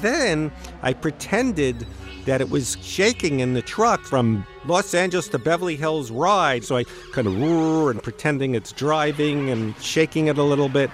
Then 0.00 0.52
I 0.82 0.92
pretended 0.92 1.86
that 2.24 2.40
it 2.40 2.50
was 2.50 2.76
shaking 2.80 3.40
in 3.40 3.54
the 3.54 3.62
truck 3.62 4.00
from 4.00 4.46
Los 4.66 4.94
Angeles 4.94 5.28
to 5.28 5.38
Beverly 5.38 5.76
Hills 5.76 6.10
ride. 6.10 6.64
So 6.64 6.76
I 6.76 6.84
kind 7.12 7.26
of 7.26 7.38
roar 7.40 7.90
and 7.90 8.02
pretending 8.02 8.54
it's 8.54 8.72
driving 8.72 9.50
and 9.50 9.78
shaking 9.80 10.28
it 10.28 10.38
a 10.38 10.42
little 10.42 10.68
bit. 10.68 10.90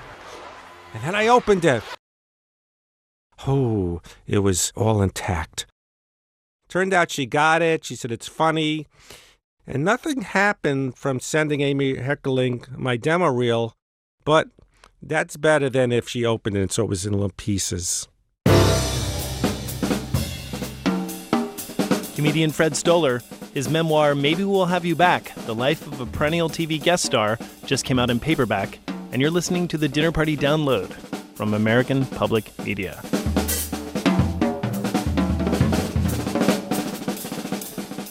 And 0.94 1.02
then 1.04 1.14
I 1.14 1.28
opened 1.28 1.64
it. 1.64 1.82
Oh, 3.46 4.02
it 4.26 4.40
was 4.40 4.72
all 4.76 5.02
intact. 5.02 5.66
Turned 6.68 6.92
out 6.92 7.10
she 7.10 7.26
got 7.26 7.62
it. 7.62 7.84
She 7.84 7.96
said 7.96 8.12
it's 8.12 8.28
funny. 8.28 8.86
And 9.72 9.84
nothing 9.84 10.22
happened 10.22 10.96
from 10.98 11.20
sending 11.20 11.60
Amy 11.60 11.94
Heckerling 11.94 12.76
my 12.76 12.96
demo 12.96 13.28
reel, 13.28 13.76
but 14.24 14.48
that's 15.00 15.36
better 15.36 15.70
than 15.70 15.92
if 15.92 16.08
she 16.08 16.24
opened 16.24 16.56
it 16.56 16.72
so 16.72 16.82
it 16.82 16.88
was 16.88 17.06
in 17.06 17.12
little 17.12 17.30
pieces. 17.36 18.08
Comedian 22.16 22.50
Fred 22.50 22.74
Stoller, 22.74 23.22
his 23.54 23.70
memoir 23.70 24.16
Maybe 24.16 24.42
We'll 24.42 24.66
Have 24.66 24.84
You 24.84 24.96
Back 24.96 25.32
The 25.46 25.54
Life 25.54 25.86
of 25.86 26.00
a 26.00 26.06
Perennial 26.06 26.50
TV 26.50 26.82
Guest 26.82 27.04
Star, 27.04 27.38
just 27.64 27.84
came 27.84 28.00
out 28.00 28.10
in 28.10 28.18
paperback, 28.18 28.80
and 29.12 29.22
you're 29.22 29.30
listening 29.30 29.68
to 29.68 29.78
the 29.78 29.88
Dinner 29.88 30.10
Party 30.10 30.36
Download 30.36 30.92
from 31.36 31.54
American 31.54 32.06
Public 32.06 32.58
Media. 32.66 33.00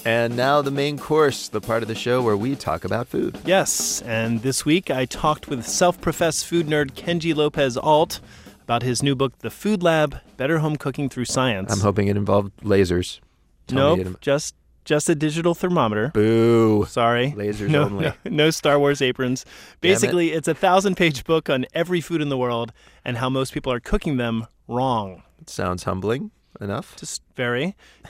And 0.10 0.36
now 0.36 0.64
the 0.64 0.72
main 0.72 0.98
course, 0.98 1.50
the 1.50 1.62
part 1.62 1.84
of 1.84 1.88
the 1.88 1.94
show 1.94 2.24
where 2.24 2.36
we 2.36 2.56
talk 2.56 2.84
about 2.84 3.08
food. 3.08 3.38
Yes, 3.46 4.02
and 4.02 4.42
this 4.42 4.66
week 4.66 4.90
I 4.90 5.06
talked 5.06 5.48
with 5.48 5.68
self 5.68 6.02
professed 6.02 6.48
food 6.48 6.66
nerd 6.66 6.94
Kenji 6.94 7.36
Lopez 7.36 7.78
Alt 7.78 8.20
about 8.64 8.82
his 8.82 9.04
new 9.04 9.16
book, 9.16 9.38
The 9.40 9.52
Food 9.52 9.84
Lab 9.84 10.20
Better 10.36 10.58
Home 10.58 10.78
Cooking 10.78 11.10
Through 11.10 11.26
Science. 11.26 11.72
I'm 11.72 11.82
hoping 11.82 12.08
it 12.08 12.18
involved 12.18 12.58
lasers. 12.64 13.20
Tell 13.68 13.98
Nope, 13.98 14.08
it- 14.08 14.22
just 14.22 14.56
just 14.84 15.10
a 15.10 15.14
digital 15.14 15.54
thermometer. 15.54 16.10
Boo. 16.12 16.88
Sorry. 16.90 17.32
Lasers 17.38 17.70
no, 17.70 17.84
only. 17.84 18.06
No, 18.06 18.14
no 18.32 18.50
Star 18.50 18.80
Wars 18.80 19.04
aprons. 19.04 19.44
Damn 19.44 19.52
it. 19.52 19.94
Basically, 19.94 20.32
it's 20.32 20.48
a 20.48 20.56
thousand 20.56 20.98
page 20.98 21.24
book 21.24 21.52
on 21.52 21.68
every 21.76 22.02
food 22.02 22.20
in 22.20 22.30
the 22.30 22.38
world 22.38 22.74
and 23.06 23.18
how 23.18 23.30
most 23.30 23.54
people 23.54 23.72
are 23.72 23.80
cooking 23.80 24.18
them 24.18 24.48
wrong. 24.68 25.22
It 25.40 25.52
Sounds 25.52 25.84
humbling 25.84 26.32
enough. 26.60 26.96
Just 26.98 27.22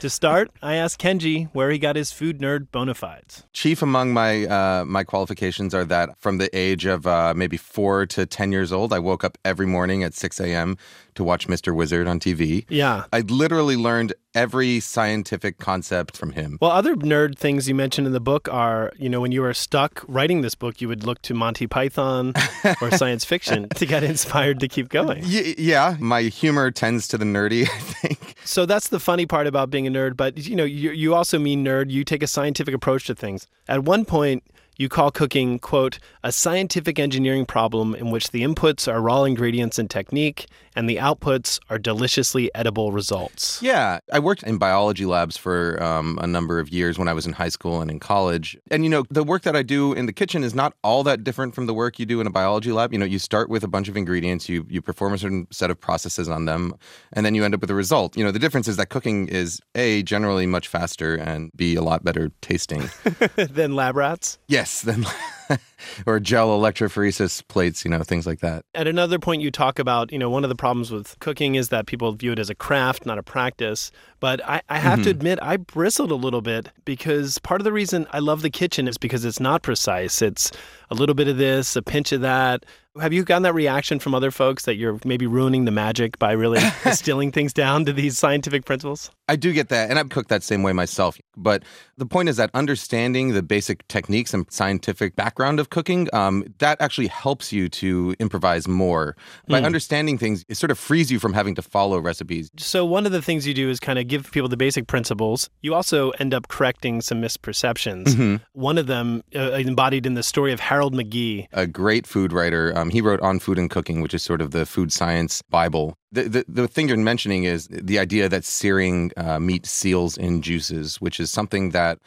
To 0.00 0.08
start, 0.10 0.50
I 0.62 0.76
asked 0.76 1.00
Kenji 1.00 1.48
where 1.52 1.70
he 1.70 1.78
got 1.78 1.94
his 1.94 2.10
food 2.10 2.40
nerd 2.40 2.70
bona 2.72 2.94
fides. 2.94 3.44
Chief 3.52 3.82
among 3.82 4.12
my 4.12 4.46
uh, 4.46 4.84
my 4.84 5.04
qualifications 5.04 5.74
are 5.74 5.84
that 5.84 6.18
from 6.18 6.38
the 6.38 6.54
age 6.56 6.86
of 6.86 7.06
uh, 7.06 7.34
maybe 7.36 7.56
four 7.56 8.06
to 8.06 8.26
ten 8.26 8.50
years 8.50 8.72
old, 8.72 8.92
I 8.92 8.98
woke 8.98 9.24
up 9.24 9.36
every 9.44 9.66
morning 9.66 10.02
at 10.02 10.14
six 10.14 10.40
a.m. 10.40 10.76
to 11.14 11.24
watch 11.24 11.48
Mr. 11.48 11.74
Wizard 11.74 12.08
on 12.08 12.18
TV. 12.18 12.64
Yeah. 12.68 13.04
I 13.12 13.20
literally 13.20 13.76
learned 13.76 14.14
every 14.34 14.80
scientific 14.80 15.58
concept 15.58 16.16
from 16.16 16.30
him. 16.32 16.56
Well, 16.60 16.70
other 16.70 16.94
nerd 16.94 17.36
things 17.36 17.68
you 17.68 17.74
mentioned 17.74 18.06
in 18.06 18.12
the 18.12 18.20
book 18.20 18.48
are, 18.50 18.92
you 18.96 19.08
know, 19.08 19.20
when 19.20 19.32
you 19.32 19.42
were 19.42 19.52
stuck 19.54 20.04
writing 20.06 20.40
this 20.42 20.54
book, 20.54 20.80
you 20.80 20.88
would 20.88 21.04
look 21.04 21.20
to 21.22 21.34
Monty 21.34 21.66
Python 21.66 22.32
or 22.80 22.90
science 22.96 23.24
fiction 23.24 23.68
to 23.70 23.86
get 23.86 24.02
inspired 24.04 24.60
to 24.60 24.68
keep 24.68 24.88
going. 24.88 25.22
Y- 25.24 25.54
yeah, 25.58 25.96
my 25.98 26.22
humor 26.22 26.70
tends 26.70 27.08
to 27.08 27.18
the 27.18 27.24
nerdy. 27.24 27.62
I 27.70 27.78
think. 27.78 28.36
So 28.44 28.66
that's 28.66 28.88
the 28.88 29.00
funny 29.00 29.19
part 29.26 29.46
about 29.46 29.70
being 29.70 29.86
a 29.86 29.90
nerd. 29.90 30.16
But 30.16 30.46
you 30.46 30.56
know, 30.56 30.64
you, 30.64 30.90
you 30.90 31.14
also 31.14 31.38
mean 31.38 31.64
nerd. 31.64 31.90
You 31.90 32.04
take 32.04 32.22
a 32.22 32.26
scientific 32.26 32.74
approach 32.74 33.06
to 33.06 33.14
things. 33.14 33.46
At 33.68 33.84
one 33.84 34.04
point, 34.04 34.44
you 34.76 34.88
call 34.88 35.10
cooking 35.10 35.58
quote 35.58 35.98
a 36.24 36.32
scientific 36.32 36.98
engineering 36.98 37.46
problem 37.46 37.94
in 37.94 38.10
which 38.10 38.30
the 38.30 38.42
inputs 38.42 38.90
are 38.90 39.00
raw 39.00 39.24
ingredients 39.24 39.78
and 39.78 39.90
technique, 39.90 40.46
and 40.76 40.88
the 40.88 40.96
outputs 40.96 41.58
are 41.68 41.78
deliciously 41.78 42.50
edible 42.54 42.92
results. 42.92 43.60
Yeah, 43.62 43.98
I 44.12 44.18
worked 44.18 44.42
in 44.42 44.58
biology 44.58 45.04
labs 45.06 45.36
for 45.36 45.82
um, 45.82 46.18
a 46.22 46.26
number 46.26 46.58
of 46.58 46.70
years 46.70 46.98
when 46.98 47.08
I 47.08 47.12
was 47.12 47.26
in 47.26 47.32
high 47.32 47.48
school 47.48 47.80
and 47.80 47.90
in 47.90 48.00
college. 48.00 48.56
And, 48.70 48.84
you 48.84 48.90
know, 48.90 49.04
the 49.10 49.24
work 49.24 49.42
that 49.42 49.56
I 49.56 49.62
do 49.62 49.92
in 49.92 50.06
the 50.06 50.12
kitchen 50.12 50.44
is 50.44 50.54
not 50.54 50.74
all 50.84 51.02
that 51.04 51.24
different 51.24 51.54
from 51.54 51.66
the 51.66 51.74
work 51.74 51.98
you 51.98 52.06
do 52.06 52.20
in 52.20 52.26
a 52.26 52.30
biology 52.30 52.72
lab. 52.72 52.92
You 52.92 52.98
know, 52.98 53.06
you 53.06 53.18
start 53.18 53.48
with 53.50 53.64
a 53.64 53.68
bunch 53.68 53.88
of 53.88 53.96
ingredients, 53.96 54.48
you, 54.48 54.66
you 54.68 54.80
perform 54.80 55.12
a 55.12 55.18
certain 55.18 55.46
set 55.50 55.70
of 55.70 55.80
processes 55.80 56.28
on 56.28 56.44
them, 56.44 56.74
and 57.12 57.26
then 57.26 57.34
you 57.34 57.44
end 57.44 57.54
up 57.54 57.60
with 57.60 57.70
a 57.70 57.74
result. 57.74 58.16
You 58.16 58.24
know, 58.24 58.30
the 58.30 58.38
difference 58.38 58.68
is 58.68 58.76
that 58.76 58.90
cooking 58.90 59.28
is 59.28 59.60
A, 59.74 60.02
generally 60.02 60.46
much 60.46 60.68
faster, 60.68 61.16
and 61.16 61.50
B, 61.56 61.74
a 61.74 61.82
lot 61.82 62.04
better 62.04 62.30
tasting. 62.40 62.88
than 63.36 63.74
lab 63.74 63.96
rats. 63.96 64.38
yes, 64.48 64.69
then. 64.82 65.06
or 66.06 66.20
gel 66.20 66.48
electrophoresis 66.56 67.46
plates, 67.48 67.84
you 67.84 67.90
know, 67.90 68.02
things 68.04 68.26
like 68.26 68.38
that. 68.40 68.64
At 68.74 68.86
another 68.86 69.18
point, 69.18 69.42
you 69.42 69.50
talk 69.50 69.78
about, 69.80 70.12
you 70.12 70.18
know, 70.18 70.30
one 70.30 70.44
of 70.44 70.48
the 70.48 70.54
problems 70.54 70.90
with 70.92 71.18
cooking 71.18 71.56
is 71.56 71.70
that 71.70 71.86
people 71.86 72.12
view 72.12 72.32
it 72.32 72.38
as 72.38 72.50
a 72.50 72.54
craft, 72.54 73.04
not 73.04 73.18
a 73.18 73.22
practice. 73.22 73.90
But 74.20 74.44
I, 74.46 74.62
I 74.68 74.78
have 74.78 75.02
to 75.02 75.08
Mhm. 75.08 75.12
admit, 75.12 75.38
I 75.42 75.56
bristled 75.56 76.12
a 76.12 76.14
little 76.14 76.40
bit 76.40 76.68
because 76.84 77.38
part 77.38 77.60
of 77.60 77.64
the 77.64 77.72
reason 77.72 78.06
I 78.12 78.20
love 78.20 78.42
the 78.42 78.50
kitchen 78.50 78.86
is 78.86 78.96
because 78.96 79.24
it's 79.24 79.40
not 79.40 79.62
precise. 79.62 80.22
It's 80.22 80.52
a 80.90 80.94
little 80.94 81.14
bit 81.14 81.26
of 81.26 81.36
this, 81.36 81.74
a 81.74 81.82
pinch 81.82 82.12
of 82.12 82.20
that. 82.20 82.64
Have 83.00 83.12
you 83.12 83.24
gotten 83.24 83.42
that 83.44 83.54
reaction 83.54 83.98
from 83.98 84.14
other 84.14 84.30
folks 84.30 84.64
that 84.66 84.76
you're 84.76 84.98
maybe 85.04 85.26
ruining 85.26 85.64
the 85.64 85.70
magic 85.70 86.18
by 86.18 86.32
really 86.32 86.60
distilling 86.84 87.32
things 87.32 87.52
down 87.52 87.84
to 87.86 87.92
these 87.92 88.18
scientific 88.18 88.64
principles? 88.64 89.10
I 89.30 89.36
do 89.36 89.52
get 89.52 89.68
that, 89.68 89.88
and 89.90 89.98
I've 89.98 90.08
cooked 90.08 90.28
that 90.30 90.42
same 90.42 90.62
way 90.64 90.72
myself. 90.72 91.16
But 91.36 91.62
the 91.96 92.06
point 92.06 92.28
is 92.28 92.36
that 92.36 92.50
understanding 92.52 93.32
the 93.32 93.42
basic 93.42 93.86
techniques 93.86 94.34
and 94.34 94.44
scientific 94.50 95.14
background 95.14 95.60
of 95.60 95.70
cooking, 95.70 96.08
um, 96.12 96.44
that 96.58 96.80
actually 96.80 97.06
helps 97.06 97.52
you 97.52 97.68
to 97.80 98.14
improvise 98.18 98.66
more. 98.66 99.16
By 99.48 99.60
Mm. 99.60 99.66
understanding 99.66 100.18
things, 100.18 100.44
it 100.48 100.56
sort 100.56 100.72
of 100.72 100.78
frees 100.78 101.12
you 101.12 101.18
from 101.20 101.32
having 101.32 101.54
to 101.54 101.62
follow 101.62 101.98
recipes. 102.00 102.50
So 102.58 102.84
one 102.84 103.06
of 103.06 103.12
the 103.12 103.22
things 103.22 103.46
you 103.46 103.54
do 103.54 103.70
is 103.70 103.78
kind 103.78 103.98
of 104.00 104.08
give 104.08 104.30
people 104.32 104.48
the 104.48 104.56
basic 104.56 104.86
principles. 104.88 105.48
You 105.62 105.74
also 105.74 106.10
end 106.18 106.34
up 106.34 106.48
correcting 106.48 107.00
some 107.00 107.22
misperceptions. 107.22 108.06
Mhm. 108.08 108.40
One 108.52 108.78
of 108.78 108.86
them 108.88 109.22
uh, 109.36 109.52
embodied 109.52 110.06
in 110.06 110.14
the 110.14 110.22
story 110.24 110.52
of 110.52 110.60
Harold 110.60 110.94
McGee. 110.94 111.46
A 111.52 111.66
great 111.66 112.06
food 112.06 112.32
writer. 112.32 112.72
Um, 112.76 112.90
he 112.90 113.00
wrote 113.00 113.20
On 113.20 113.38
Food 113.38 113.58
and 113.58 113.70
Cooking, 113.70 114.00
which 114.02 114.14
is 114.14 114.22
sort 114.22 114.40
of 114.40 114.50
the 114.50 114.66
food 114.66 114.92
science 114.92 115.40
Bible. 115.50 115.96
The, 116.12 116.44
the, 116.48 116.66
thing 116.66 116.88
you're 116.88 116.96
mentioning 116.96 117.44
is 117.44 117.68
the 117.70 118.00
idea 118.00 118.28
that 118.28 118.44
searing 118.44 119.12
uh, 119.16 119.38
meat 119.38 119.64
seals 119.64 120.18
in 120.18 120.42
juices, 120.42 121.00
which 121.00 121.20
is 121.20 121.30
something 121.30 121.70
that 121.70 122.00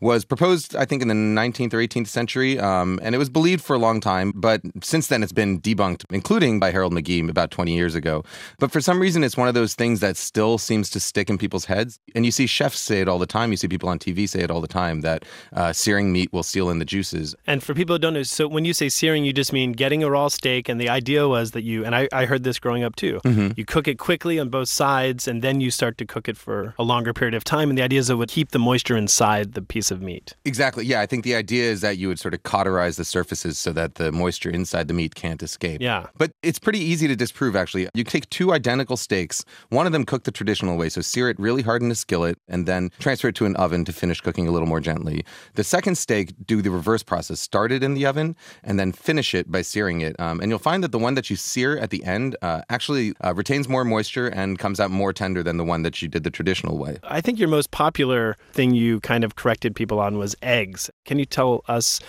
was 0.00 0.24
proposed, 0.24 0.76
I 0.76 0.84
think, 0.84 1.02
in 1.02 1.08
the 1.08 1.14
19th 1.14 1.74
or 1.74 1.78
18th 1.78 2.06
century, 2.06 2.58
um, 2.58 3.00
and 3.02 3.14
it 3.14 3.18
was 3.18 3.28
believed 3.28 3.64
for 3.64 3.74
a 3.74 3.78
long 3.78 4.00
time. 4.00 4.32
But 4.34 4.60
since 4.82 5.08
then, 5.08 5.22
it's 5.24 5.32
been 5.32 5.60
debunked, 5.60 6.04
including 6.10 6.60
by 6.60 6.70
Harold 6.70 6.92
McGee 6.92 7.28
about 7.28 7.50
20 7.50 7.74
years 7.74 7.94
ago. 7.96 8.24
But 8.60 8.70
for 8.70 8.80
some 8.80 9.00
reason, 9.00 9.24
it's 9.24 9.36
one 9.36 9.48
of 9.48 9.54
those 9.54 9.74
things 9.74 9.98
that 10.00 10.16
still 10.16 10.56
seems 10.58 10.88
to 10.90 11.00
stick 11.00 11.28
in 11.28 11.36
people's 11.36 11.64
heads. 11.64 11.98
And 12.14 12.24
you 12.24 12.30
see 12.30 12.46
chefs 12.46 12.78
say 12.78 13.00
it 13.00 13.08
all 13.08 13.18
the 13.18 13.26
time. 13.26 13.50
You 13.50 13.56
see 13.56 13.66
people 13.66 13.88
on 13.88 13.98
TV 13.98 14.28
say 14.28 14.40
it 14.40 14.50
all 14.50 14.60
the 14.60 14.68
time 14.68 15.00
that 15.00 15.24
uh, 15.52 15.72
searing 15.72 16.12
meat 16.12 16.32
will 16.32 16.44
seal 16.44 16.70
in 16.70 16.78
the 16.78 16.84
juices. 16.84 17.34
And 17.46 17.62
for 17.62 17.74
people 17.74 17.94
who 17.96 17.98
don't 17.98 18.14
know, 18.14 18.22
so 18.22 18.46
when 18.46 18.64
you 18.64 18.72
say 18.74 18.88
searing, 18.88 19.24
you 19.24 19.32
just 19.32 19.52
mean 19.52 19.72
getting 19.72 20.04
a 20.04 20.10
raw 20.10 20.28
steak. 20.28 20.68
And 20.68 20.80
the 20.80 20.88
idea 20.88 21.26
was 21.26 21.50
that 21.52 21.62
you, 21.64 21.84
and 21.84 21.94
I, 21.96 22.08
I 22.12 22.24
heard 22.26 22.44
this 22.44 22.58
growing 22.60 22.84
up 22.84 22.94
too, 22.94 23.20
Mhm. 23.24 23.58
you 23.58 23.64
cook 23.64 23.88
it 23.88 23.98
quickly 23.98 24.38
on 24.38 24.48
both 24.48 24.68
sides 24.68 25.26
and 25.26 25.42
then 25.42 25.60
you 25.60 25.70
start 25.72 25.98
to 25.98 26.04
cook 26.06 26.28
it 26.28 26.36
for 26.36 26.74
a 26.78 26.84
longer 26.84 27.12
period 27.12 27.34
of 27.34 27.42
time. 27.42 27.68
And 27.68 27.76
the 27.76 27.82
idea 27.82 27.98
is 27.98 28.10
it 28.10 28.14
would 28.14 28.28
keep 28.28 28.50
the 28.52 28.58
moisture 28.60 28.96
inside 28.96 29.54
the 29.54 29.62
piece 29.62 29.87
of 29.90 30.02
meat. 30.02 30.34
Exactly. 30.44 30.84
Yeah, 30.84 31.00
I 31.00 31.06
think 31.06 31.24
the 31.24 31.34
idea 31.34 31.70
is 31.70 31.80
that 31.80 31.98
you 31.98 32.08
would 32.08 32.18
sort 32.18 32.34
of 32.34 32.42
cauterize 32.42 32.96
the 32.96 33.04
surfaces 33.04 33.58
so 33.58 33.72
that 33.72 33.96
the 33.96 34.12
moisture 34.12 34.50
inside 34.50 34.88
the 34.88 34.94
meat 34.94 35.14
can't 35.14 35.42
escape. 35.42 35.80
Yeah. 35.80 36.06
But 36.16 36.32
it's 36.42 36.58
pretty 36.58 36.78
easy 36.78 37.08
to 37.08 37.16
disprove, 37.16 37.56
actually. 37.56 37.88
You 37.94 38.04
take 38.04 38.28
two 38.30 38.52
identical 38.52 38.96
steaks, 38.96 39.44
one 39.70 39.86
of 39.86 39.92
them 39.92 40.04
cooked 40.04 40.24
the 40.24 40.32
traditional 40.32 40.76
way, 40.76 40.88
so 40.88 41.00
sear 41.00 41.28
it 41.28 41.38
really 41.38 41.62
hard 41.62 41.82
in 41.82 41.90
a 41.90 41.94
skillet 41.94 42.38
and 42.48 42.66
then 42.66 42.90
transfer 42.98 43.28
it 43.28 43.34
to 43.36 43.46
an 43.46 43.56
oven 43.56 43.84
to 43.84 43.92
finish 43.92 44.20
cooking 44.20 44.48
a 44.48 44.50
little 44.50 44.68
more 44.68 44.80
gently. 44.80 45.24
The 45.54 45.64
second 45.64 45.96
steak, 45.96 46.34
do 46.46 46.62
the 46.62 46.70
reverse 46.70 47.02
process. 47.02 47.40
Start 47.40 47.72
it 47.72 47.82
in 47.82 47.94
the 47.94 48.06
oven 48.06 48.36
and 48.62 48.78
then 48.78 48.92
finish 48.92 49.34
it 49.34 49.50
by 49.50 49.62
searing 49.62 50.00
it. 50.00 50.18
Um, 50.20 50.40
and 50.40 50.50
you'll 50.50 50.58
find 50.58 50.82
that 50.84 50.92
the 50.92 50.98
one 50.98 51.14
that 51.14 51.30
you 51.30 51.36
sear 51.36 51.78
at 51.78 51.90
the 51.90 52.04
end 52.04 52.36
uh, 52.42 52.62
actually 52.68 53.14
uh, 53.24 53.34
retains 53.34 53.68
more 53.68 53.84
moisture 53.84 54.28
and 54.28 54.58
comes 54.58 54.80
out 54.80 54.90
more 54.90 55.12
tender 55.12 55.42
than 55.42 55.56
the 55.56 55.64
one 55.64 55.82
that 55.82 56.00
you 56.02 56.08
did 56.08 56.24
the 56.24 56.30
traditional 56.30 56.78
way. 56.78 56.98
I 57.04 57.20
think 57.20 57.38
your 57.38 57.48
most 57.48 57.70
popular 57.70 58.36
thing 58.52 58.74
you 58.74 59.00
kind 59.00 59.24
of 59.24 59.36
corrected 59.36 59.74
people 59.78 60.00
on 60.00 60.18
was 60.18 60.36
eggs. 60.42 60.90
Can 61.06 61.18
you 61.18 61.24
tell 61.24 61.62
us 61.68 62.00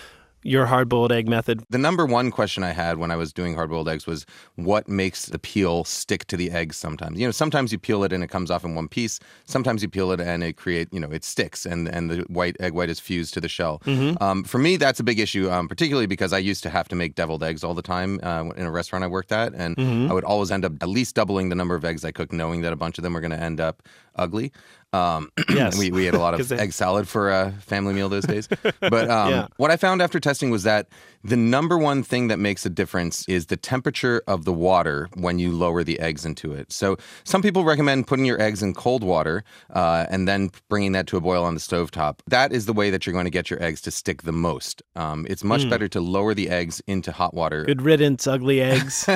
your 0.42 0.64
hard 0.64 0.88
boiled 0.88 1.12
egg 1.12 1.28
method? 1.28 1.62
The 1.68 1.76
number 1.76 2.06
one 2.06 2.30
question 2.30 2.62
I 2.64 2.70
had 2.72 2.96
when 2.96 3.10
I 3.10 3.16
was 3.16 3.30
doing 3.30 3.54
hard 3.54 3.68
boiled 3.68 3.90
eggs 3.90 4.06
was 4.06 4.24
what 4.56 4.88
makes 4.88 5.26
the 5.26 5.38
peel 5.38 5.84
stick 5.84 6.24
to 6.28 6.36
the 6.36 6.50
eggs 6.50 6.78
sometimes? 6.78 7.20
You 7.20 7.26
know, 7.26 7.30
sometimes 7.30 7.72
you 7.72 7.78
peel 7.78 8.04
it 8.04 8.12
and 8.14 8.24
it 8.24 8.28
comes 8.28 8.50
off 8.50 8.64
in 8.64 8.74
one 8.74 8.88
piece. 8.88 9.20
Sometimes 9.44 9.82
you 9.82 9.90
peel 9.90 10.12
it 10.12 10.20
and 10.20 10.42
it 10.42 10.56
create, 10.56 10.88
you 10.92 10.98
know, 10.98 11.10
it 11.10 11.24
sticks 11.24 11.66
and, 11.66 11.88
and 11.88 12.10
the 12.10 12.16
white 12.28 12.56
egg 12.58 12.72
white 12.72 12.88
is 12.88 12.98
fused 12.98 13.34
to 13.34 13.40
the 13.42 13.50
shell. 13.50 13.80
Mhm. 13.84 14.16
Um, 14.22 14.42
for 14.42 14.56
me, 14.56 14.78
that's 14.78 14.98
a 14.98 15.04
big 15.04 15.18
issue, 15.20 15.50
um, 15.50 15.68
particularly 15.68 16.06
because 16.06 16.32
I 16.32 16.38
used 16.38 16.62
to 16.62 16.70
have 16.70 16.88
to 16.88 16.96
make 16.96 17.14
deviled 17.16 17.44
eggs 17.44 17.62
all 17.62 17.74
the 17.74 17.82
time 17.82 18.18
uh, 18.22 18.44
in 18.56 18.64
a 18.64 18.70
restaurant 18.70 19.04
I 19.04 19.08
worked 19.08 19.32
at. 19.32 19.52
And 19.54 19.76
Mhm. 19.76 20.08
I 20.10 20.14
would 20.14 20.24
always 20.24 20.50
end 20.50 20.64
up 20.64 20.72
at 20.80 20.88
least 20.88 21.14
doubling 21.16 21.50
the 21.50 21.54
number 21.54 21.74
of 21.74 21.84
eggs 21.84 22.02
I 22.02 22.12
cooked, 22.12 22.32
knowing 22.32 22.62
that 22.62 22.72
a 22.72 22.76
bunch 22.76 22.96
of 22.98 23.02
them 23.04 23.12
were 23.12 23.20
going 23.20 23.30
to 23.32 23.42
end 23.42 23.60
up 23.60 23.82
ugly. 24.16 24.52
Um, 24.92 25.30
Yes. 25.50 25.78
we, 25.78 25.90
we 25.90 26.08
ate 26.08 26.14
a 26.14 26.18
lot 26.18 26.38
of 26.38 26.48
they- 26.48 26.58
egg 26.58 26.72
salad 26.72 27.06
for 27.08 27.30
a 27.30 27.52
family 27.60 27.92
meal 27.94 28.08
those 28.08 28.24
days. 28.24 28.48
But 28.80 29.10
um, 29.10 29.30
Yeah. 29.30 29.46
what 29.56 29.70
I 29.70 29.76
found 29.76 30.00
after 30.02 30.18
testing 30.20 30.50
was 30.50 30.62
that 30.64 30.88
the 31.22 31.36
number 31.36 31.76
one 31.76 32.02
thing 32.02 32.28
that 32.28 32.38
makes 32.38 32.64
a 32.64 32.70
difference 32.70 33.28
is 33.28 33.46
the 33.46 33.56
temperature 33.56 34.22
of 34.26 34.44
the 34.46 34.52
water 34.54 35.08
when 35.14 35.38
you 35.38 35.52
lower 35.52 35.84
the 35.84 36.00
eggs 36.00 36.24
into 36.24 36.52
it. 36.54 36.72
So 36.72 36.96
some 37.24 37.42
people 37.42 37.62
recommend 37.64 38.06
putting 38.06 38.24
your 38.24 38.40
eggs 38.40 38.62
in 38.62 38.72
cold 38.74 39.04
water 39.04 39.44
uh, 39.74 40.06
and 40.08 40.26
then 40.26 40.50
bringing 40.70 40.92
that 40.92 41.06
to 41.08 41.16
a 41.18 41.20
boil 41.20 41.44
on 41.44 41.54
the 41.54 41.60
stovetop. 41.60 42.20
That 42.28 42.52
is 42.52 42.64
the 42.66 42.72
way 42.72 42.88
that 42.90 43.04
you're 43.06 43.12
going 43.12 43.26
to 43.26 43.30
get 43.30 43.50
your 43.50 43.62
eggs 43.62 43.80
to 43.82 43.90
stick 43.90 44.22
the 44.22 44.32
most. 44.32 44.82
Um, 44.96 45.26
it's 45.28 45.44
much 45.44 45.60
Mm. 45.64 45.70
better 45.70 45.88
to 45.88 46.00
lower 46.00 46.32
the 46.32 46.48
eggs 46.48 46.80
into 46.86 47.12
hot 47.12 47.34
water. 47.34 47.64
Good 47.64 47.82
riddance, 47.82 48.26
ugly 48.26 48.62
eggs. 48.62 49.06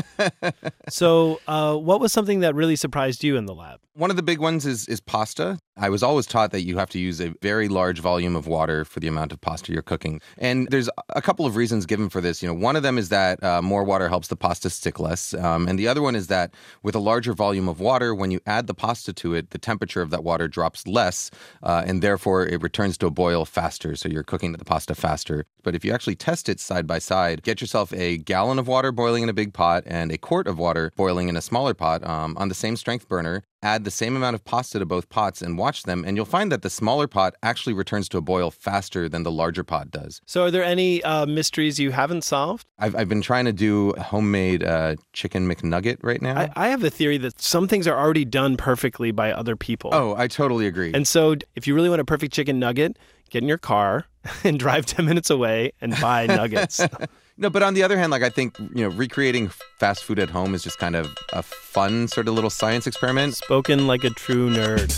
so, 0.88 1.40
uh, 1.48 1.74
what 1.76 2.00
was 2.00 2.12
something 2.12 2.40
that 2.40 2.54
really 2.54 2.76
surprised 2.76 3.24
you 3.24 3.36
in 3.36 3.46
the 3.46 3.54
lab? 3.54 3.80
One 3.94 4.10
of 4.10 4.16
the 4.16 4.22
big 4.22 4.38
ones 4.40 4.66
is 4.66 4.86
is 4.88 5.00
pasta. 5.00 5.58
I 5.76 5.88
was 5.88 6.04
always 6.04 6.26
taught 6.26 6.52
that 6.52 6.62
you 6.62 6.78
have 6.78 6.90
to 6.90 7.00
use 7.00 7.20
a 7.20 7.34
very 7.42 7.68
large 7.68 7.98
volume 7.98 8.36
of 8.36 8.46
water 8.46 8.84
for 8.84 9.00
the 9.00 9.08
amount 9.08 9.32
of 9.32 9.40
pasta 9.40 9.72
you're 9.72 9.82
cooking. 9.82 10.20
And 10.38 10.68
there's 10.70 10.88
a 11.08 11.20
couple 11.20 11.46
of 11.46 11.56
reasons 11.56 11.84
given 11.84 12.08
for 12.08 12.20
this. 12.20 12.42
You 12.42 12.48
know, 12.48 12.54
one 12.54 12.76
of 12.76 12.84
them 12.84 12.96
is 12.96 13.08
that 13.08 13.42
uh, 13.42 13.60
more 13.60 13.82
water 13.82 14.08
helps 14.08 14.28
the 14.28 14.36
pasta 14.36 14.70
stick 14.70 15.00
less, 15.00 15.34
um, 15.34 15.66
and 15.66 15.76
the 15.76 15.88
other 15.88 16.00
one 16.00 16.14
is 16.14 16.28
that 16.28 16.54
with 16.84 16.94
a 16.94 17.00
larger 17.00 17.32
volume 17.32 17.68
of 17.68 17.80
water, 17.80 18.14
when 18.14 18.30
you 18.30 18.40
add 18.46 18.68
the 18.68 18.74
pasta 18.74 19.12
to 19.14 19.34
it, 19.34 19.50
the 19.50 19.58
temperature 19.58 20.00
of 20.00 20.10
that 20.10 20.22
water 20.22 20.46
drops 20.46 20.86
less, 20.86 21.30
uh, 21.64 21.82
and 21.84 22.02
therefore 22.02 22.46
it 22.46 22.62
returns 22.62 22.96
to 22.98 23.06
a 23.06 23.10
boil 23.10 23.44
faster. 23.44 23.96
So 23.96 24.08
you're 24.08 24.22
cooking 24.22 24.52
the 24.52 24.64
pasta 24.64 24.94
faster. 24.94 25.44
But 25.64 25.74
if 25.74 25.84
you 25.84 25.92
actually 25.92 26.16
test 26.16 26.48
it 26.48 26.60
side 26.60 26.86
by 26.86 27.00
side, 27.00 27.42
get 27.42 27.60
yourself 27.60 27.92
a 27.92 28.18
gallon 28.18 28.60
of 28.60 28.68
water 28.68 28.92
boiling 28.92 29.24
in 29.24 29.28
a 29.28 29.32
big 29.32 29.52
pot 29.52 29.82
and 29.86 30.12
a 30.12 30.18
quart 30.18 30.46
of 30.46 30.58
water 30.58 30.92
boiling 30.94 31.28
in 31.28 31.36
a 31.36 31.42
smaller 31.42 31.74
pot 31.74 32.06
um, 32.06 32.36
on 32.36 32.48
the 32.48 32.54
same 32.54 32.76
strength 32.76 33.08
burner. 33.08 33.42
Add 33.64 33.84
the 33.84 33.90
same 33.90 34.14
amount 34.14 34.34
of 34.34 34.44
pasta 34.44 34.78
to 34.78 34.84
both 34.84 35.08
pots 35.08 35.40
and 35.40 35.56
watch 35.56 35.84
them, 35.84 36.04
and 36.06 36.18
you'll 36.18 36.26
find 36.26 36.52
that 36.52 36.60
the 36.60 36.68
smaller 36.68 37.08
pot 37.08 37.34
actually 37.42 37.72
returns 37.72 38.10
to 38.10 38.18
a 38.18 38.20
boil 38.20 38.50
faster 38.50 39.08
than 39.08 39.22
the 39.22 39.32
larger 39.32 39.64
pot 39.64 39.90
does. 39.90 40.20
So, 40.26 40.44
are 40.44 40.50
there 40.50 40.62
any 40.62 41.02
uh, 41.02 41.24
mysteries 41.24 41.80
you 41.80 41.90
haven't 41.90 42.24
solved? 42.24 42.66
I've, 42.78 42.94
I've 42.94 43.08
been 43.08 43.22
trying 43.22 43.46
to 43.46 43.54
do 43.54 43.90
a 43.92 44.02
homemade 44.02 44.62
uh, 44.62 44.96
chicken 45.14 45.48
McNugget 45.48 45.96
right 46.02 46.20
now. 46.20 46.38
I, 46.38 46.52
I 46.54 46.68
have 46.68 46.84
a 46.84 46.90
theory 46.90 47.16
that 47.16 47.40
some 47.40 47.66
things 47.66 47.88
are 47.88 47.98
already 47.98 48.26
done 48.26 48.58
perfectly 48.58 49.12
by 49.12 49.32
other 49.32 49.56
people. 49.56 49.90
oh, 49.94 50.14
I 50.14 50.28
totally 50.28 50.66
agree. 50.66 50.92
And 50.92 51.08
so, 51.08 51.36
if 51.56 51.66
you 51.66 51.74
really 51.74 51.88
want 51.88 52.02
a 52.02 52.04
perfect 52.04 52.34
chicken 52.34 52.58
nugget, 52.58 52.98
get 53.30 53.42
in 53.42 53.48
your 53.48 53.56
car 53.56 54.04
and 54.44 54.58
drive 54.58 54.84
10 54.84 55.06
minutes 55.06 55.30
away 55.30 55.72
and 55.80 55.98
buy 56.00 56.26
nuggets. 56.26 56.80
No, 57.36 57.50
but 57.50 57.62
on 57.64 57.74
the 57.74 57.82
other 57.82 57.98
hand, 57.98 58.12
like 58.12 58.22
I 58.22 58.30
think 58.30 58.56
you 58.58 58.88
know, 58.88 58.88
recreating 58.88 59.48
fast 59.78 60.04
food 60.04 60.18
at 60.20 60.30
home 60.30 60.54
is 60.54 60.62
just 60.62 60.78
kind 60.78 60.94
of 60.94 61.12
a 61.32 61.42
fun 61.42 62.06
sort 62.08 62.28
of 62.28 62.34
little 62.34 62.50
science 62.50 62.86
experiment. 62.86 63.34
Spoken 63.34 63.86
like 63.88 64.04
a 64.04 64.10
true 64.10 64.50
nerd. 64.50 64.92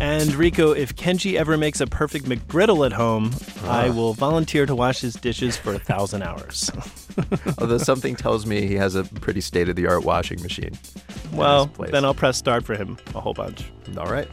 And 0.00 0.34
Rico, 0.34 0.72
if 0.72 0.94
Kenji 0.96 1.34
ever 1.36 1.56
makes 1.56 1.80
a 1.80 1.86
perfect 1.86 2.26
McGriddle 2.26 2.84
at 2.84 2.92
home, 2.92 3.30
I 3.64 3.88
Ah. 3.88 3.92
will 3.92 4.12
volunteer 4.12 4.66
to 4.66 4.74
wash 4.74 5.00
his 5.00 5.14
dishes 5.14 5.56
for 5.56 5.74
a 5.74 5.78
thousand 5.78 6.22
hours. 6.22 6.70
Although 7.58 7.78
something 7.78 8.14
tells 8.14 8.44
me 8.44 8.66
he 8.66 8.74
has 8.74 8.94
a 8.96 9.04
pretty 9.04 9.40
state 9.40 9.68
of 9.68 9.76
the 9.76 9.86
art 9.86 10.04
washing 10.04 10.42
machine. 10.42 10.72
well, 11.32 11.66
then 11.90 12.04
I'll 12.04 12.14
press 12.14 12.36
start 12.36 12.64
for 12.64 12.74
him 12.74 12.98
a 13.14 13.20
whole 13.20 13.32
bunch. 13.34 13.64
All 13.96 14.06
right. 14.10 14.28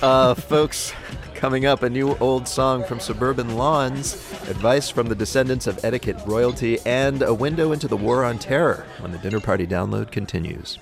Uh, 0.00 0.34
folks, 0.34 0.92
coming 1.40 1.64
up, 1.64 1.82
a 1.82 1.88
new 1.88 2.14
old 2.18 2.46
song 2.46 2.84
from 2.84 3.00
Suburban 3.00 3.56
Lawns, 3.56 4.12
advice 4.50 4.90
from 4.90 5.08
the 5.08 5.14
descendants 5.14 5.66
of 5.66 5.82
etiquette 5.82 6.18
royalty, 6.26 6.78
and 6.84 7.22
a 7.22 7.32
window 7.32 7.72
into 7.72 7.88
the 7.88 7.96
war 7.96 8.26
on 8.26 8.38
terror 8.38 8.84
when 8.98 9.10
the 9.10 9.16
dinner 9.16 9.40
party 9.40 9.66
download 9.66 10.10
continues. 10.10 10.78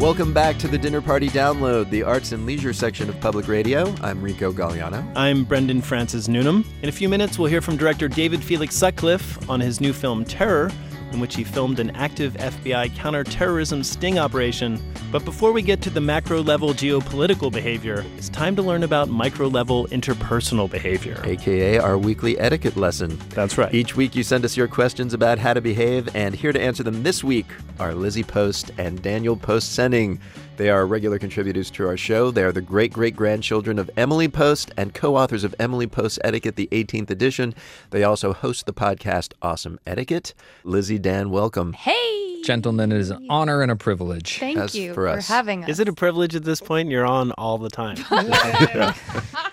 Welcome 0.00 0.32
back 0.32 0.58
to 0.58 0.68
the 0.68 0.78
Dinner 0.78 1.02
Party 1.02 1.28
Download, 1.28 1.88
the 1.90 2.02
arts 2.02 2.32
and 2.32 2.46
leisure 2.46 2.72
section 2.72 3.10
of 3.10 3.20
public 3.20 3.46
radio. 3.46 3.94
I'm 4.00 4.22
Rico 4.22 4.52
Gagliano. 4.52 5.06
I'm 5.16 5.44
Brendan 5.44 5.82
Francis 5.82 6.28
Newnam. 6.28 6.64
In 6.82 6.88
a 6.88 6.92
few 6.92 7.10
minutes, 7.10 7.38
we'll 7.38 7.48
hear 7.48 7.60
from 7.60 7.76
director 7.76 8.08
David 8.08 8.42
Felix 8.42 8.74
Sutcliffe 8.74 9.50
on 9.50 9.60
his 9.60 9.82
new 9.82 9.92
film 9.92 10.24
Terror, 10.24 10.70
in 11.14 11.20
which 11.20 11.36
he 11.36 11.44
filmed 11.44 11.78
an 11.78 11.90
active 11.92 12.34
FBI 12.34 12.94
counterterrorism 12.96 13.82
sting 13.82 14.18
operation. 14.18 14.78
But 15.10 15.24
before 15.24 15.52
we 15.52 15.62
get 15.62 15.80
to 15.82 15.90
the 15.90 16.00
macro 16.00 16.42
level 16.42 16.70
geopolitical 16.70 17.50
behavior, 17.50 18.04
it's 18.18 18.28
time 18.28 18.54
to 18.56 18.62
learn 18.62 18.82
about 18.82 19.08
micro 19.08 19.46
level 19.46 19.86
interpersonal 19.86 20.70
behavior. 20.70 21.20
AKA 21.24 21.78
our 21.78 21.96
weekly 21.96 22.38
etiquette 22.38 22.76
lesson. 22.76 23.18
That's 23.30 23.56
right. 23.56 23.72
Each 23.72 23.96
week 23.96 24.14
you 24.14 24.22
send 24.22 24.44
us 24.44 24.56
your 24.56 24.68
questions 24.68 25.14
about 25.14 25.38
how 25.38 25.54
to 25.54 25.60
behave, 25.60 26.14
and 26.14 26.34
here 26.34 26.52
to 26.52 26.60
answer 26.60 26.82
them 26.82 27.02
this 27.02 27.24
week 27.24 27.46
are 27.78 27.94
Lizzie 27.94 28.24
Post 28.24 28.72
and 28.76 29.00
Daniel 29.00 29.36
Post 29.36 29.78
Senning. 29.78 30.18
They 30.56 30.70
are 30.70 30.86
regular 30.86 31.18
contributors 31.18 31.68
to 31.72 31.88
our 31.88 31.96
show. 31.96 32.30
They 32.30 32.44
are 32.44 32.52
the 32.52 32.60
great 32.60 32.92
great 32.92 33.16
grandchildren 33.16 33.78
of 33.78 33.90
Emily 33.96 34.28
Post 34.28 34.70
and 34.76 34.94
co 34.94 35.16
authors 35.16 35.42
of 35.42 35.52
Emily 35.58 35.88
Post 35.88 36.20
Etiquette, 36.22 36.54
the 36.54 36.68
18th 36.70 37.10
edition. 37.10 37.54
They 37.90 38.04
also 38.04 38.32
host 38.32 38.66
the 38.66 38.72
podcast 38.72 39.32
Awesome 39.42 39.80
Etiquette. 39.84 40.32
Lizzie, 40.62 40.98
Dan, 40.98 41.30
welcome. 41.30 41.72
Hey! 41.72 42.42
Gentlemen, 42.44 42.92
it 42.92 42.98
is 42.98 43.10
an 43.10 43.26
honor 43.30 43.62
and 43.62 43.70
a 43.70 43.76
privilege. 43.76 44.38
Thank 44.38 44.58
As 44.58 44.74
you 44.74 44.92
for 44.92 45.20
for, 45.20 45.32
having 45.32 45.64
us. 45.64 45.70
Is 45.70 45.80
it 45.80 45.88
a 45.88 45.94
privilege 45.94 46.36
at 46.36 46.44
this 46.44 46.60
point? 46.60 46.90
You're 46.90 47.06
on 47.06 47.32
all 47.32 47.56
the 47.56 47.70
time. 47.70 47.96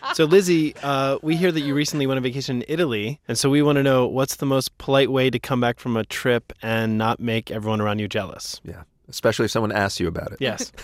so, 0.14 0.26
Lizzie, 0.26 0.76
uh, 0.84 1.18
we 1.22 1.38
hear 1.38 1.54
that 1.54 1.62
you 1.62 1.74
recently 1.74 2.06
went 2.06 2.18
on 2.18 2.24
vacation 2.24 2.58
in 2.58 2.66
Italy. 2.68 3.20
And 3.30 3.38
so 3.38 3.50
we 3.50 3.62
want 3.62 3.78
to 3.78 3.84
know 3.84 4.06
what's 4.08 4.36
the 4.36 4.46
most 4.46 4.78
polite 4.78 5.10
way 5.10 5.30
to 5.30 5.40
come 5.40 5.62
back 5.62 5.80
from 5.80 5.96
a 5.96 6.04
trip 6.04 6.52
and 6.62 6.98
not 6.98 7.22
make 7.22 7.50
everyone 7.50 7.80
around 7.80 8.00
you 8.00 8.10
jealous? 8.10 8.60
Yeah, 8.66 8.84
especially 9.12 9.46
if 9.46 9.52
someone 9.52 9.72
asks 9.72 10.00
you 10.00 10.08
about 10.08 10.32
it. 10.32 10.38
Yes. 10.40 10.72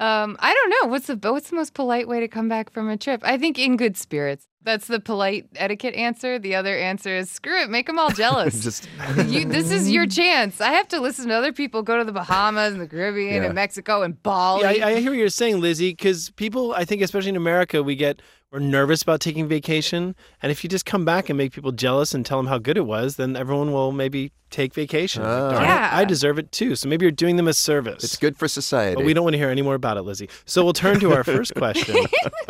Um, 0.00 0.36
I 0.38 0.54
don't 0.54 0.70
know. 0.70 0.90
What's 0.90 1.06
the 1.08 1.16
what's 1.16 1.50
the 1.50 1.56
most 1.56 1.74
polite 1.74 2.06
way 2.06 2.20
to 2.20 2.28
come 2.28 2.48
back 2.48 2.70
from 2.70 2.88
a 2.88 2.96
trip? 2.96 3.20
I 3.24 3.36
think 3.38 3.58
in 3.58 3.76
good 3.76 3.96
spirits. 3.96 4.46
That's 4.62 4.86
the 4.88 4.98
polite 5.00 5.46
etiquette 5.56 5.94
answer. 5.94 6.38
The 6.38 6.54
other 6.56 6.76
answer 6.76 7.14
is 7.16 7.30
screw 7.30 7.62
it, 7.62 7.70
make 7.70 7.86
them 7.86 7.98
all 7.98 8.10
jealous. 8.10 8.60
Just 8.62 8.88
you, 9.26 9.44
this 9.44 9.70
is 9.70 9.90
your 9.90 10.06
chance. 10.06 10.60
I 10.60 10.72
have 10.72 10.88
to 10.88 11.00
listen 11.00 11.28
to 11.28 11.34
other 11.34 11.52
people 11.52 11.82
go 11.82 11.96
to 11.98 12.04
the 12.04 12.12
Bahamas 12.12 12.72
and 12.72 12.80
the 12.80 12.88
Caribbean 12.88 13.36
Yeah. 13.42 13.44
and 13.46 13.54
Mexico 13.54 14.02
and 14.02 14.20
Bali. 14.22 14.62
Yeah, 14.62 14.86
I, 14.86 14.90
I 14.90 15.00
hear 15.00 15.10
what 15.12 15.18
you're 15.18 15.28
saying, 15.28 15.60
Lizzie, 15.60 15.90
because 15.90 16.30
people, 16.30 16.72
I 16.74 16.84
think, 16.84 17.02
especially 17.02 17.30
in 17.30 17.36
America, 17.36 17.82
we 17.82 17.94
get 17.96 18.20
we're 18.50 18.60
nervous 18.60 19.02
about 19.02 19.20
taking 19.20 19.46
vacation, 19.46 20.16
and 20.42 20.50
if 20.50 20.64
you 20.64 20.70
just 20.70 20.86
come 20.86 21.04
back 21.04 21.28
and 21.28 21.36
make 21.36 21.52
people 21.52 21.70
jealous 21.70 22.14
and 22.14 22.24
tell 22.24 22.38
them 22.38 22.46
how 22.46 22.56
good 22.56 22.78
it 22.78 22.86
was, 22.86 23.16
then 23.16 23.36
everyone 23.36 23.72
will 23.72 23.92
maybe 23.92 24.32
take 24.48 24.72
vacation. 24.72 25.22
Ah. 25.22 25.48
Like. 25.48 25.60
It, 25.60 25.62
Yeah. 25.64 25.90
I 25.92 26.04
deserve 26.06 26.38
it 26.38 26.50
too. 26.50 26.74
So 26.74 26.88
maybe 26.88 27.04
you're 27.04 27.10
doing 27.10 27.36
them 27.36 27.46
a 27.46 27.52
service. 27.52 28.02
It's 28.02 28.16
good 28.16 28.38
for 28.38 28.48
society. 28.48 28.96
But 28.96 29.04
we 29.04 29.12
don't 29.12 29.22
want 29.24 29.34
to 29.34 29.38
hear 29.38 29.50
any 29.50 29.60
more 29.60 29.74
about 29.74 29.98
it, 29.98 30.02
Lizzie. 30.02 30.30
So 30.46 30.64
we'll 30.64 30.72
turn 30.72 30.98
to 31.00 31.12
our 31.12 31.24
first 31.24 31.54
question. 31.56 32.06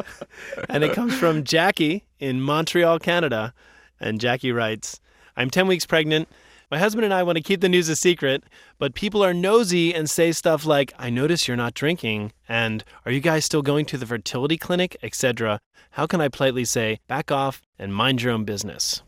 and 0.68 0.84
it 0.84 0.92
comes 0.92 1.14
from 1.18 1.42
Jackie 1.42 1.97
in 2.18 2.40
Montreal, 2.40 2.98
Canada. 2.98 3.54
And 4.00 4.20
Jackie 4.20 4.52
writes 4.52 5.00
I'm 5.36 5.50
10 5.50 5.66
weeks 5.66 5.86
pregnant. 5.86 6.28
My 6.70 6.78
husband 6.78 7.06
and 7.06 7.14
I 7.14 7.22
want 7.22 7.36
to 7.36 7.42
keep 7.42 7.62
the 7.62 7.68
news 7.68 7.88
a 7.88 7.96
secret, 7.96 8.44
but 8.78 8.92
people 8.92 9.24
are 9.24 9.32
nosy 9.32 9.94
and 9.94 10.10
say 10.10 10.32
stuff 10.32 10.66
like, 10.66 10.92
I 10.98 11.08
notice 11.08 11.48
you're 11.48 11.56
not 11.56 11.72
drinking, 11.72 12.32
and 12.46 12.84
are 13.06 13.12
you 13.12 13.20
guys 13.20 13.46
still 13.46 13.62
going 13.62 13.86
to 13.86 13.96
the 13.96 14.04
fertility 14.04 14.58
clinic, 14.58 14.94
etc. 15.02 15.60
How 15.92 16.06
can 16.06 16.20
I 16.20 16.28
politely 16.28 16.66
say, 16.66 17.00
back 17.08 17.32
off 17.32 17.62
and 17.78 17.94
mind 17.94 18.20
your 18.20 18.34
own 18.34 18.44
business? 18.44 19.02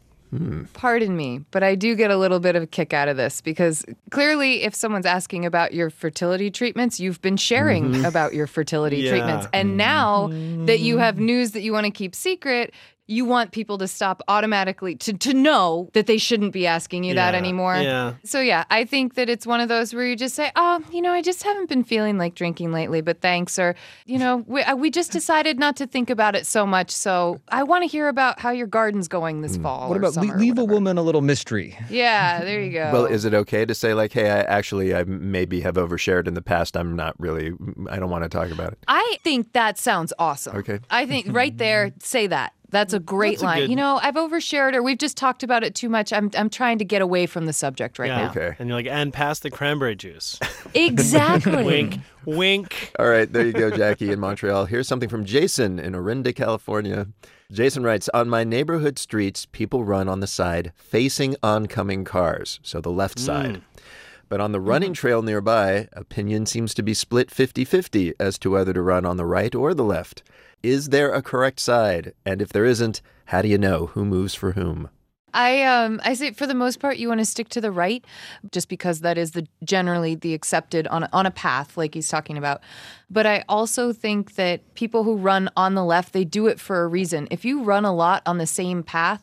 Pardon 0.72 1.16
me, 1.16 1.40
but 1.50 1.62
I 1.62 1.74
do 1.74 1.94
get 1.94 2.10
a 2.10 2.16
little 2.16 2.38
bit 2.40 2.54
of 2.56 2.62
a 2.62 2.66
kick 2.66 2.92
out 2.92 3.08
of 3.08 3.16
this 3.16 3.40
because 3.40 3.84
clearly, 4.10 4.62
if 4.62 4.74
someone's 4.74 5.06
asking 5.06 5.44
about 5.44 5.74
your 5.74 5.90
fertility 5.90 6.50
treatments, 6.50 7.00
you've 7.00 7.20
been 7.20 7.36
sharing 7.36 7.92
Mhm. 7.92 8.04
about 8.06 8.32
your 8.34 8.46
fertility 8.46 8.98
Yeah. 8.98 9.10
treatments. 9.10 9.46
And 9.52 9.76
now 9.76 10.28
that 10.66 10.78
you 10.80 10.98
have 10.98 11.18
news 11.18 11.50
that 11.52 11.62
you 11.62 11.72
want 11.72 11.86
to 11.86 11.90
keep 11.90 12.14
secret, 12.14 12.72
you 13.10 13.24
want 13.24 13.50
people 13.50 13.76
to 13.78 13.88
stop 13.88 14.22
automatically 14.28 14.94
to, 14.94 15.12
to 15.12 15.34
know 15.34 15.90
that 15.94 16.06
they 16.06 16.16
shouldn't 16.16 16.52
be 16.52 16.66
asking 16.66 17.02
you 17.02 17.14
that 17.14 17.34
anymore. 17.34 17.76
yeah. 17.76 18.14
So, 18.24 18.40
yeah, 18.40 18.64
I 18.70 18.84
think 18.84 19.14
that 19.14 19.28
it's 19.28 19.46
one 19.46 19.60
of 19.60 19.68
those 19.68 19.92
where 19.92 20.06
you 20.06 20.14
just 20.14 20.36
say, 20.36 20.52
oh, 20.54 20.80
you 20.92 21.02
know, 21.02 21.12
I 21.12 21.20
just 21.20 21.42
haven't 21.42 21.68
been 21.68 21.82
feeling 21.82 22.18
like 22.18 22.36
drinking 22.36 22.72
lately, 22.72 23.00
but 23.00 23.20
thanks. 23.20 23.58
Or, 23.58 23.74
you 24.06 24.18
know, 24.18 24.44
we, 24.46 24.62
uh, 24.62 24.76
we 24.76 24.90
just 24.90 25.10
decided 25.10 25.58
not 25.58 25.76
to 25.76 25.88
think 25.88 26.08
about 26.08 26.36
it 26.36 26.46
so 26.46 26.64
much. 26.64 26.92
So 26.92 27.40
I 27.48 27.64
want 27.64 27.82
to 27.82 27.88
hear 27.88 28.06
about 28.06 28.38
how 28.38 28.50
your 28.50 28.68
garden's 28.68 29.08
going 29.08 29.40
this 29.40 29.56
fall. 29.56 29.88
What 29.88 29.96
or 29.96 29.98
about 29.98 30.16
le- 30.16 30.26
summer. 30.28 30.38
leave 30.38 30.58
a 30.58 30.64
woman 30.64 30.96
a 30.96 31.02
little 31.02 31.20
mystery? 31.20 31.76
Yeah, 31.90 32.44
there 32.44 32.62
you 32.62 32.72
go. 32.72 32.90
Well, 32.92 33.06
is 33.06 33.24
it 33.24 33.34
okay 33.34 33.64
to 33.64 33.74
say 33.74 33.92
like, 33.92 34.12
"Hey, 34.12 34.30
I 34.30 34.40
actually 34.42 34.94
I 34.94 35.02
maybe 35.04 35.62
have 35.62 35.74
overshared 35.74 36.28
in 36.28 36.34
the 36.34 36.42
past. 36.42 36.76
I'm 36.76 36.94
not 36.94 37.18
really. 37.18 37.52
I 37.88 37.98
don't 37.98 38.10
want 38.10 38.22
to 38.22 38.28
talk 38.28 38.50
about 38.50 38.72
it." 38.72 38.78
I 38.86 39.18
think 39.24 39.52
that 39.54 39.78
sounds 39.78 40.12
awesome. 40.18 40.56
Okay. 40.56 40.78
I 40.90 41.06
think 41.06 41.26
right 41.30 41.56
there, 41.56 41.92
say 42.02 42.28
that. 42.28 42.52
That's 42.70 42.92
a 42.92 43.00
mm. 43.00 43.04
great 43.04 43.30
That's 43.32 43.42
a 43.42 43.46
line. 43.46 43.58
good- 43.60 43.70
You 43.70 43.76
know, 43.76 43.98
I've 44.02 44.14
overshared 44.14 44.74
or 44.74 44.82
we've 44.82 44.98
just 44.98 45.16
talked 45.16 45.42
about 45.42 45.64
it 45.64 45.74
too 45.74 45.88
much. 45.88 46.12
I'm 46.12 46.30
I'm 46.36 46.50
trying 46.50 46.78
to 46.78 46.84
get 46.84 47.02
away 47.02 47.26
from 47.26 47.46
the 47.46 47.52
subject 47.52 47.98
right 47.98 48.08
yeah. 48.08 48.24
now. 48.24 48.30
Okay. 48.30 48.56
And 48.58 48.68
you're 48.68 48.78
like, 48.78 48.86
and 48.86 49.12
pass 49.12 49.40
the 49.40 49.50
cranberry 49.50 49.96
juice. 49.96 50.38
Exactly. 50.72 51.64
wink, 51.64 51.98
wink. 52.24 52.92
All 52.96 53.08
right, 53.08 53.30
there 53.30 53.44
you 53.44 53.52
go, 53.52 53.70
Jackie 53.70 54.12
in 54.12 54.20
Montreal. 54.20 54.66
Here's 54.66 54.86
something 54.86 55.08
from 55.08 55.24
Jason 55.24 55.80
in 55.80 55.96
Orinda, 55.96 56.32
California. 56.32 57.08
Jason 57.50 57.82
writes 57.82 58.08
On 58.14 58.28
my 58.28 58.44
neighborhood 58.44 58.96
streets, 58.96 59.46
people 59.46 59.82
run 59.84 60.08
on 60.08 60.20
the 60.20 60.28
side 60.28 60.72
facing 60.76 61.34
oncoming 61.42 62.04
cars, 62.04 62.60
so 62.62 62.80
the 62.80 62.90
left 62.90 63.18
mm. 63.18 63.26
side. 63.26 63.62
But 64.28 64.40
on 64.40 64.52
the 64.52 64.58
mm-hmm. 64.58 64.68
running 64.68 64.94
trail 64.94 65.22
nearby, 65.22 65.88
opinion 65.92 66.46
seems 66.46 66.72
to 66.74 66.82
be 66.82 66.94
split 66.94 67.30
50 67.30 67.64
50 67.64 68.14
as 68.20 68.38
to 68.38 68.50
whether 68.50 68.72
to 68.72 68.80
run 68.80 69.04
on 69.04 69.16
the 69.16 69.26
right 69.26 69.54
or 69.54 69.74
the 69.74 69.84
left. 69.84 70.22
Is 70.62 70.90
there 70.90 71.12
a 71.12 71.22
correct 71.22 71.60
side? 71.60 72.12
And 72.24 72.42
if 72.42 72.50
there 72.50 72.64
isn't, 72.64 73.00
how 73.26 73.42
do 73.42 73.48
you 73.48 73.58
know 73.58 73.86
who 73.86 74.04
moves 74.04 74.34
for 74.34 74.52
whom? 74.52 74.90
I 75.32 75.62
um 75.62 76.00
I 76.04 76.14
say 76.14 76.32
for 76.32 76.44
the 76.48 76.54
most 76.56 76.80
part 76.80 76.96
you 76.96 77.06
want 77.06 77.20
to 77.20 77.24
stick 77.24 77.48
to 77.50 77.60
the 77.60 77.70
right 77.70 78.04
just 78.50 78.68
because 78.68 78.98
that 79.02 79.16
is 79.16 79.30
the 79.30 79.46
generally 79.62 80.16
the 80.16 80.34
accepted 80.34 80.88
on 80.88 81.04
a, 81.04 81.08
on 81.12 81.24
a 81.24 81.30
path 81.30 81.76
like 81.76 81.94
he's 81.94 82.08
talking 82.08 82.36
about. 82.36 82.60
But 83.08 83.26
I 83.26 83.44
also 83.48 83.92
think 83.92 84.34
that 84.34 84.74
people 84.74 85.04
who 85.04 85.14
run 85.16 85.48
on 85.56 85.76
the 85.76 85.84
left 85.84 86.14
they 86.14 86.24
do 86.24 86.48
it 86.48 86.58
for 86.58 86.82
a 86.82 86.88
reason. 86.88 87.28
If 87.30 87.44
you 87.44 87.62
run 87.62 87.84
a 87.84 87.94
lot 87.94 88.24
on 88.26 88.38
the 88.38 88.46
same 88.46 88.82
path, 88.82 89.22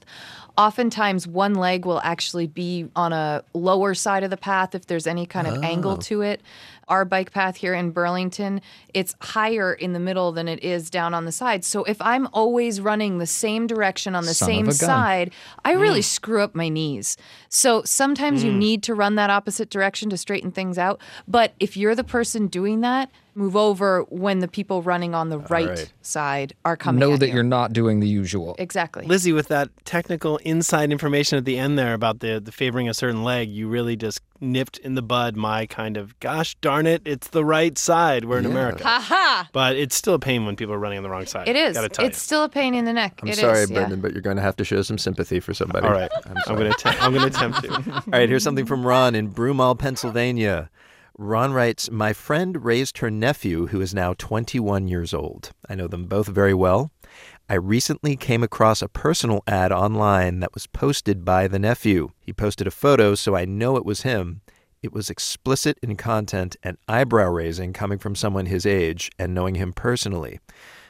oftentimes 0.58 1.28
one 1.28 1.56
leg 1.56 1.86
will 1.86 2.00
actually 2.06 2.48
be 2.48 2.88
on 2.96 3.12
a 3.12 3.44
lower 3.54 3.94
side 3.94 4.24
of 4.24 4.30
the 4.30 4.38
path 4.38 4.76
if 4.76 4.86
there's 4.88 5.08
any 5.08 5.26
kind 5.26 5.46
of 5.46 5.62
angle 5.62 5.92
Oh. 5.94 5.98
to 5.98 6.22
it. 6.22 6.40
Our 6.88 7.04
bike 7.04 7.32
path 7.32 7.58
here 7.58 7.74
in 7.74 7.92
Burlington, 7.92 8.62
it's 8.94 9.14
higher 9.22 9.74
in 9.74 9.92
the 9.94 10.00
middle 10.00 10.32
than 10.32 10.48
it 10.48 10.64
is 10.64 10.90
down 10.90 11.14
on 11.14 11.26
the 11.26 11.32
side. 11.34 11.66
So 11.66 11.84
if 11.84 12.02
I'm 12.02 12.28
always 12.32 12.80
running 12.80 13.18
the 13.18 13.26
same 13.26 13.68
direction 13.68 14.16
on 14.16 14.26
the 14.26 14.34
Son 14.34 14.48
same 14.48 14.72
side, 14.72 15.34
I 15.66 15.74
really 15.74 16.00
Mm. 16.00 16.06
screw 16.06 16.42
up 16.42 16.56
my 16.56 16.70
knees. 16.70 17.18
So 17.50 17.82
sometimes 17.84 18.44
you 18.44 18.52
Mm. 18.52 18.58
need 18.58 18.84
to 18.84 18.96
run 18.96 19.16
that 19.16 19.30
opposite 19.30 19.70
direction 19.70 20.10
to 20.12 20.18
straighten 20.18 20.52
things 20.52 20.78
out. 20.78 21.02
But 21.28 21.54
if 21.60 21.76
you're 21.76 21.96
the 21.96 22.04
person 22.06 22.48
doing 22.48 22.80
that, 22.82 23.10
move 23.38 23.56
over 23.56 24.02
when 24.10 24.40
the 24.40 24.48
people 24.48 24.82
running 24.82 25.14
on 25.14 25.30
the 25.30 25.38
right, 25.38 25.70
right. 25.70 25.94
side 26.02 26.54
are 26.66 26.76
coming 26.76 27.00
know 27.00 27.14
at 27.14 27.20
that 27.20 27.28
you. 27.28 27.36
you're 27.36 27.44
not 27.44 27.72
doing 27.72 28.00
the 28.00 28.08
usual. 28.08 28.56
Exactly. 28.58 29.06
Lizzie, 29.06 29.32
with 29.32 29.48
that 29.50 29.70
technical 29.86 30.38
inside 30.38 30.92
information 30.92 31.38
at 31.38 31.46
the 31.46 31.58
end 31.58 31.78
there 31.78 31.94
about 31.94 32.20
the, 32.20 32.40
the 32.40 32.52
favoring 32.52 32.90
a 32.90 32.94
certain 32.94 33.24
leg, 33.24 33.50
you 33.50 33.68
really 33.68 33.96
just 33.96 34.22
nipped 34.40 34.78
in 34.80 34.96
the 34.96 35.02
bud 35.02 35.36
my 35.36 35.66
kind 35.68 35.98
of, 35.98 36.20
gosh 36.20 36.56
darn 36.62 36.86
it, 36.88 37.02
it's 37.06 37.28
the 37.30 37.46
right 37.46 37.78
side. 37.78 38.26
We're 38.26 38.40
in 38.40 38.46
Yeah. 38.46 38.50
America. 38.52 38.84
Ha 38.84 39.00
ha! 39.08 39.50
But 39.54 39.76
it's 39.76 39.96
still 39.96 40.14
a 40.16 40.20
pain 40.20 40.46
when 40.46 40.56
people 40.56 40.74
are 40.74 40.80
running 40.80 40.98
on 40.98 41.04
the 41.04 41.10
wrong 41.10 41.26
side. 41.26 41.48
It 41.48 41.56
is. 41.56 41.76
Gotta 41.76 41.90
tell 41.90 42.06
It's 42.06 42.22
still 42.22 42.44
a 42.44 42.50
pain 42.50 42.74
in 42.74 42.86
the 42.86 42.94
neck. 42.94 43.20
I'm 43.22 43.30
It 43.30 43.36
sorry, 43.38 43.60
is, 43.60 43.70
yeah. 43.70 43.78
Brendan, 43.80 44.02
but 44.02 44.14
you're 44.14 44.22
going 44.22 44.38
to 44.38 44.42
have 44.44 44.56
to 44.58 44.64
show 44.64 44.82
some 44.82 44.98
sympathy 44.98 45.40
for 45.40 45.54
somebody. 45.54 45.86
All 45.88 45.94
right. 45.94 46.10
I'm, 46.26 46.38
I'm 46.48 46.56
gonna 46.56 46.70
attempt- 46.72 47.04
I'm 47.04 47.14
gonna 47.14 47.28
attempt 47.28 47.62
to. 47.64 47.72
All 47.94 48.04
right, 48.08 48.28
here's 48.30 48.44
something 48.44 48.66
from 48.66 48.86
Ron 48.86 49.14
in 49.16 49.32
Broomall, 49.32 49.78
Pennsylvania. 49.78 50.70
Ron 51.20 51.52
writes, 51.52 51.90
My 51.90 52.14
friend 52.14 52.64
raised 52.64 53.00
her 53.00 53.10
nephew, 53.10 53.68
who 53.68 53.82
is 53.82 53.92
now 53.92 54.14
21 54.14 54.88
years 54.88 55.16
old. 55.16 55.50
I 55.68 55.74
know 55.74 55.88
them 55.88 56.06
both 56.06 56.28
very 56.28 56.54
well. 56.54 56.92
I 57.50 57.56
recently 57.56 58.16
came 58.16 58.44
across 58.44 58.84
a 58.84 58.88
personal 58.88 59.42
ad 59.48 59.72
online 59.72 60.42
that 60.42 60.54
was 60.54 60.68
posted 60.68 61.26
by 61.26 61.48
the 61.48 61.58
nephew. 61.58 62.10
He 62.20 62.34
posted 62.34 62.68
a 62.68 62.72
photo, 62.72 63.16
so 63.16 63.36
I 63.36 63.46
know 63.46 63.78
it 63.78 63.86
was 63.86 64.04
him. 64.04 64.42
It 64.84 64.94
was 64.94 65.10
explicit 65.10 65.80
in 65.82 65.96
content 65.96 66.56
and 66.62 66.78
eyebrow 66.88 67.32
raising 67.32 67.74
coming 67.74 67.98
from 67.98 68.14
someone 68.14 68.46
his 68.46 68.68
age 68.68 69.10
and 69.18 69.34
knowing 69.34 69.56
him 69.56 69.74
personally. 69.74 70.40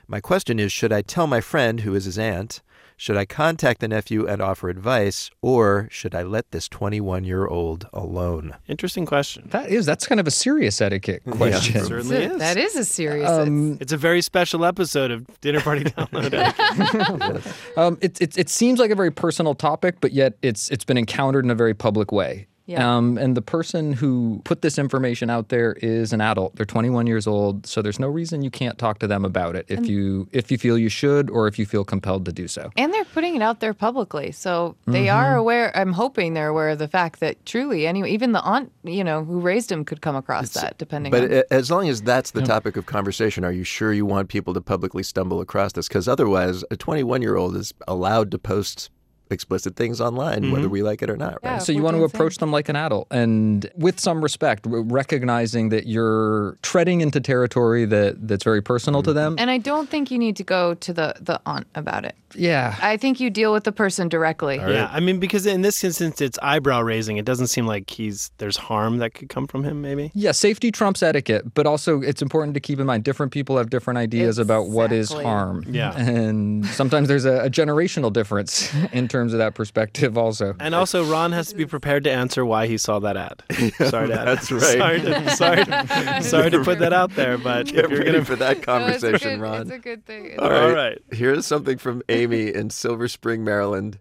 My 0.10 0.20
question 0.20 0.60
is 0.60 0.74
Should 0.74 0.92
I 0.92 1.04
tell 1.04 1.28
my 1.28 1.40
friend, 1.40 1.82
who 1.82 1.96
is 1.96 2.04
his 2.04 2.20
aunt? 2.20 2.62
Should 3.00 3.16
I 3.16 3.26
contact 3.26 3.80
the 3.80 3.88
nephew 3.88 4.26
and 4.28 4.42
offer 4.42 4.70
advice, 4.70 5.30
or 5.44 5.88
should 5.92 6.16
I 6.16 6.24
let 6.24 6.50
this 6.50 6.68
21 6.68 7.26
year 7.26 7.46
old 7.46 7.88
alone? 7.94 8.56
Interesting 8.68 9.06
question. 9.06 9.50
That 9.52 9.70
is, 9.70 9.86
that's 9.86 10.08
kind 10.08 10.20
of 10.20 10.26
a 10.26 10.32
serious 10.32 10.82
etiquette 10.82 11.22
question. 11.30 11.78
It 11.78 11.86
certainly 11.88 12.18
is. 12.24 12.38
That 12.40 12.58
is 12.58 12.76
a 12.76 12.84
serious. 12.84 13.30
Um, 13.30 13.78
It's 13.80 13.94
a 13.94 13.98
very 13.98 14.24
special 14.24 14.66
episode 14.66 15.12
of 15.12 15.28
Dinner 15.42 15.62
Party 15.62 15.84
Download. 15.86 17.78
Um, 17.78 18.00
it, 18.02 18.20
it, 18.20 18.36
it 18.36 18.50
seems 18.50 18.80
like 18.80 18.90
a 18.90 18.96
very 18.96 19.12
personal 19.12 19.54
topic, 19.54 19.98
but 20.02 20.12
yet 20.12 20.34
it's 20.42 20.70
it's 20.72 20.84
been 20.84 20.98
encountered 20.98 21.46
in 21.46 21.52
a 21.52 21.56
very 21.56 21.76
public 21.76 22.12
way. 22.12 22.48
Yeah. 22.68 22.98
Um, 22.98 23.18
and 23.18 23.36
the 23.36 23.42
person 23.42 23.94
who 23.94 24.42
put 24.44 24.62
this 24.62 24.78
information 24.78 25.30
out 25.30 25.48
there 25.50 25.74
is 25.82 26.12
an 26.14 26.20
adult. 26.22 26.56
They're 26.58 26.66
21 26.66 27.08
years 27.08 27.26
old, 27.26 27.66
so 27.66 27.82
there's 27.82 27.98
no 28.00 28.08
reason 28.10 28.42
you 28.44 28.52
can't 28.52 28.78
talk 28.78 29.00
to 29.00 29.08
them 29.08 29.24
about 29.26 29.56
it 29.56 29.66
if 29.70 29.80
And- 29.80 29.88
you 29.88 30.28
if 30.34 30.52
you 30.52 30.58
feel 30.58 30.78
you 30.78 30.90
should 30.90 31.30
or 31.30 31.48
if 31.48 31.58
you 31.58 31.66
feel 31.66 31.86
compelled 31.86 32.26
to 32.26 32.34
do 32.34 32.48
so. 32.48 32.70
And 32.76 32.94
they're 32.94 33.06
putting 33.06 33.36
it 33.38 33.42
out 33.42 33.62
there 33.62 33.74
publicly. 33.74 34.32
So 34.34 34.76
they 34.86 35.08
are 35.08 35.36
Mhm. 35.36 35.40
aware, 35.40 35.78
I'm 35.78 35.94
hoping 35.94 36.34
they're 36.34 36.50
aware 36.50 36.70
of 36.70 36.80
the 36.80 36.90
fact 36.90 37.22
that 37.22 37.44
truly, 37.46 37.88
anyway, 37.88 38.12
even 38.12 38.34
the 38.34 38.42
aunt, 38.42 38.72
you 38.84 39.04
know, 39.04 39.24
who 39.24 39.40
raised 39.40 39.72
him 39.72 39.86
could 39.86 40.02
come 40.02 40.18
across 40.18 40.50
that 40.50 40.78
depending 40.78 41.12
But 41.12 41.24
on. 41.24 41.32
a- 41.32 41.54
as 41.54 41.72
long 41.72 41.88
as 41.88 42.02
that's 42.02 42.32
the 42.32 42.42
topic 42.42 42.76
of 42.76 42.86
conversation, 42.86 43.46
are 43.46 43.52
you 43.54 43.64
sure 43.64 43.94
you 43.94 44.06
want 44.06 44.28
people 44.28 44.54
to 44.54 44.60
publicly 44.62 45.04
stumble 45.04 45.40
across 45.40 45.72
this? 45.72 45.88
Because 45.88 46.08
otherwise, 46.10 46.66
a 46.70 46.76
21 46.76 47.22
year 47.22 47.38
old 47.38 47.56
is 47.56 47.74
allowed 47.88 48.30
to 48.32 48.38
post 48.38 48.90
explicit 49.30 49.76
things 49.76 50.02
online, 50.02 50.52
whether 50.52 50.64
mm-hmm. 50.66 50.72
we 50.72 50.84
like 50.84 51.02
it 51.02 51.10
or 51.10 51.18
not, 51.18 51.40
right? 51.44 51.62
so 51.62 51.72
you 51.72 51.82
want 51.82 51.98
to 51.98 52.04
approach 52.04 52.38
them 52.38 52.52
like 52.52 52.70
an 52.70 52.76
adult 52.76 53.08
and 53.12 53.70
with 53.76 54.00
some 54.00 54.22
respect, 54.22 54.66
recognizing 54.68 55.70
that 55.70 55.88
you're 55.88 56.58
treading 56.62 57.02
into 57.02 57.20
territory 57.20 57.86
that 57.86 58.28
that's 58.28 58.44
very 58.44 58.62
personal 58.62 59.04
to 59.04 59.14
them. 59.14 59.36
And 59.38 59.50
I 59.50 59.58
don't 59.58 59.90
think 59.90 60.12
you 60.12 60.18
need 60.18 60.36
to 60.38 60.44
go 60.44 60.74
to 60.76 60.94
the, 60.94 61.16
the 61.20 61.42
aunt 61.46 61.68
about 61.76 62.06
it. 62.06 62.16
Yeah. 62.36 62.76
I 62.82 62.98
think 62.98 63.20
you 63.20 63.30
deal 63.30 63.54
with 63.54 63.64
the 63.64 63.72
person 63.72 64.10
directly. 64.10 64.58
Yeah, 64.58 64.90
I 64.92 65.00
mean, 65.00 65.20
because 65.20 65.46
in 65.46 65.62
this 65.62 65.84
instance, 65.84 66.22
it's 66.22 66.38
eyebrow 66.42 66.82
raising. 66.82 67.18
It 67.18 67.26
doesn't 67.26 67.48
seem 67.48 67.66
like 67.66 67.90
he's 67.90 68.32
there's 68.38 68.58
harm 68.58 68.98
that 68.98 69.14
could 69.14 69.30
come 69.30 69.48
from 69.48 69.64
him. 69.64 69.82
Maybe. 69.82 70.12
Yeah, 70.14 70.32
safety 70.32 70.72
trumps 70.72 71.02
etiquette, 71.02 71.54
but 71.54 71.66
also 71.66 72.02
it's 72.02 72.22
important 72.22 72.54
to 72.56 72.60
keep 72.60 72.80
in 72.80 72.86
mind 72.86 73.04
different 73.04 73.32
people 73.32 73.58
have 73.58 73.70
different 73.70 73.98
ideas 73.98 74.38
about 74.38 74.68
what 74.68 74.92
is 74.92 75.12
harm. 75.12 75.64
Yeah. 75.68 75.98
And 75.98 76.66
sometimes 76.66 77.08
there's 77.08 77.26
a, 77.26 77.46
a 77.46 77.50
generational 77.50 78.12
difference 78.12 78.74
in 78.92 79.08
terms 79.08 79.17
of 79.34 79.40
that 79.40 79.56
perspective, 79.56 80.18
also. 80.18 80.56
And 80.60 80.74
also, 80.76 81.06
Ron 81.06 81.32
has 81.32 81.50
to 81.50 81.56
be 81.56 81.66
prepared 81.66 82.04
to 82.06 82.12
answer 82.12 82.46
why 82.46 82.68
he 82.68 82.78
saw 82.78 83.00
that 83.00 83.18
ad. 83.18 83.44
Sorry 83.90 84.08
to 84.08 84.20
add. 84.20 84.28
That's 84.28 84.52
right. 84.52 84.62
Sorry 84.62 85.02
to, 85.02 85.30
sorry, 85.32 85.66
to, 85.66 86.24
sorry 86.24 86.50
to 86.52 86.64
put 86.64 86.80
that 86.80 86.94
out 86.94 87.16
there, 87.16 87.38
but 87.38 87.68
Get 87.68 87.86
if 87.86 87.92
you're 87.92 88.00
ready 88.00 88.12
gonna 88.14 88.26
for 88.26 88.36
that 88.38 88.62
conversation, 88.64 89.40
Ron. 89.40 89.62
It's 89.64 89.72
a 89.72 89.80
good 89.80 90.06
thing. 90.06 90.26
It's 90.28 90.40
All 90.40 90.48
a- 90.48 90.52
right. 90.52 90.64
All 90.64 90.74
right. 90.76 91.02
Here's 91.12 91.46
something 91.46 91.78
from 91.78 92.02
Amy 92.10 92.54
in 92.54 92.70
Silver 92.70 93.08
Spring, 93.08 93.44
Maryland. 93.44 94.00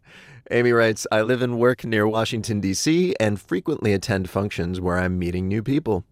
Amy 0.50 0.70
writes 0.72 1.06
I 1.10 1.22
live 1.22 1.42
and 1.42 1.58
work 1.58 1.84
near 1.84 2.06
Washington, 2.06 2.60
D.C., 2.60 3.16
and 3.18 3.40
frequently 3.40 3.92
attend 3.92 4.30
functions 4.30 4.80
where 4.80 4.96
I'm 4.96 5.18
meeting 5.18 5.48
new 5.48 5.62
people. 5.62 6.04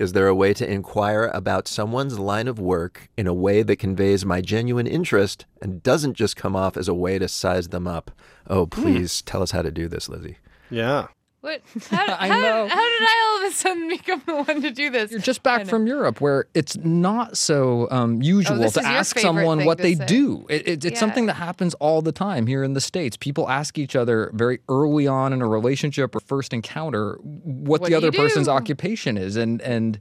Is 0.00 0.14
there 0.14 0.28
a 0.28 0.34
way 0.34 0.54
to 0.54 0.66
inquire 0.66 1.30
about 1.34 1.68
someone's 1.68 2.18
line 2.18 2.48
of 2.48 2.58
work 2.58 3.10
in 3.18 3.26
a 3.26 3.34
way 3.34 3.62
that 3.62 3.76
conveys 3.76 4.24
my 4.24 4.40
genuine 4.40 4.86
interest 4.86 5.44
and 5.60 5.82
doesn't 5.82 6.14
just 6.14 6.36
come 6.36 6.56
off 6.56 6.78
as 6.78 6.88
a 6.88 6.94
way 6.94 7.18
to 7.18 7.28
size 7.28 7.68
them 7.68 7.86
up? 7.86 8.10
Oh, 8.46 8.64
hmm. 8.64 8.80
please 8.80 9.20
tell 9.20 9.42
us 9.42 9.50
how 9.50 9.60
to 9.60 9.70
do 9.70 9.88
this, 9.88 10.08
Lizzie. 10.08 10.38
Yeah. 10.70 11.08
What? 11.42 11.62
How, 11.90 12.16
I 12.18 12.28
how, 12.28 12.38
know. 12.40 12.62
Did, 12.64 12.70
how 12.72 12.84
did 12.84 13.02
I 13.02 13.24
all 13.40 13.46
of 13.46 13.50
a 13.52 13.54
sudden 13.56 13.88
become 13.96 14.22
the 14.26 14.42
one 14.42 14.60
to 14.60 14.70
do 14.70 14.90
this? 14.90 15.10
You're 15.10 15.20
just 15.20 15.42
back 15.42 15.66
from 15.66 15.86
Europe 15.86 16.20
where 16.20 16.44
it's 16.52 16.76
not 16.76 17.38
so 17.38 17.88
um, 17.90 18.20
usual 18.20 18.62
Oh, 18.64 18.68
to 18.68 18.84
ask 18.84 19.18
someone 19.18 19.64
what 19.64 19.78
they 19.78 19.94
say. 19.94 20.04
do. 20.04 20.44
It, 20.50 20.68
it, 20.68 20.84
it's 20.84 20.94
Yeah. 20.94 20.98
something 21.00 21.24
that 21.26 21.34
happens 21.34 21.72
all 21.74 22.02
the 22.02 22.12
time 22.12 22.46
here 22.46 22.62
in 22.62 22.74
the 22.74 22.80
States. 22.80 23.16
People 23.16 23.48
ask 23.48 23.78
each 23.78 23.96
other 23.96 24.30
very 24.34 24.60
early 24.68 25.06
on 25.06 25.32
in 25.32 25.40
a 25.40 25.46
relationship 25.48 26.14
or 26.14 26.20
first 26.20 26.52
encounter 26.52 27.14
what, 27.22 27.80
What 27.80 27.88
the 27.88 27.94
other 27.94 28.12
person's 28.12 28.48
occupation 28.48 29.16
is. 29.16 29.36
And, 29.36 29.62
and 29.62 29.98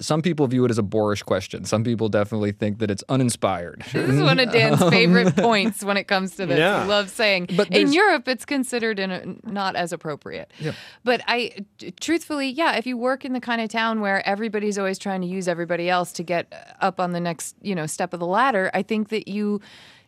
Some 0.00 0.22
people 0.22 0.46
view 0.48 0.64
it 0.64 0.70
as 0.70 0.78
a 0.78 0.82
boorish 0.82 1.22
question. 1.22 1.64
Some 1.64 1.84
people 1.84 2.08
definitely 2.08 2.50
think 2.50 2.78
that 2.80 2.90
it's 2.90 3.04
uninspired. 3.08 3.84
This 3.92 4.10
is 4.10 4.20
one 4.20 4.40
of 4.40 4.50
Dan's 4.50 4.82
Um, 4.84 4.90
favorite 4.90 5.36
points 5.36 5.84
when 5.84 5.96
it 5.96 6.04
comes 6.04 6.34
to 6.36 6.46
this. 6.46 6.58
Yeah. 6.58 6.82
He 6.82 6.88
loves 6.88 7.12
saying, 7.12 7.48
But 7.56 7.70
in 7.70 7.92
Europe, 7.92 8.26
it's 8.26 8.44
considered 8.44 8.98
in 8.98 9.10
a, 9.12 9.22
not 9.44 9.76
as 9.76 9.92
appropriate. 9.92 10.50
Yeah. 10.58 10.72
But 11.04 11.22
I, 11.28 11.52
t- 11.78 11.92
truthfully, 11.92 12.48
yeah, 12.50 12.76
if 12.76 12.86
you 12.86 12.96
work 12.96 13.24
in 13.24 13.32
the 13.32 13.40
kind 13.40 13.60
of 13.60 13.68
town 13.68 14.00
where 14.00 14.26
everybody's 14.28 14.78
always 14.78 14.98
trying 14.98 15.20
to 15.20 15.26
use 15.28 15.46
everybody 15.46 15.88
else 15.88 16.12
to 16.14 16.22
get 16.24 16.52
up 16.80 16.98
on 16.98 17.12
the 17.12 17.20
next, 17.20 17.54
you 17.62 17.74
know, 17.76 17.86
step 17.86 18.12
of 18.12 18.20
the 18.20 18.26
ladder, 18.26 18.70
I 18.74 18.82
think 18.82 19.10
that 19.10 19.28
you 19.28 19.60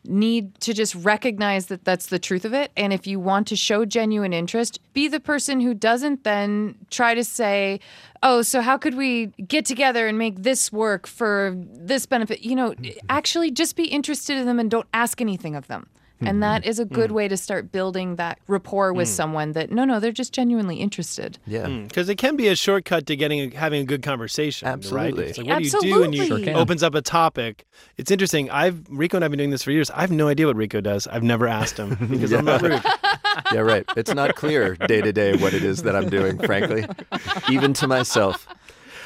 need 0.09 0.59
to 0.61 0.72
just 0.72 0.94
recognize 0.94 1.66
that 1.66 1.84
that's 1.84 2.07
the 2.07 2.18
truth 2.18 2.44
of 2.44 2.52
it. 2.52 2.72
And 2.76 2.92
if 2.92 3.07
you 3.07 3.20
want 3.20 3.46
to 3.48 3.57
show 3.57 3.84
genuine 3.84 4.32
interest, 4.32 4.80
be 4.92 5.09
the 5.09 5.20
person 5.20 5.61
who 5.61 5.74
doesn't 5.74 6.24
then 6.24 6.76
try 6.90 7.14
to 7.14 7.24
say, 7.24 7.80
oh, 8.22 8.42
so 8.42 8.61
how 8.61 8.76
could 8.78 8.94
we 8.94 9.26
get 9.48 9.64
together 9.64 10.07
and 10.07 10.18
make 10.18 10.42
this 10.42 10.72
work 10.72 11.07
for 11.07 11.54
this 11.57 12.07
benefit? 12.07 12.42
You 12.42 12.57
know, 12.57 12.74
actually 13.09 13.50
just 13.50 13.76
be 13.76 13.84
interested 13.84 14.36
in 14.36 14.46
them 14.46 14.59
and 14.59 14.70
don't 14.70 14.88
ask 14.92 15.20
anything 15.20 15.54
of 15.54 15.66
them. 15.66 15.88
And 16.20 16.42
that 16.42 16.64
is 16.64 16.78
a 16.78 16.84
good 16.84 17.10
Mm. 17.10 17.14
way 17.14 17.28
to 17.28 17.36
start 17.36 17.70
building 17.70 18.16
that 18.16 18.38
rapport 18.48 18.92
with 18.92 19.08
Mm. 19.08 19.12
someone 19.12 19.52
that 19.52 19.70
no, 19.70 19.84
no, 19.84 20.00
they're 20.00 20.12
just 20.12 20.32
genuinely 20.32 20.76
interested. 20.76 21.38
Yeah. 21.46 21.66
Because 21.66 22.08
it 22.08 22.16
can 22.16 22.36
be 22.36 22.48
a 22.48 22.56
shortcut 22.56 23.06
to 23.06 23.16
getting 23.16 23.52
a, 23.52 23.56
having 23.56 23.82
a 23.82 23.84
good 23.84 24.02
conversation. 24.02 24.66
Absolutely. 24.66 25.20
Right? 25.22 25.28
It's 25.30 25.38
like, 25.38 25.46
what 25.46 25.58
do 25.58 25.64
you 25.64 25.70
do? 25.70 26.02
And 26.04 26.14
you 26.14 26.22
Absolutely. 26.22 26.44
Sure 26.44 26.52
can. 26.54 26.56
opens 26.62 26.82
up 26.82 26.94
a 26.94 27.02
topic. 27.02 27.66
It's 27.98 28.10
interesting. 28.10 28.50
I've 28.50 28.80
Rico 28.88 29.16
and 29.18 29.24
I've 29.24 29.30
been 29.30 29.38
doing 29.38 29.50
this 29.50 29.62
for 29.62 29.72
years. 29.72 29.90
I 29.90 30.00
have 30.00 30.10
no 30.10 30.28
idea 30.28 30.46
what 30.46 30.56
Rico 30.56 30.80
does. 30.80 31.06
I've 31.06 31.22
never 31.22 31.46
asked 31.46 31.76
him 31.78 31.96
because 32.10 32.32
I'm 32.32 32.44
not 32.46 32.62
rude. 32.62 32.82
yeah, 33.52 33.60
right. 33.60 33.84
It's 33.96 34.14
not 34.14 34.36
clear 34.36 34.74
day 34.74 35.02
to 35.02 35.12
day 35.12 35.36
what 35.36 35.52
it 35.54 35.62
is 35.64 35.82
that 35.82 35.94
I'm 35.94 36.08
doing, 36.08 36.38
frankly, 36.38 36.86
even 37.50 37.72
to 37.74 37.86
myself. 37.86 38.48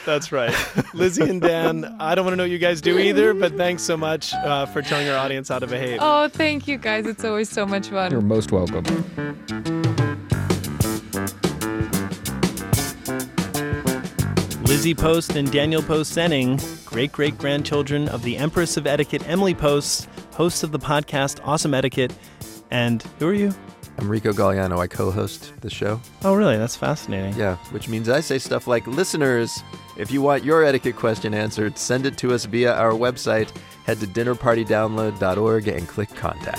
That's 0.07 0.33
right. 0.33 0.55
Lizzie 0.95 1.29
and 1.29 1.41
Dan, 1.41 1.85
I 2.01 2.15
don't 2.15 2.25
want 2.25 2.33
to 2.33 2.37
know 2.37 2.45
what 2.45 2.51
you 2.51 2.59
guys 2.59 2.81
do 2.81 2.99
either, 2.99 3.35
but 3.35 3.57
thanks 3.57 3.83
so 3.83 3.97
much 3.97 4.33
uh, 4.35 4.67
for 4.67 4.83
telling 4.83 5.09
our 5.09 5.17
audience 5.19 5.49
how 5.49 5.59
to 5.59 5.67
behave. 5.67 5.99
Oh, 6.01 6.29
thank 6.29 6.67
you 6.67 6.79
guys. 6.79 7.07
It's 7.07 7.25
always 7.25 7.51
so 7.51 7.67
much 7.67 7.89
fun. 7.89 8.11
You're 8.11 8.21
most 8.21 8.51
welcome. 8.51 8.85
Lizzie 14.65 14.95
Post 14.95 15.37
and 15.37 15.51
Daniel 15.53 15.83
Post 15.83 16.17
Senning, 16.17 16.59
great 16.87 17.13
great 17.13 17.37
grandchildren 17.37 18.09
of 18.09 18.23
the 18.23 18.37
Empress 18.37 18.77
of 18.77 18.87
Etiquette, 18.87 19.23
Emily 19.29 19.55
Post, 19.55 20.09
hosts 20.33 20.63
of 20.63 20.73
the 20.73 20.79
podcast 20.79 21.41
Awesome 21.45 21.75
Etiquette. 21.75 22.15
And 22.71 23.03
who 23.19 23.29
are 23.29 23.35
you? 23.35 23.53
I'm 23.99 24.09
Rico 24.09 24.33
Gagliano. 24.33 24.79
I 24.79 24.87
co 24.87 25.11
host 25.11 25.53
the 25.61 25.69
show. 25.69 26.01
Oh, 26.25 26.35
really? 26.35 26.57
That's 26.57 26.77
fascinating. 26.77 27.35
Yeah, 27.35 27.57
which 27.73 27.89
means 27.89 28.09
I 28.09 28.21
say 28.21 28.39
stuff 28.39 28.67
like 28.67 28.87
listeners, 28.87 29.63
if 30.01 30.11
you 30.11 30.23
want 30.23 30.45
your 30.45 30.65
etiquette 30.65 30.97
question 30.97 31.35
answered, 31.35 31.77
send 31.77 32.07
it 32.07 32.17
to 32.17 32.33
us 32.33 32.47
via 32.47 32.73
our 32.73 32.93
website. 32.93 33.55
Head 33.85 34.01
to 34.01 34.07
dinnerpartydownload.org 34.07 35.69
and 35.69 35.87
click 35.87 36.09
contact. 36.15 36.59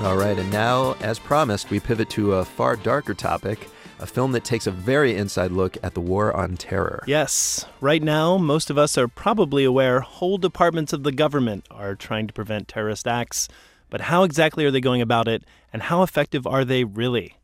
All 0.00 0.16
right, 0.16 0.36
and 0.36 0.50
now, 0.52 0.96
as 1.00 1.20
promised, 1.20 1.70
we 1.70 1.78
pivot 1.78 2.10
to 2.10 2.34
a 2.34 2.44
far 2.44 2.76
darker 2.76 3.14
topic 3.14 3.68
a 4.00 4.06
film 4.06 4.32
that 4.32 4.44
takes 4.44 4.66
a 4.66 4.72
very 4.72 5.16
inside 5.16 5.52
look 5.52 5.78
at 5.82 5.94
the 5.94 6.00
war 6.00 6.34
on 6.36 6.56
terror. 6.56 7.04
Yes. 7.06 7.64
Right 7.80 8.02
now, 8.02 8.36
most 8.36 8.68
of 8.70 8.76
us 8.76 8.98
are 8.98 9.08
probably 9.08 9.64
aware 9.64 10.00
whole 10.00 10.36
departments 10.36 10.92
of 10.92 11.04
the 11.04 11.12
government 11.12 11.64
are 11.70 11.94
trying 11.94 12.26
to 12.26 12.34
prevent 12.34 12.66
terrorist 12.66 13.06
acts. 13.06 13.48
But 13.88 14.02
how 14.02 14.24
exactly 14.24 14.64
are 14.64 14.72
they 14.72 14.80
going 14.80 15.00
about 15.00 15.28
it, 15.28 15.44
and 15.72 15.82
how 15.82 16.02
effective 16.02 16.46
are 16.46 16.64
they 16.64 16.82
really? 16.82 17.36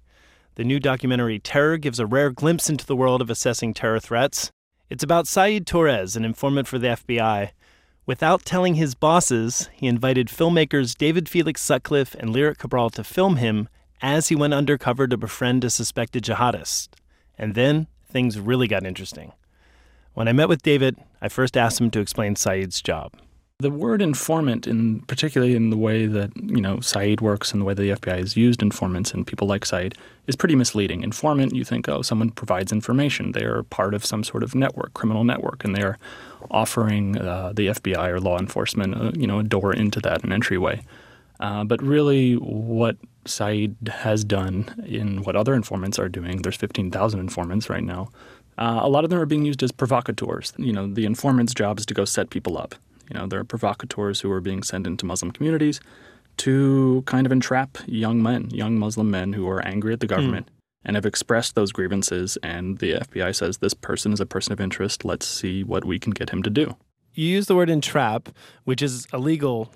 The 0.57 0.65
new 0.65 0.81
documentary 0.81 1.39
Terror 1.39 1.79
gives 1.79 2.01
a 2.01 2.07
rare 2.07 2.31
glimpse 2.31 2.69
into 2.69 2.85
the 2.85 2.97
world 2.97 3.23
of 3.23 3.31
assessing 3.31 3.73
terror 3.73 4.01
threats. 4.01 4.51
It's 4.89 5.05
about 5.05 5.29
Saeed 5.29 5.67
Torres, 5.67 6.17
an 6.17 6.25
informant 6.25 6.67
for 6.67 6.79
the 6.79 6.89
FBI. 6.89 7.51
Without 8.05 8.45
telling 8.45 8.75
his 8.75 8.97
bosses, 8.97 9.69
he 9.73 9.87
invited 9.87 10.27
filmmakers 10.27 10.97
David 10.97 11.29
Felix 11.29 11.61
Sutcliffe 11.63 12.17
and 12.17 12.31
Lyric 12.31 12.59
Cabral 12.59 12.91
to 12.91 13.05
film 13.05 13.37
him 13.37 13.69
as 14.03 14.29
he 14.29 14.35
went 14.35 14.55
undercover 14.55 15.07
to 15.07 15.17
befriend 15.17 15.63
a 15.63 15.71
suspected 15.71 16.25
jihadist. 16.25 16.89
And 17.39 17.55
then 17.55 17.87
things 18.09 18.41
really 18.41 18.67
got 18.67 18.85
interesting. 18.85 19.33
When 20.15 20.27
I 20.27 20.33
met 20.33 20.49
with 20.49 20.63
David, 20.63 20.97
I 21.23 21.29
first 21.29 21.57
asked 21.57 21.81
him 21.81 21.91
to 21.93 22.01
explain 22.01 22.35
Saeed's 22.35 22.83
job. 22.83 23.13
The 23.61 23.71
word 23.71 24.01
informant, 24.01 24.67
in 24.67 25.01
particularly 25.01 25.55
in 25.55 25.69
the 25.69 25.77
way 25.77 26.07
that 26.07 26.35
you 26.35 26.63
know 26.63 26.81
Saeed 26.81 27.21
works 27.21 27.53
and 27.53 27.61
the 27.61 27.67
way 27.67 27.75
that 27.75 27.83
the 27.83 27.91
FBI 27.91 28.17
has 28.17 28.35
used 28.35 28.63
informants 28.63 29.13
and 29.13 29.27
people 29.27 29.47
like 29.47 29.67
Saeed, 29.67 29.97
is 30.27 30.35
pretty 30.35 30.57
misleading. 30.57 31.03
Informant, 31.03 31.55
you 31.55 31.63
think, 31.63 31.87
oh, 31.87 32.01
someone 32.01 32.31
provides 32.31 32.73
information. 32.73 33.33
They 33.33 33.45
are 33.45 33.63
part 33.65 33.93
of 33.93 34.07
some 34.07 34.25
sort 34.25 34.43
of 34.43 34.55
network, 34.55 34.95
criminal 34.95 35.25
network, 35.25 35.63
and 35.63 35.77
they 35.77 35.83
are 35.83 35.99
offering 36.51 37.19
uh, 37.19 37.53
the 37.55 37.67
FBI 37.67 38.09
or 38.09 38.19
law 38.19 38.39
enforcement, 38.39 38.95
uh, 38.97 39.13
you 39.15 39.27
know, 39.27 39.41
a 39.41 39.43
door 39.43 39.75
into 39.75 40.01
that, 40.01 40.25
an 40.25 40.33
entryway. 40.33 40.81
Uh, 41.39 41.63
but 41.63 41.83
really, 41.83 42.35
what 42.37 42.97
Saeed 43.27 43.77
has 43.89 44.25
done 44.25 44.83
in 44.87 45.23
what 45.23 45.37
other 45.37 45.53
informants 45.53 45.99
are 45.99 46.09
doing, 46.09 46.41
there's 46.41 46.57
15,000 46.57 47.21
informants 47.21 47.69
right 47.69 47.85
now. 47.85 48.09
Uh, 48.57 48.81
a 48.83 48.89
lot 48.89 49.05
of 49.05 49.11
them 49.11 49.19
are 49.19 49.27
being 49.27 49.45
used 49.45 49.63
as 49.63 49.71
provocateurs. 49.71 50.55
You 50.57 50.73
know, 50.73 50.87
the 50.87 51.05
informant's 51.05 51.53
job 51.53 51.79
is 51.79 51.85
to 51.87 51.95
go 51.95 52.07
set 52.07 52.31
people 52.31 52.57
up. 52.57 52.75
You 53.11 53.19
know, 53.19 53.27
there 53.27 53.41
are 53.41 53.45
provocateurs 53.45 54.21
who 54.21 54.31
are 54.31 54.41
being 54.41 54.63
sent 54.63 54.87
into 54.87 55.05
Muslim 55.05 55.33
communities 55.33 55.81
to 56.39 57.03
kind 57.07 57.27
of 57.27 57.33
entrap 57.33 57.79
young 57.87 58.23
men, 58.23 58.49
young 58.51 58.79
Muslim 58.79 59.11
men 59.11 59.33
who 59.33 59.49
are 59.49 59.61
angry 59.67 59.93
at 59.93 60.01
the 60.01 60.07
government 60.07 60.49
and 60.85 60.97
have 60.97 61.05
expressed 61.05 61.55
those 61.55 61.73
grievances. 61.73 62.39
And 62.43 62.79
the 62.79 62.93
FBI 62.95 63.35
says 63.35 63.59
this 63.59 63.75
person 63.75 64.13
is 64.13 64.21
a 64.21 64.27
person 64.27 64.53
of 64.53 64.61
interest. 64.61 65.05
Let's 65.05 65.27
see 65.27 65.63
what 65.65 65.85
we 65.85 65.99
can 65.99 66.13
get 66.13 66.31
him 66.31 66.43
to 66.45 66.51
do. 66.51 66.77
You 67.15 67.27
use 67.27 67.47
the 67.47 67.57
word 67.57 67.69
entrap, 67.69 68.29
which 68.65 68.81
is 68.81 69.07
a 69.13 69.19
legal 69.19 69.73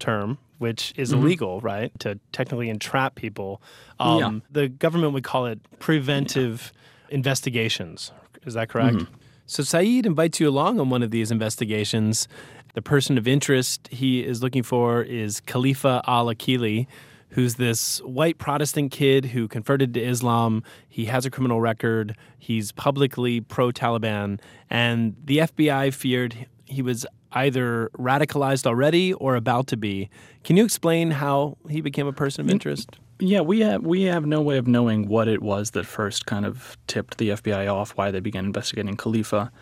term, 0.00 0.36
which 0.58 0.92
is 0.96 1.12
Mhm. 1.12 1.18
illegal, 1.18 1.60
right? 1.60 1.92
To 2.00 2.18
technically 2.32 2.68
entrap 2.68 3.14
people. 3.14 3.62
Um, 4.00 4.18
Yeah. 4.18 4.38
The 4.50 4.68
government 4.68 5.12
would 5.14 5.24
call 5.24 5.46
it 5.46 5.60
preventive 5.78 6.72
investigations. 7.08 8.10
Is 8.44 8.54
that 8.54 8.68
correct? 8.68 8.96
Mhm. 8.96 9.06
So 9.46 9.62
Saeed 9.62 10.06
invites 10.06 10.40
you 10.40 10.48
along 10.48 10.80
on 10.80 10.88
one 10.90 11.02
of 11.02 11.10
these 11.10 11.30
investigations. 11.30 12.26
The 12.74 12.82
person 12.82 13.18
of 13.18 13.28
interest 13.28 13.88
he 13.88 14.24
is 14.24 14.42
looking 14.42 14.62
for 14.62 15.02
is 15.02 15.40
Khalifa 15.40 16.02
al 16.06 16.26
Akili, 16.26 16.86
who's 17.30 17.56
this 17.56 17.98
white 18.00 18.38
Protestant 18.38 18.90
kid 18.92 19.26
who 19.26 19.46
converted 19.46 19.92
to 19.94 20.02
Islam. 20.02 20.62
He 20.88 21.06
has 21.06 21.26
a 21.26 21.30
criminal 21.30 21.60
record. 21.60 22.16
He's 22.38 22.72
publicly 22.72 23.40
pro 23.40 23.72
Taliban. 23.72 24.40
And 24.70 25.16
the 25.22 25.38
FBI 25.38 25.92
feared 25.92 26.46
he 26.64 26.82
was 26.82 27.04
either 27.32 27.90
radicalized 27.98 28.66
already 28.66 29.12
or 29.14 29.36
about 29.36 29.66
to 29.68 29.76
be. 29.76 30.08
Can 30.44 30.56
you 30.56 30.64
explain 30.64 31.10
how 31.10 31.56
he 31.68 31.80
became 31.80 32.06
a 32.06 32.12
person 32.12 32.42
of 32.42 32.48
mm, 32.48 32.52
interest? 32.52 32.98
Yeah, 33.20 33.40
we 33.40 33.60
have 33.60 33.82
we 33.84 34.02
have 34.02 34.26
no 34.26 34.40
way 34.40 34.58
of 34.58 34.66
knowing 34.66 35.08
what 35.08 35.28
it 35.28 35.42
was 35.42 35.70
that 35.72 35.84
first 35.84 36.26
kind 36.26 36.44
of 36.44 36.76
tipped 36.86 37.18
the 37.18 37.30
FBI 37.30 37.72
off 37.72 37.96
why 37.96 38.10
they 38.10 38.20
began 38.20 38.44
investigating 38.46 38.96
Khalifa. 38.96 39.52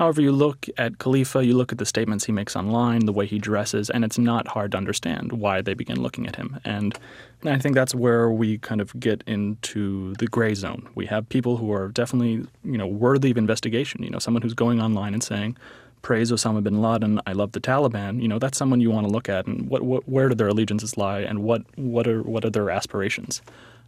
However, 0.00 0.22
you 0.22 0.32
look 0.32 0.66
at 0.78 0.96
Khalifa, 0.96 1.44
you 1.44 1.54
look 1.54 1.72
at 1.72 1.76
the 1.76 1.84
statements 1.84 2.24
he 2.24 2.32
makes 2.32 2.56
online, 2.56 3.04
the 3.04 3.12
way 3.12 3.26
he 3.26 3.38
dresses, 3.38 3.90
and 3.90 4.02
it's 4.02 4.16
not 4.16 4.48
hard 4.48 4.72
to 4.72 4.78
understand 4.78 5.30
why 5.30 5.60
they 5.60 5.74
begin 5.74 6.00
looking 6.00 6.26
at 6.26 6.36
him. 6.36 6.58
And 6.64 6.98
I 7.44 7.58
think 7.58 7.74
that's 7.74 7.94
where 7.94 8.30
we 8.30 8.56
kind 8.56 8.80
of 8.80 8.98
get 8.98 9.22
into 9.26 10.14
the 10.14 10.26
gray 10.26 10.54
zone. 10.54 10.88
We 10.94 11.04
have 11.04 11.28
people 11.28 11.58
who 11.58 11.70
are 11.70 11.88
definitely, 11.88 12.46
you 12.64 12.78
know, 12.78 12.86
worthy 12.86 13.30
of 13.30 13.36
investigation. 13.36 14.02
You 14.02 14.08
know, 14.08 14.18
someone 14.18 14.40
who's 14.40 14.54
going 14.54 14.80
online 14.80 15.12
and 15.12 15.22
saying, 15.22 15.58
praise 16.00 16.32
Osama 16.32 16.62
bin 16.62 16.80
Laden, 16.80 17.20
I 17.26 17.32
love 17.32 17.52
the 17.52 17.60
Taliban, 17.60 18.22
you 18.22 18.28
know, 18.28 18.38
that's 18.38 18.56
someone 18.56 18.80
you 18.80 18.90
want 18.90 19.06
to 19.06 19.12
look 19.12 19.28
at 19.28 19.46
and 19.46 19.68
what, 19.68 19.82
what 19.82 20.08
where 20.08 20.30
do 20.30 20.34
their 20.34 20.48
allegiances 20.48 20.96
lie 20.96 21.20
and 21.20 21.42
what 21.42 21.60
what 21.76 22.08
are 22.08 22.22
what 22.22 22.46
are 22.46 22.50
their 22.50 22.70
aspirations. 22.70 23.42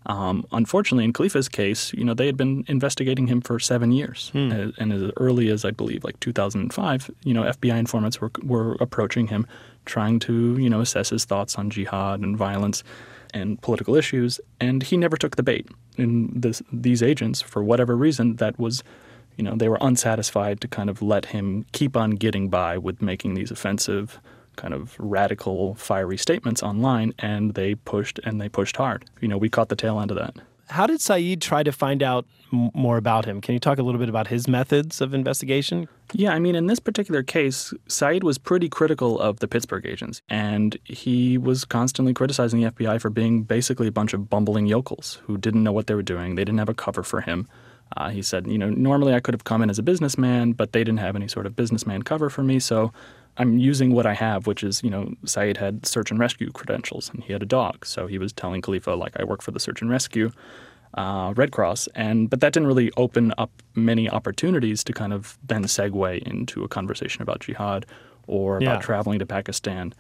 Um, 0.07 0.44
unfortunately, 0.53 1.05
in 1.05 1.12
Khalifa's 1.12 1.48
case, 1.48 1.92
you 1.92 2.05
know, 2.05 2.14
they 2.14 2.26
had 2.26 2.36
been 2.36 2.64
investigating 2.66 3.28
him 3.28 3.40
for 3.40 3.59
seven 3.59 3.92
years, 3.92 4.30
Hmm. 4.32 4.53
Uh, 4.53 4.66
and 4.78 4.92
as 4.92 5.11
early 5.16 5.48
as 5.48 5.64
I 5.64 5.70
believe, 5.70 6.05
like 6.05 6.18
2005, 6.20 7.11
you 7.24 7.34
know, 7.34 7.42
FBI 7.42 7.78
informants 7.78 8.20
were 8.20 8.30
were 8.42 8.76
approaching 8.80 9.28
him, 9.28 9.46
trying 9.86 10.18
to 10.20 10.57
you 10.59 10.68
know 10.68 10.80
assess 10.80 11.11
his 11.11 11.24
thoughts 11.24 11.57
on 11.57 11.70
jihad 11.70 12.20
and 12.20 12.36
violence 12.36 12.82
and 13.34 13.61
political 13.62 13.94
issues, 13.94 14.40
and 14.61 14.82
he 14.82 14.96
never 14.96 15.16
took 15.16 15.36
the 15.36 15.42
bait. 15.42 15.66
And 15.96 16.30
this, 16.34 16.62
these 16.72 17.03
agents, 17.03 17.40
for 17.40 17.62
whatever 17.62 17.96
reason, 17.96 18.36
that 18.36 18.59
was 18.59 18.82
you 19.36 19.44
know, 19.44 19.57
they 19.57 19.68
were 19.68 19.78
unsatisfied 19.80 20.61
to 20.61 20.68
kind 20.68 20.90
of 20.90 21.00
let 21.03 21.26
him 21.26 21.64
keep 21.72 21.96
on 21.96 22.12
getting 22.12 22.48
by 22.48 22.76
with 22.78 23.00
making 23.00 23.34
these 23.34 23.50
offensive, 23.50 24.20
kind 24.57 24.74
of 24.74 24.96
radical, 24.98 25.74
fiery 25.74 26.16
statements 26.16 26.62
online, 26.62 27.14
and 27.18 27.55
they 27.55 27.74
pushed 27.74 28.18
and 28.24 28.40
they 28.40 28.48
pushed 28.48 28.76
hard. 28.76 29.05
You 29.20 29.28
know, 29.28 29.38
we 29.38 29.48
caught 29.48 29.68
the 29.68 29.76
tail 29.76 30.00
end 30.00 30.11
of 30.11 30.16
that. 30.16 30.36
How 30.68 30.86
did 30.86 31.03
Saeed 31.03 31.42
try 31.42 31.62
to 31.62 31.72
find 31.72 32.03
out 32.03 32.24
m- 32.50 32.70
more 32.72 32.96
about 32.96 33.26
him? 33.26 33.42
Can 33.42 33.53
you 33.53 33.59
talk 33.59 33.78
a 33.78 33.82
little 33.82 33.98
bit 33.98 34.09
about 34.09 34.28
his 34.28 34.48
methods 34.48 35.03
of 35.03 35.12
investigation? 35.12 35.86
Yeah, 36.14 36.32
I 36.32 36.38
mean, 36.38 36.55
in 36.55 36.66
this 36.66 36.80
particular 36.80 37.22
case, 37.22 37.74
Saeed 37.88 38.24
was 38.24 38.38
pretty 38.38 38.70
critical 38.70 39.20
of 39.20 39.40
the 39.40 39.48
Pittsburgh 39.48 39.84
agents, 39.84 40.22
and 40.30 40.78
he 40.84 41.36
was 41.36 41.66
constantly 41.66 42.14
criticizing 42.14 42.62
the 42.62 42.70
FBI 42.70 43.00
for 43.03 43.11
being 43.11 43.42
basically 43.42 43.86
a 43.86 43.92
bunch 43.92 44.14
of 44.14 44.30
bumbling 44.30 44.66
yokels 44.66 45.20
who 45.24 45.36
didn't 45.36 45.62
know 45.62 45.72
what 45.72 45.88
they 45.88 45.94
were 45.94 46.03
doing. 46.03 46.36
They 46.36 46.44
didn't 46.44 46.59
have 46.59 46.70
a 46.70 46.74
cover 46.74 47.03
for 47.03 47.20
him. 47.20 47.48
Uh, 47.96 48.09
he 48.09 48.22
said, 48.22 48.46
you 48.46 48.57
know, 48.57 48.70
normally 48.70 49.12
I 49.12 49.20
could 49.20 49.34
have 49.34 49.44
come 49.44 49.61
in 49.61 49.68
as 49.68 49.78
a 49.78 49.82
businessman, 49.82 50.53
but 50.53 50.72
they 50.72 50.82
didn't 50.84 51.00
have 51.00 51.16
any 51.16 51.28
sort 51.28 51.44
of 51.44 51.55
businessman 51.55 52.03
cover 52.03 52.30
for 52.30 52.42
me, 52.42 52.59
so 52.59 52.92
I'm 53.39 53.59
using 53.59 53.93
what 53.95 54.07
I 54.07 54.14
have, 54.14 54.47
which 54.47 54.62
is, 54.62 54.83
you 54.83 54.91
know, 54.91 55.14
Saeed 55.24 55.57
had 55.57 55.87
search 55.87 56.11
and 56.11 56.20
rescue 56.20 56.51
credentials, 56.53 57.11
and 57.11 57.24
he 57.24 57.33
had 57.33 57.43
a 57.43 57.47
dog, 57.47 57.87
so 57.87 58.07
he 58.07 58.18
was 58.18 58.33
telling 58.33 58.61
Khalifa, 58.61 58.91
like, 58.93 59.18
I 59.18 59.24
work 59.24 59.43
for 59.43 59.53
the 59.53 59.61
search 59.61 59.80
and 59.80 59.91
rescue 59.91 60.30
uh, 60.95 61.33
Red 61.35 61.53
Cross, 61.53 61.89
and 61.95 62.28
but 62.28 62.41
that 62.41 62.53
didn't 62.53 62.66
really 62.66 62.91
open 62.99 63.33
up 63.39 63.51
many 63.74 64.11
opportunities 64.11 64.85
to 64.85 64.93
kind 64.93 65.14
of 65.14 65.39
then 65.43 65.64
segue 65.64 66.18
into 66.24 66.64
a 66.64 66.68
conversation 66.68 67.22
about 67.22 67.41
jihad 67.41 67.87
or 68.26 68.59
about 68.59 68.74
Yeah. 68.74 68.78
traveling 68.80 69.18
to 69.18 69.26
Pakistan. 69.26 69.95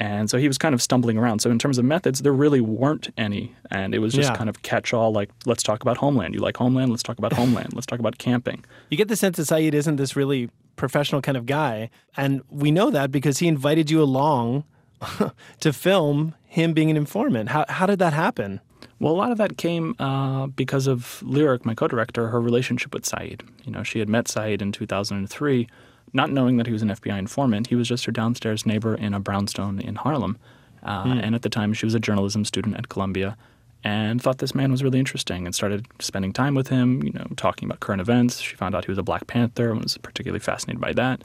And 0.00 0.30
so 0.30 0.38
he 0.38 0.46
was 0.46 0.58
kind 0.58 0.74
of 0.74 0.80
stumbling 0.82 1.18
around. 1.18 1.40
So 1.40 1.50
in 1.50 1.58
terms 1.58 1.76
of 1.78 1.84
methods, 1.84 2.22
there 2.22 2.32
really 2.32 2.60
weren't 2.60 3.08
any, 3.18 3.54
and 3.70 3.94
it 3.94 3.98
was 3.98 4.14
just 4.14 4.30
Yeah. 4.30 4.36
kind 4.36 4.48
of 4.48 4.62
catch-all. 4.62 5.12
Like, 5.12 5.30
let's 5.44 5.62
talk 5.62 5.82
about 5.82 5.96
Homeland. 5.96 6.34
You 6.34 6.40
like 6.40 6.56
Homeland? 6.56 6.90
Let's 6.90 7.02
talk 7.02 7.18
about 7.18 7.32
Homeland. 7.40 7.72
Let's 7.74 7.86
talk 7.86 7.98
about 7.98 8.18
camping. 8.18 8.64
You 8.90 8.96
get 8.96 9.08
the 9.08 9.16
sense 9.16 9.36
that 9.38 9.46
Saeed 9.46 9.74
isn't 9.74 9.96
this 9.96 10.14
really 10.14 10.50
professional 10.76 11.20
kind 11.20 11.36
of 11.36 11.46
guy. 11.46 11.90
And 12.16 12.42
we 12.48 12.70
know 12.70 12.90
that 12.90 13.10
because 13.10 13.38
he 13.38 13.48
invited 13.48 13.90
you 13.90 14.00
along 14.00 14.64
to 15.60 15.72
film 15.72 16.34
him 16.44 16.72
being 16.72 16.90
an 16.90 16.96
informant. 16.96 17.48
How, 17.50 17.64
how 17.68 17.86
did 17.86 17.98
that 17.98 18.12
happen? 18.12 18.60
Well, 19.00 19.12
a 19.12 19.16
lot 19.16 19.30
of 19.32 19.38
that 19.38 19.56
came 19.58 19.94
uh, 19.98 20.46
because 20.48 20.86
of 20.86 21.22
Lyric, 21.24 21.64
my 21.64 21.74
co-director, 21.74 22.28
her 22.28 22.40
relationship 22.40 22.94
with 22.94 23.04
Saeed. 23.06 23.42
You 23.64 23.72
know, 23.72 23.82
she 23.82 23.98
had 24.00 24.08
met 24.08 24.28
Saeed 24.28 24.60
in 24.62 24.72
2003, 24.72 25.68
not 26.12 26.30
knowing 26.30 26.56
that 26.56 26.66
he 26.66 26.72
was 26.72 26.82
an 26.82 26.88
FBI 26.88 27.18
informant. 27.18 27.68
He 27.68 27.74
was 27.74 27.88
just 27.88 28.04
her 28.06 28.12
downstairs 28.12 28.66
neighbor 28.66 28.94
in 28.94 29.14
a 29.14 29.20
brownstone 29.20 29.80
in 29.80 29.96
Harlem. 29.96 30.38
Uh, 30.82 31.02
Hmm. 31.04 31.12
And 31.18 31.34
at 31.34 31.42
the 31.42 31.48
time, 31.48 31.74
she 31.74 31.86
was 31.86 31.94
a 31.94 32.00
journalism 32.00 32.44
student 32.44 32.76
at 32.76 32.88
Columbia 32.88 33.36
and 33.84 34.20
thought 34.20 34.38
this 34.38 34.54
man 34.54 34.70
was 34.70 34.82
really 34.82 34.98
interesting 34.98 35.46
and 35.46 35.54
started 35.54 35.86
spending 36.00 36.32
time 36.32 36.54
with 36.54 36.68
him, 36.68 37.02
you 37.02 37.12
know, 37.12 37.26
talking 37.36 37.68
about 37.68 37.80
current 37.80 38.00
events. 38.00 38.40
She 38.40 38.56
found 38.56 38.74
out 38.74 38.84
he 38.84 38.90
was 38.90 38.98
a 38.98 39.02
Black 39.02 39.26
Panther 39.26 39.70
and 39.70 39.82
was 39.82 39.96
particularly 39.98 40.40
fascinated 40.40 40.80
by 40.80 40.92
that. 40.94 41.22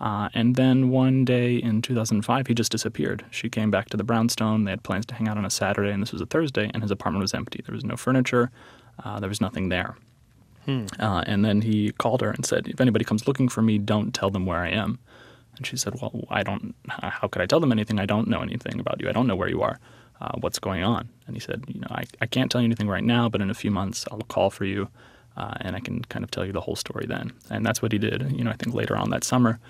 Uh, 0.00 0.28
and 0.32 0.54
then 0.54 0.90
one 0.90 1.24
day 1.24 1.56
in 1.56 1.82
2005, 1.82 2.46
he 2.46 2.54
just 2.54 2.70
disappeared. 2.70 3.24
She 3.30 3.48
came 3.48 3.70
back 3.70 3.88
to 3.90 3.96
the 3.96 4.04
brownstone. 4.04 4.64
They 4.64 4.70
had 4.70 4.84
plans 4.84 5.06
to 5.06 5.14
hang 5.14 5.26
out 5.26 5.36
on 5.36 5.44
a 5.44 5.50
Saturday, 5.50 5.90
and 5.90 6.00
this 6.00 6.12
was 6.12 6.20
a 6.20 6.26
Thursday, 6.26 6.70
and 6.72 6.82
his 6.84 6.92
apartment 6.92 7.22
was 7.22 7.34
empty. 7.34 7.62
There 7.66 7.74
was 7.74 7.84
no 7.84 7.96
furniture, 7.96 8.50
uh, 9.04 9.18
there 9.18 9.28
was 9.28 9.40
nothing 9.40 9.70
there. 9.70 9.96
Hmm. 10.68 10.84
Uh, 10.98 11.24
and 11.26 11.44
then 11.44 11.62
he 11.62 11.92
called 11.92 12.20
her 12.20 12.30
and 12.30 12.44
said, 12.44 12.68
If 12.68 12.80
anybody 12.80 13.04
comes 13.04 13.26
looking 13.26 13.48
for 13.48 13.62
me, 13.62 13.78
don't 13.78 14.12
tell 14.12 14.28
them 14.28 14.44
where 14.44 14.58
I 14.58 14.68
am. 14.68 14.98
And 15.56 15.66
she 15.66 15.78
said, 15.78 15.94
Well, 16.00 16.26
I 16.28 16.42
don't, 16.42 16.74
how 16.88 17.26
could 17.28 17.40
I 17.40 17.46
tell 17.46 17.60
them 17.60 17.72
anything? 17.72 17.98
I 17.98 18.04
don't 18.06 18.28
know 18.28 18.42
anything 18.42 18.78
about 18.78 19.00
you. 19.00 19.08
I 19.08 19.12
don't 19.12 19.26
know 19.26 19.36
where 19.36 19.48
you 19.48 19.62
are. 19.62 19.80
Uh, 20.20 20.32
what's 20.40 20.58
going 20.58 20.82
on? 20.82 21.08
And 21.26 21.34
he 21.34 21.40
said, 21.40 21.64
You 21.68 21.80
know, 21.80 21.88
I, 21.90 22.04
I 22.20 22.26
can't 22.26 22.50
tell 22.50 22.60
you 22.60 22.66
anything 22.66 22.88
right 22.88 23.02
now, 23.02 23.30
but 23.30 23.40
in 23.40 23.48
a 23.48 23.54
few 23.54 23.70
months, 23.70 24.04
I'll 24.12 24.18
call 24.18 24.50
for 24.50 24.66
you 24.66 24.88
uh, 25.38 25.54
and 25.60 25.76
I 25.76 25.80
can 25.80 26.02
kind 26.04 26.24
of 26.24 26.30
tell 26.30 26.44
you 26.44 26.52
the 26.52 26.60
whole 26.60 26.76
story 26.76 27.06
then. 27.06 27.32
And 27.48 27.64
that's 27.64 27.80
what 27.80 27.92
he 27.92 27.98
did. 27.98 28.30
You 28.32 28.44
know, 28.44 28.50
I 28.50 28.54
think 28.54 28.74
later 28.74 28.96
on 28.96 29.10
that 29.10 29.24
summer, 29.24 29.60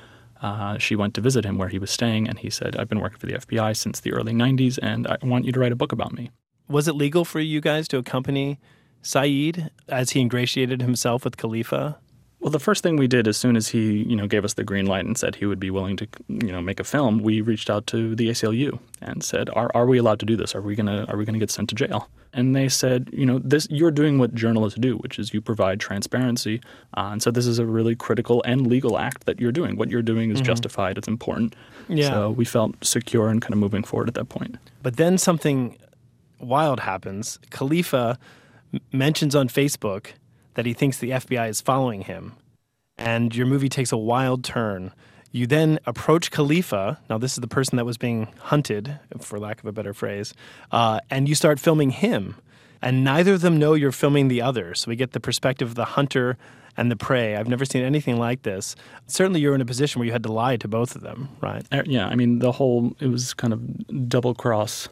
uh, 0.40 0.78
she 0.78 0.96
went 0.96 1.14
to 1.14 1.20
visit 1.20 1.44
him 1.44 1.58
where 1.58 1.68
he 1.68 1.78
was 1.78 1.90
staying, 1.90 2.26
and 2.26 2.38
he 2.38 2.48
said, 2.48 2.76
I've 2.76 2.88
been 2.88 3.00
working 3.00 3.18
for 3.18 3.26
the 3.26 3.34
FBI 3.34 3.76
since 3.76 4.00
the 4.00 4.12
early 4.12 4.32
90s, 4.32 4.78
and 4.82 5.06
I 5.06 5.18
want 5.22 5.44
you 5.44 5.52
to 5.52 5.60
write 5.60 5.72
a 5.72 5.76
book 5.76 5.92
about 5.92 6.12
me. 6.12 6.30
Was 6.68 6.88
it 6.88 6.94
legal 6.94 7.24
for 7.24 7.40
you 7.40 7.60
guys 7.60 7.86
to 7.88 7.98
accompany 7.98 8.58
Saeed 9.02 9.70
as 9.88 10.10
he 10.10 10.20
ingratiated 10.20 10.82
himself 10.82 11.24
with 11.24 11.36
Khalifa? 11.36 11.98
Well, 12.40 12.52
the 12.52 12.60
first 12.60 12.84
thing 12.84 12.96
we 12.96 13.08
did 13.08 13.26
as 13.26 13.36
soon 13.36 13.56
as 13.56 13.66
he, 13.68 14.04
you 14.04 14.14
know, 14.14 14.28
gave 14.28 14.44
us 14.44 14.54
the 14.54 14.62
green 14.62 14.86
light 14.86 15.04
and 15.04 15.18
said 15.18 15.34
he 15.34 15.44
would 15.46 15.58
be 15.58 15.70
willing 15.70 15.96
to, 15.96 16.06
you 16.28 16.52
know, 16.52 16.62
make 16.62 16.78
a 16.78 16.84
film, 16.84 17.18
we 17.18 17.40
reached 17.40 17.68
out 17.68 17.88
to 17.88 18.14
the 18.14 18.28
ACLU 18.28 18.78
and 19.02 19.24
said, 19.24 19.50
"Are 19.54 19.72
are 19.74 19.86
we 19.86 19.98
allowed 19.98 20.20
to 20.20 20.26
do 20.26 20.36
this? 20.36 20.54
Are 20.54 20.62
we 20.62 20.76
gonna 20.76 21.04
are 21.08 21.16
we 21.16 21.24
gonna 21.24 21.40
get 21.40 21.50
sent 21.50 21.68
to 21.70 21.74
jail?" 21.74 22.08
And 22.32 22.54
they 22.54 22.68
said, 22.68 23.10
"You 23.12 23.26
know, 23.26 23.40
this 23.40 23.66
you're 23.70 23.90
doing 23.90 24.18
what 24.20 24.36
journalists 24.36 24.78
do, 24.78 24.98
which 24.98 25.18
is 25.18 25.34
you 25.34 25.40
provide 25.40 25.80
transparency, 25.80 26.60
uh, 26.96 27.08
and 27.12 27.20
so 27.20 27.32
this 27.32 27.46
is 27.46 27.58
a 27.58 27.66
really 27.66 27.96
critical 27.96 28.40
and 28.46 28.68
legal 28.68 28.98
act 28.98 29.26
that 29.26 29.40
you're 29.40 29.50
doing. 29.50 29.74
What 29.76 29.90
you're 29.90 30.02
doing 30.02 30.30
is 30.30 30.40
Mhm. 30.40 30.44
justified. 30.44 30.96
It's 30.96 31.08
important." 31.08 31.56
Yeah. 31.88 32.10
So 32.10 32.30
we 32.30 32.44
felt 32.44 32.76
secure 32.84 33.30
and 33.30 33.42
kind 33.42 33.52
of 33.52 33.58
moving 33.58 33.82
forward 33.82 34.06
at 34.06 34.14
that 34.14 34.28
point. 34.28 34.58
But 34.84 34.96
then 34.96 35.18
something 35.18 35.76
wild 36.38 36.78
happens. 36.80 37.40
Khalifa 37.50 38.16
mentions 38.92 39.34
on 39.34 39.48
Facebook 39.48 40.08
that 40.54 40.66
he 40.66 40.72
thinks 40.72 40.98
the 40.98 41.10
FBI 41.10 41.48
is 41.48 41.60
following 41.60 42.02
him, 42.02 42.34
and 42.96 43.34
your 43.34 43.46
movie 43.46 43.68
takes 43.68 43.92
a 43.92 43.96
wild 43.96 44.44
turn. 44.44 44.92
You 45.30 45.46
then 45.46 45.78
approach 45.86 46.30
Khalifa. 46.30 46.98
Now, 47.10 47.18
this 47.18 47.32
is 47.32 47.38
the 47.38 47.48
person 47.48 47.76
that 47.76 47.84
was 47.84 47.98
being 47.98 48.28
hunted, 48.38 48.98
for 49.20 49.38
lack 49.38 49.60
of 49.60 49.66
a 49.66 49.72
better 49.72 49.92
phrase, 49.92 50.34
uh, 50.72 51.00
and 51.10 51.28
you 51.28 51.34
start 51.34 51.60
filming 51.60 51.90
him. 51.90 52.36
And 52.80 53.02
neither 53.02 53.34
of 53.34 53.40
them 53.40 53.58
know 53.58 53.74
you're 53.74 53.92
filming 53.92 54.28
the 54.28 54.40
other. 54.40 54.74
So 54.74 54.88
we 54.88 54.96
get 54.96 55.12
the 55.12 55.20
perspective 55.20 55.68
of 55.68 55.74
the 55.74 55.84
hunter 55.84 56.38
and 56.76 56.90
the 56.90 56.96
prey. 56.96 57.34
I've 57.34 57.48
never 57.48 57.64
seen 57.64 57.82
anything 57.82 58.18
like 58.18 58.42
this. 58.42 58.76
Certainly, 59.06 59.40
you're 59.40 59.54
in 59.54 59.60
a 59.60 59.66
position 59.66 59.98
where 59.98 60.06
you 60.06 60.12
had 60.12 60.22
to 60.22 60.32
lie 60.32 60.56
to 60.56 60.68
both 60.68 60.94
of 60.94 61.02
them, 61.02 61.28
right? 61.40 61.66
Uh, 61.72 61.82
Yeah, 61.84 62.06
I 62.06 62.14
mean 62.14 62.38
the 62.38 62.52
whole 62.52 62.96
it 63.00 63.08
was 63.08 63.34
kind 63.34 63.52
of 63.52 64.08
double 64.08 64.34
cross. 64.34 64.88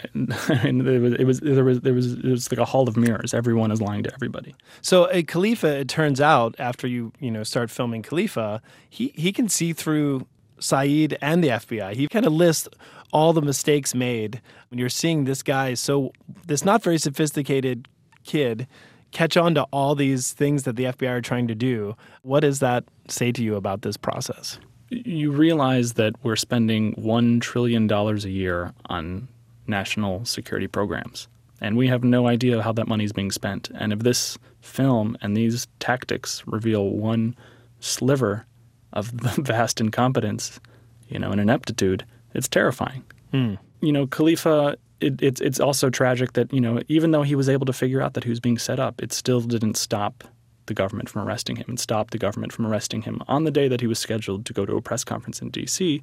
And, 0.14 0.86
it 0.86 1.00
was 1.00 1.14
it 1.14 1.24
was 1.24 1.40
there 1.40 1.64
was 1.64 1.80
there 1.80 1.94
was 1.94 2.12
it 2.14 2.24
was 2.24 2.50
like 2.50 2.58
a 2.58 2.64
hall 2.64 2.88
of 2.88 2.96
mirrors. 2.96 3.34
Everyone 3.34 3.70
is 3.70 3.80
lying 3.80 4.02
to 4.04 4.14
everybody. 4.14 4.54
So 4.80 5.04
uh, 5.04 5.22
Khalifa, 5.26 5.80
it 5.80 5.88
turns 5.88 6.20
out, 6.20 6.54
after 6.58 6.86
you 6.86 7.12
you 7.18 7.30
know 7.30 7.42
start 7.42 7.70
filming 7.70 8.02
Khalifa, 8.02 8.62
he 8.88 9.12
he 9.14 9.32
can 9.32 9.48
see 9.48 9.72
through 9.72 10.26
Saeed 10.60 11.18
and 11.20 11.42
the 11.42 11.48
FBI. 11.48 11.94
He 11.94 12.08
kind 12.08 12.26
of 12.26 12.32
lists 12.32 12.68
all 13.12 13.32
the 13.32 13.42
mistakes 13.42 13.94
made 13.94 14.40
when 14.70 14.78
you're 14.78 14.88
seeing 14.88 15.24
this 15.24 15.42
guy. 15.42 15.74
So 15.74 16.12
this 16.46 16.64
not 16.64 16.82
very 16.82 16.98
sophisticated 16.98 17.88
kid 18.24 18.66
catch 19.10 19.36
on 19.36 19.54
to 19.54 19.62
all 19.72 19.94
these 19.94 20.32
things 20.32 20.64
that 20.64 20.76
the 20.76 20.84
FBI 20.84 21.08
are 21.08 21.20
trying 21.22 21.48
to 21.48 21.54
do. 21.54 21.96
What 22.22 22.40
does 22.40 22.60
that 22.60 22.84
say 23.08 23.32
to 23.32 23.42
you 23.42 23.56
about 23.56 23.82
this 23.82 23.96
process? 23.96 24.58
You 24.90 25.32
realize 25.32 25.94
that 25.94 26.14
we're 26.22 26.36
spending 26.36 26.92
one 26.92 27.40
trillion 27.40 27.86
dollars 27.86 28.24
a 28.24 28.30
year 28.30 28.72
on 28.86 29.28
national 29.68 30.24
security 30.24 30.66
programs, 30.66 31.28
and 31.60 31.76
we 31.76 31.86
have 31.88 32.04
no 32.04 32.26
idea 32.26 32.62
how 32.62 32.72
that 32.72 32.88
money 32.88 33.04
is 33.04 33.12
being 33.12 33.30
spent. 33.30 33.70
And 33.74 33.92
if 33.92 34.00
this 34.00 34.38
film 34.60 35.16
and 35.20 35.36
these 35.36 35.66
tactics 35.80 36.42
reveal 36.46 36.90
one 36.90 37.36
sliver 37.80 38.46
of 38.92 39.16
the 39.36 39.42
vast 39.42 39.80
incompetence, 39.80 40.60
you 41.08 41.18
know, 41.18 41.30
and 41.30 41.40
ineptitude, 41.40 42.04
it's 42.34 42.48
terrifying. 42.48 43.04
Hmm. 43.30 43.54
you 43.82 43.92
know, 43.92 44.06
Khalifa, 44.06 44.76
it, 45.00 45.20
it's 45.20 45.40
it's 45.40 45.60
also 45.60 45.90
tragic 45.90 46.32
that 46.32 46.52
you 46.52 46.60
know 46.60 46.80
even 46.88 47.10
though 47.10 47.22
he 47.22 47.34
was 47.34 47.48
able 47.48 47.66
to 47.66 47.72
figure 47.72 48.00
out 48.00 48.14
that 48.14 48.24
he 48.24 48.30
was 48.30 48.40
being 48.40 48.58
set 48.58 48.80
up, 48.80 49.02
it 49.02 49.12
still 49.12 49.40
didn't 49.40 49.76
stop 49.76 50.24
the 50.66 50.74
government 50.74 51.08
from 51.08 51.26
arresting 51.26 51.56
him. 51.56 51.64
and 51.68 51.80
stop 51.80 52.10
the 52.10 52.18
government 52.18 52.52
from 52.52 52.66
arresting 52.66 53.02
him 53.02 53.20
on 53.26 53.44
the 53.44 53.50
day 53.50 53.68
that 53.68 53.80
he 53.80 53.86
was 53.86 53.98
scheduled 53.98 54.44
to 54.46 54.52
go 54.52 54.64
to 54.64 54.76
a 54.76 54.82
press 54.82 55.02
conference 55.02 55.42
in 55.42 55.50
D.C. 55.50 56.00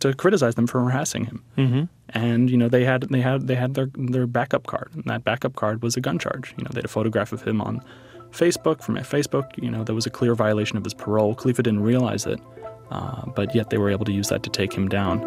to 0.00 0.14
criticize 0.14 0.54
them 0.54 0.66
for 0.66 0.80
harassing 0.80 1.24
him. 1.24 1.44
Mm-hmm. 1.56 1.84
And 2.10 2.50
you 2.50 2.56
know 2.56 2.68
they 2.68 2.84
had 2.84 3.02
they 3.04 3.20
had 3.20 3.46
they 3.46 3.54
had 3.54 3.74
their 3.74 3.88
their 3.94 4.26
backup 4.26 4.66
card, 4.66 4.90
and 4.94 5.04
that 5.04 5.24
backup 5.24 5.56
card 5.56 5.82
was 5.82 5.96
a 5.96 6.00
gun 6.00 6.18
charge. 6.18 6.54
You 6.56 6.64
know 6.64 6.70
they 6.72 6.78
had 6.78 6.84
a 6.84 6.88
photograph 6.88 7.32
of 7.32 7.42
him 7.42 7.60
on 7.60 7.82
Facebook 8.30 8.82
from 8.82 8.96
Facebook. 8.96 9.50
You 9.56 9.70
know 9.70 9.84
there 9.84 9.94
was 9.94 10.06
a 10.06 10.10
clear 10.10 10.34
violation 10.34 10.76
of 10.76 10.84
his 10.84 10.94
parole. 10.94 11.34
Khalifa 11.34 11.62
didn't 11.62 11.82
realize 11.82 12.26
it, 12.26 12.40
uh, 12.90 13.26
but 13.34 13.54
yet 13.54 13.70
they 13.70 13.78
were 13.78 13.90
able 13.90 14.04
to 14.04 14.12
use 14.12 14.28
that 14.28 14.42
to 14.42 14.50
take 14.50 14.72
him 14.72 14.88
down. 14.88 15.20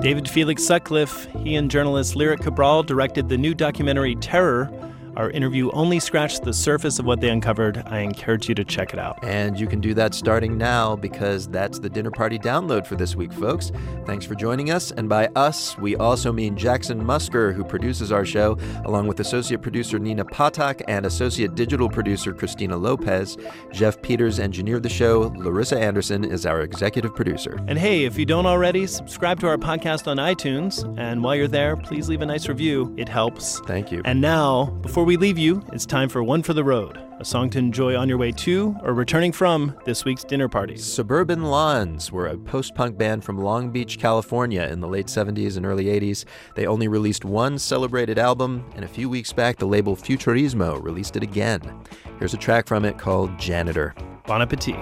David 0.00 0.28
Felix 0.30 0.64
Sutcliffe, 0.64 1.26
he 1.42 1.56
and 1.56 1.68
journalist 1.68 2.14
Lyric 2.14 2.40
Cabral 2.40 2.84
directed 2.84 3.28
the 3.28 3.36
new 3.36 3.52
documentary 3.52 4.14
Terror. 4.14 4.70
Our 5.18 5.32
interview 5.32 5.68
only 5.72 5.98
scratched 5.98 6.44
the 6.44 6.54
surface 6.54 7.00
of 7.00 7.04
what 7.04 7.20
they 7.20 7.28
uncovered. 7.28 7.82
I 7.86 7.98
encourage 7.98 8.48
you 8.48 8.54
to 8.54 8.64
check 8.64 8.92
it 8.92 9.00
out. 9.00 9.18
And 9.24 9.58
you 9.58 9.66
can 9.66 9.80
do 9.80 9.92
that 9.94 10.14
starting 10.14 10.56
now 10.56 10.94
because 10.94 11.48
that's 11.48 11.80
the 11.80 11.90
dinner 11.90 12.12
party 12.12 12.38
download 12.38 12.86
for 12.86 12.94
this 12.94 13.16
week, 13.16 13.32
folks. 13.32 13.72
Thanks 14.06 14.24
for 14.24 14.36
joining 14.36 14.70
us. 14.70 14.92
And 14.92 15.08
by 15.08 15.26
us, 15.34 15.76
we 15.78 15.96
also 15.96 16.32
mean 16.32 16.56
Jackson 16.56 17.02
Musker, 17.02 17.52
who 17.52 17.64
produces 17.64 18.12
our 18.12 18.24
show, 18.24 18.56
along 18.84 19.08
with 19.08 19.18
associate 19.18 19.60
producer 19.60 19.98
Nina 19.98 20.24
Patak 20.24 20.82
and 20.86 21.04
associate 21.04 21.56
digital 21.56 21.88
producer 21.88 22.32
Christina 22.32 22.76
Lopez. 22.76 23.36
Jeff 23.72 24.00
Peters 24.00 24.38
engineered 24.38 24.84
the 24.84 24.88
show. 24.88 25.32
Larissa 25.34 25.80
Anderson 25.80 26.22
is 26.24 26.46
our 26.46 26.60
executive 26.60 27.12
producer. 27.16 27.58
And 27.66 27.76
hey, 27.76 28.04
if 28.04 28.16
you 28.16 28.24
don't 28.24 28.46
already, 28.46 28.86
subscribe 28.86 29.40
to 29.40 29.48
our 29.48 29.58
podcast 29.58 30.06
on 30.06 30.18
iTunes. 30.18 30.96
And 30.96 31.24
while 31.24 31.34
you're 31.34 31.48
there, 31.48 31.76
please 31.76 32.08
leave 32.08 32.22
a 32.22 32.26
nice 32.26 32.48
review. 32.48 32.94
It 32.96 33.08
helps. 33.08 33.58
Thank 33.66 33.90
you. 33.90 34.00
And 34.04 34.20
now, 34.20 34.66
before 34.80 35.07
we 35.08 35.16
we 35.16 35.16
leave 35.16 35.38
you, 35.38 35.64
it's 35.72 35.86
time 35.86 36.10
for 36.10 36.22
One 36.22 36.42
for 36.42 36.52
the 36.52 36.62
Road, 36.62 37.02
a 37.18 37.24
song 37.24 37.48
to 37.50 37.58
enjoy 37.58 37.96
on 37.96 38.10
your 38.10 38.18
way 38.18 38.30
to 38.30 38.76
or 38.82 38.92
returning 38.92 39.32
from 39.32 39.74
this 39.86 40.04
week's 40.04 40.22
dinner 40.22 40.50
parties. 40.50 40.84
Suburban 40.84 41.44
Lawns 41.44 42.12
were 42.12 42.26
a 42.26 42.36
post 42.36 42.74
punk 42.74 42.98
band 42.98 43.24
from 43.24 43.38
Long 43.38 43.70
Beach, 43.70 43.98
California 43.98 44.64
in 44.64 44.80
the 44.80 44.86
late 44.86 45.06
70s 45.06 45.56
and 45.56 45.64
early 45.64 45.86
80s. 45.86 46.26
They 46.56 46.66
only 46.66 46.88
released 46.88 47.24
one 47.24 47.58
celebrated 47.58 48.18
album, 48.18 48.70
and 48.76 48.84
a 48.84 48.88
few 48.88 49.08
weeks 49.08 49.32
back, 49.32 49.56
the 49.56 49.64
label 49.64 49.96
Futurismo 49.96 50.82
released 50.82 51.16
it 51.16 51.22
again. 51.22 51.62
Here's 52.18 52.34
a 52.34 52.38
track 52.38 52.66
from 52.66 52.84
it 52.84 52.98
called 52.98 53.38
Janitor. 53.38 53.94
Bon 54.26 54.42
appetit. 54.42 54.76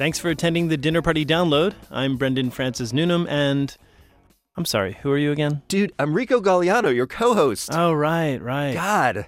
Thanks 0.00 0.18
for 0.18 0.30
attending 0.30 0.68
the 0.68 0.78
Dinner 0.78 1.02
Party 1.02 1.26
Download. 1.26 1.74
I'm 1.90 2.16
Brendan 2.16 2.50
Francis 2.50 2.90
Newnam, 2.90 3.26
and 3.28 3.76
I'm 4.56 4.64
sorry, 4.64 4.96
who 5.02 5.12
are 5.12 5.18
you 5.18 5.30
again? 5.30 5.60
Dude, 5.68 5.92
I'm 5.98 6.14
Rico 6.14 6.40
Gagliano, 6.40 6.94
your 6.94 7.06
co 7.06 7.34
host. 7.34 7.68
Oh, 7.70 7.92
right, 7.92 8.40
right. 8.40 8.72
God. 8.72 9.26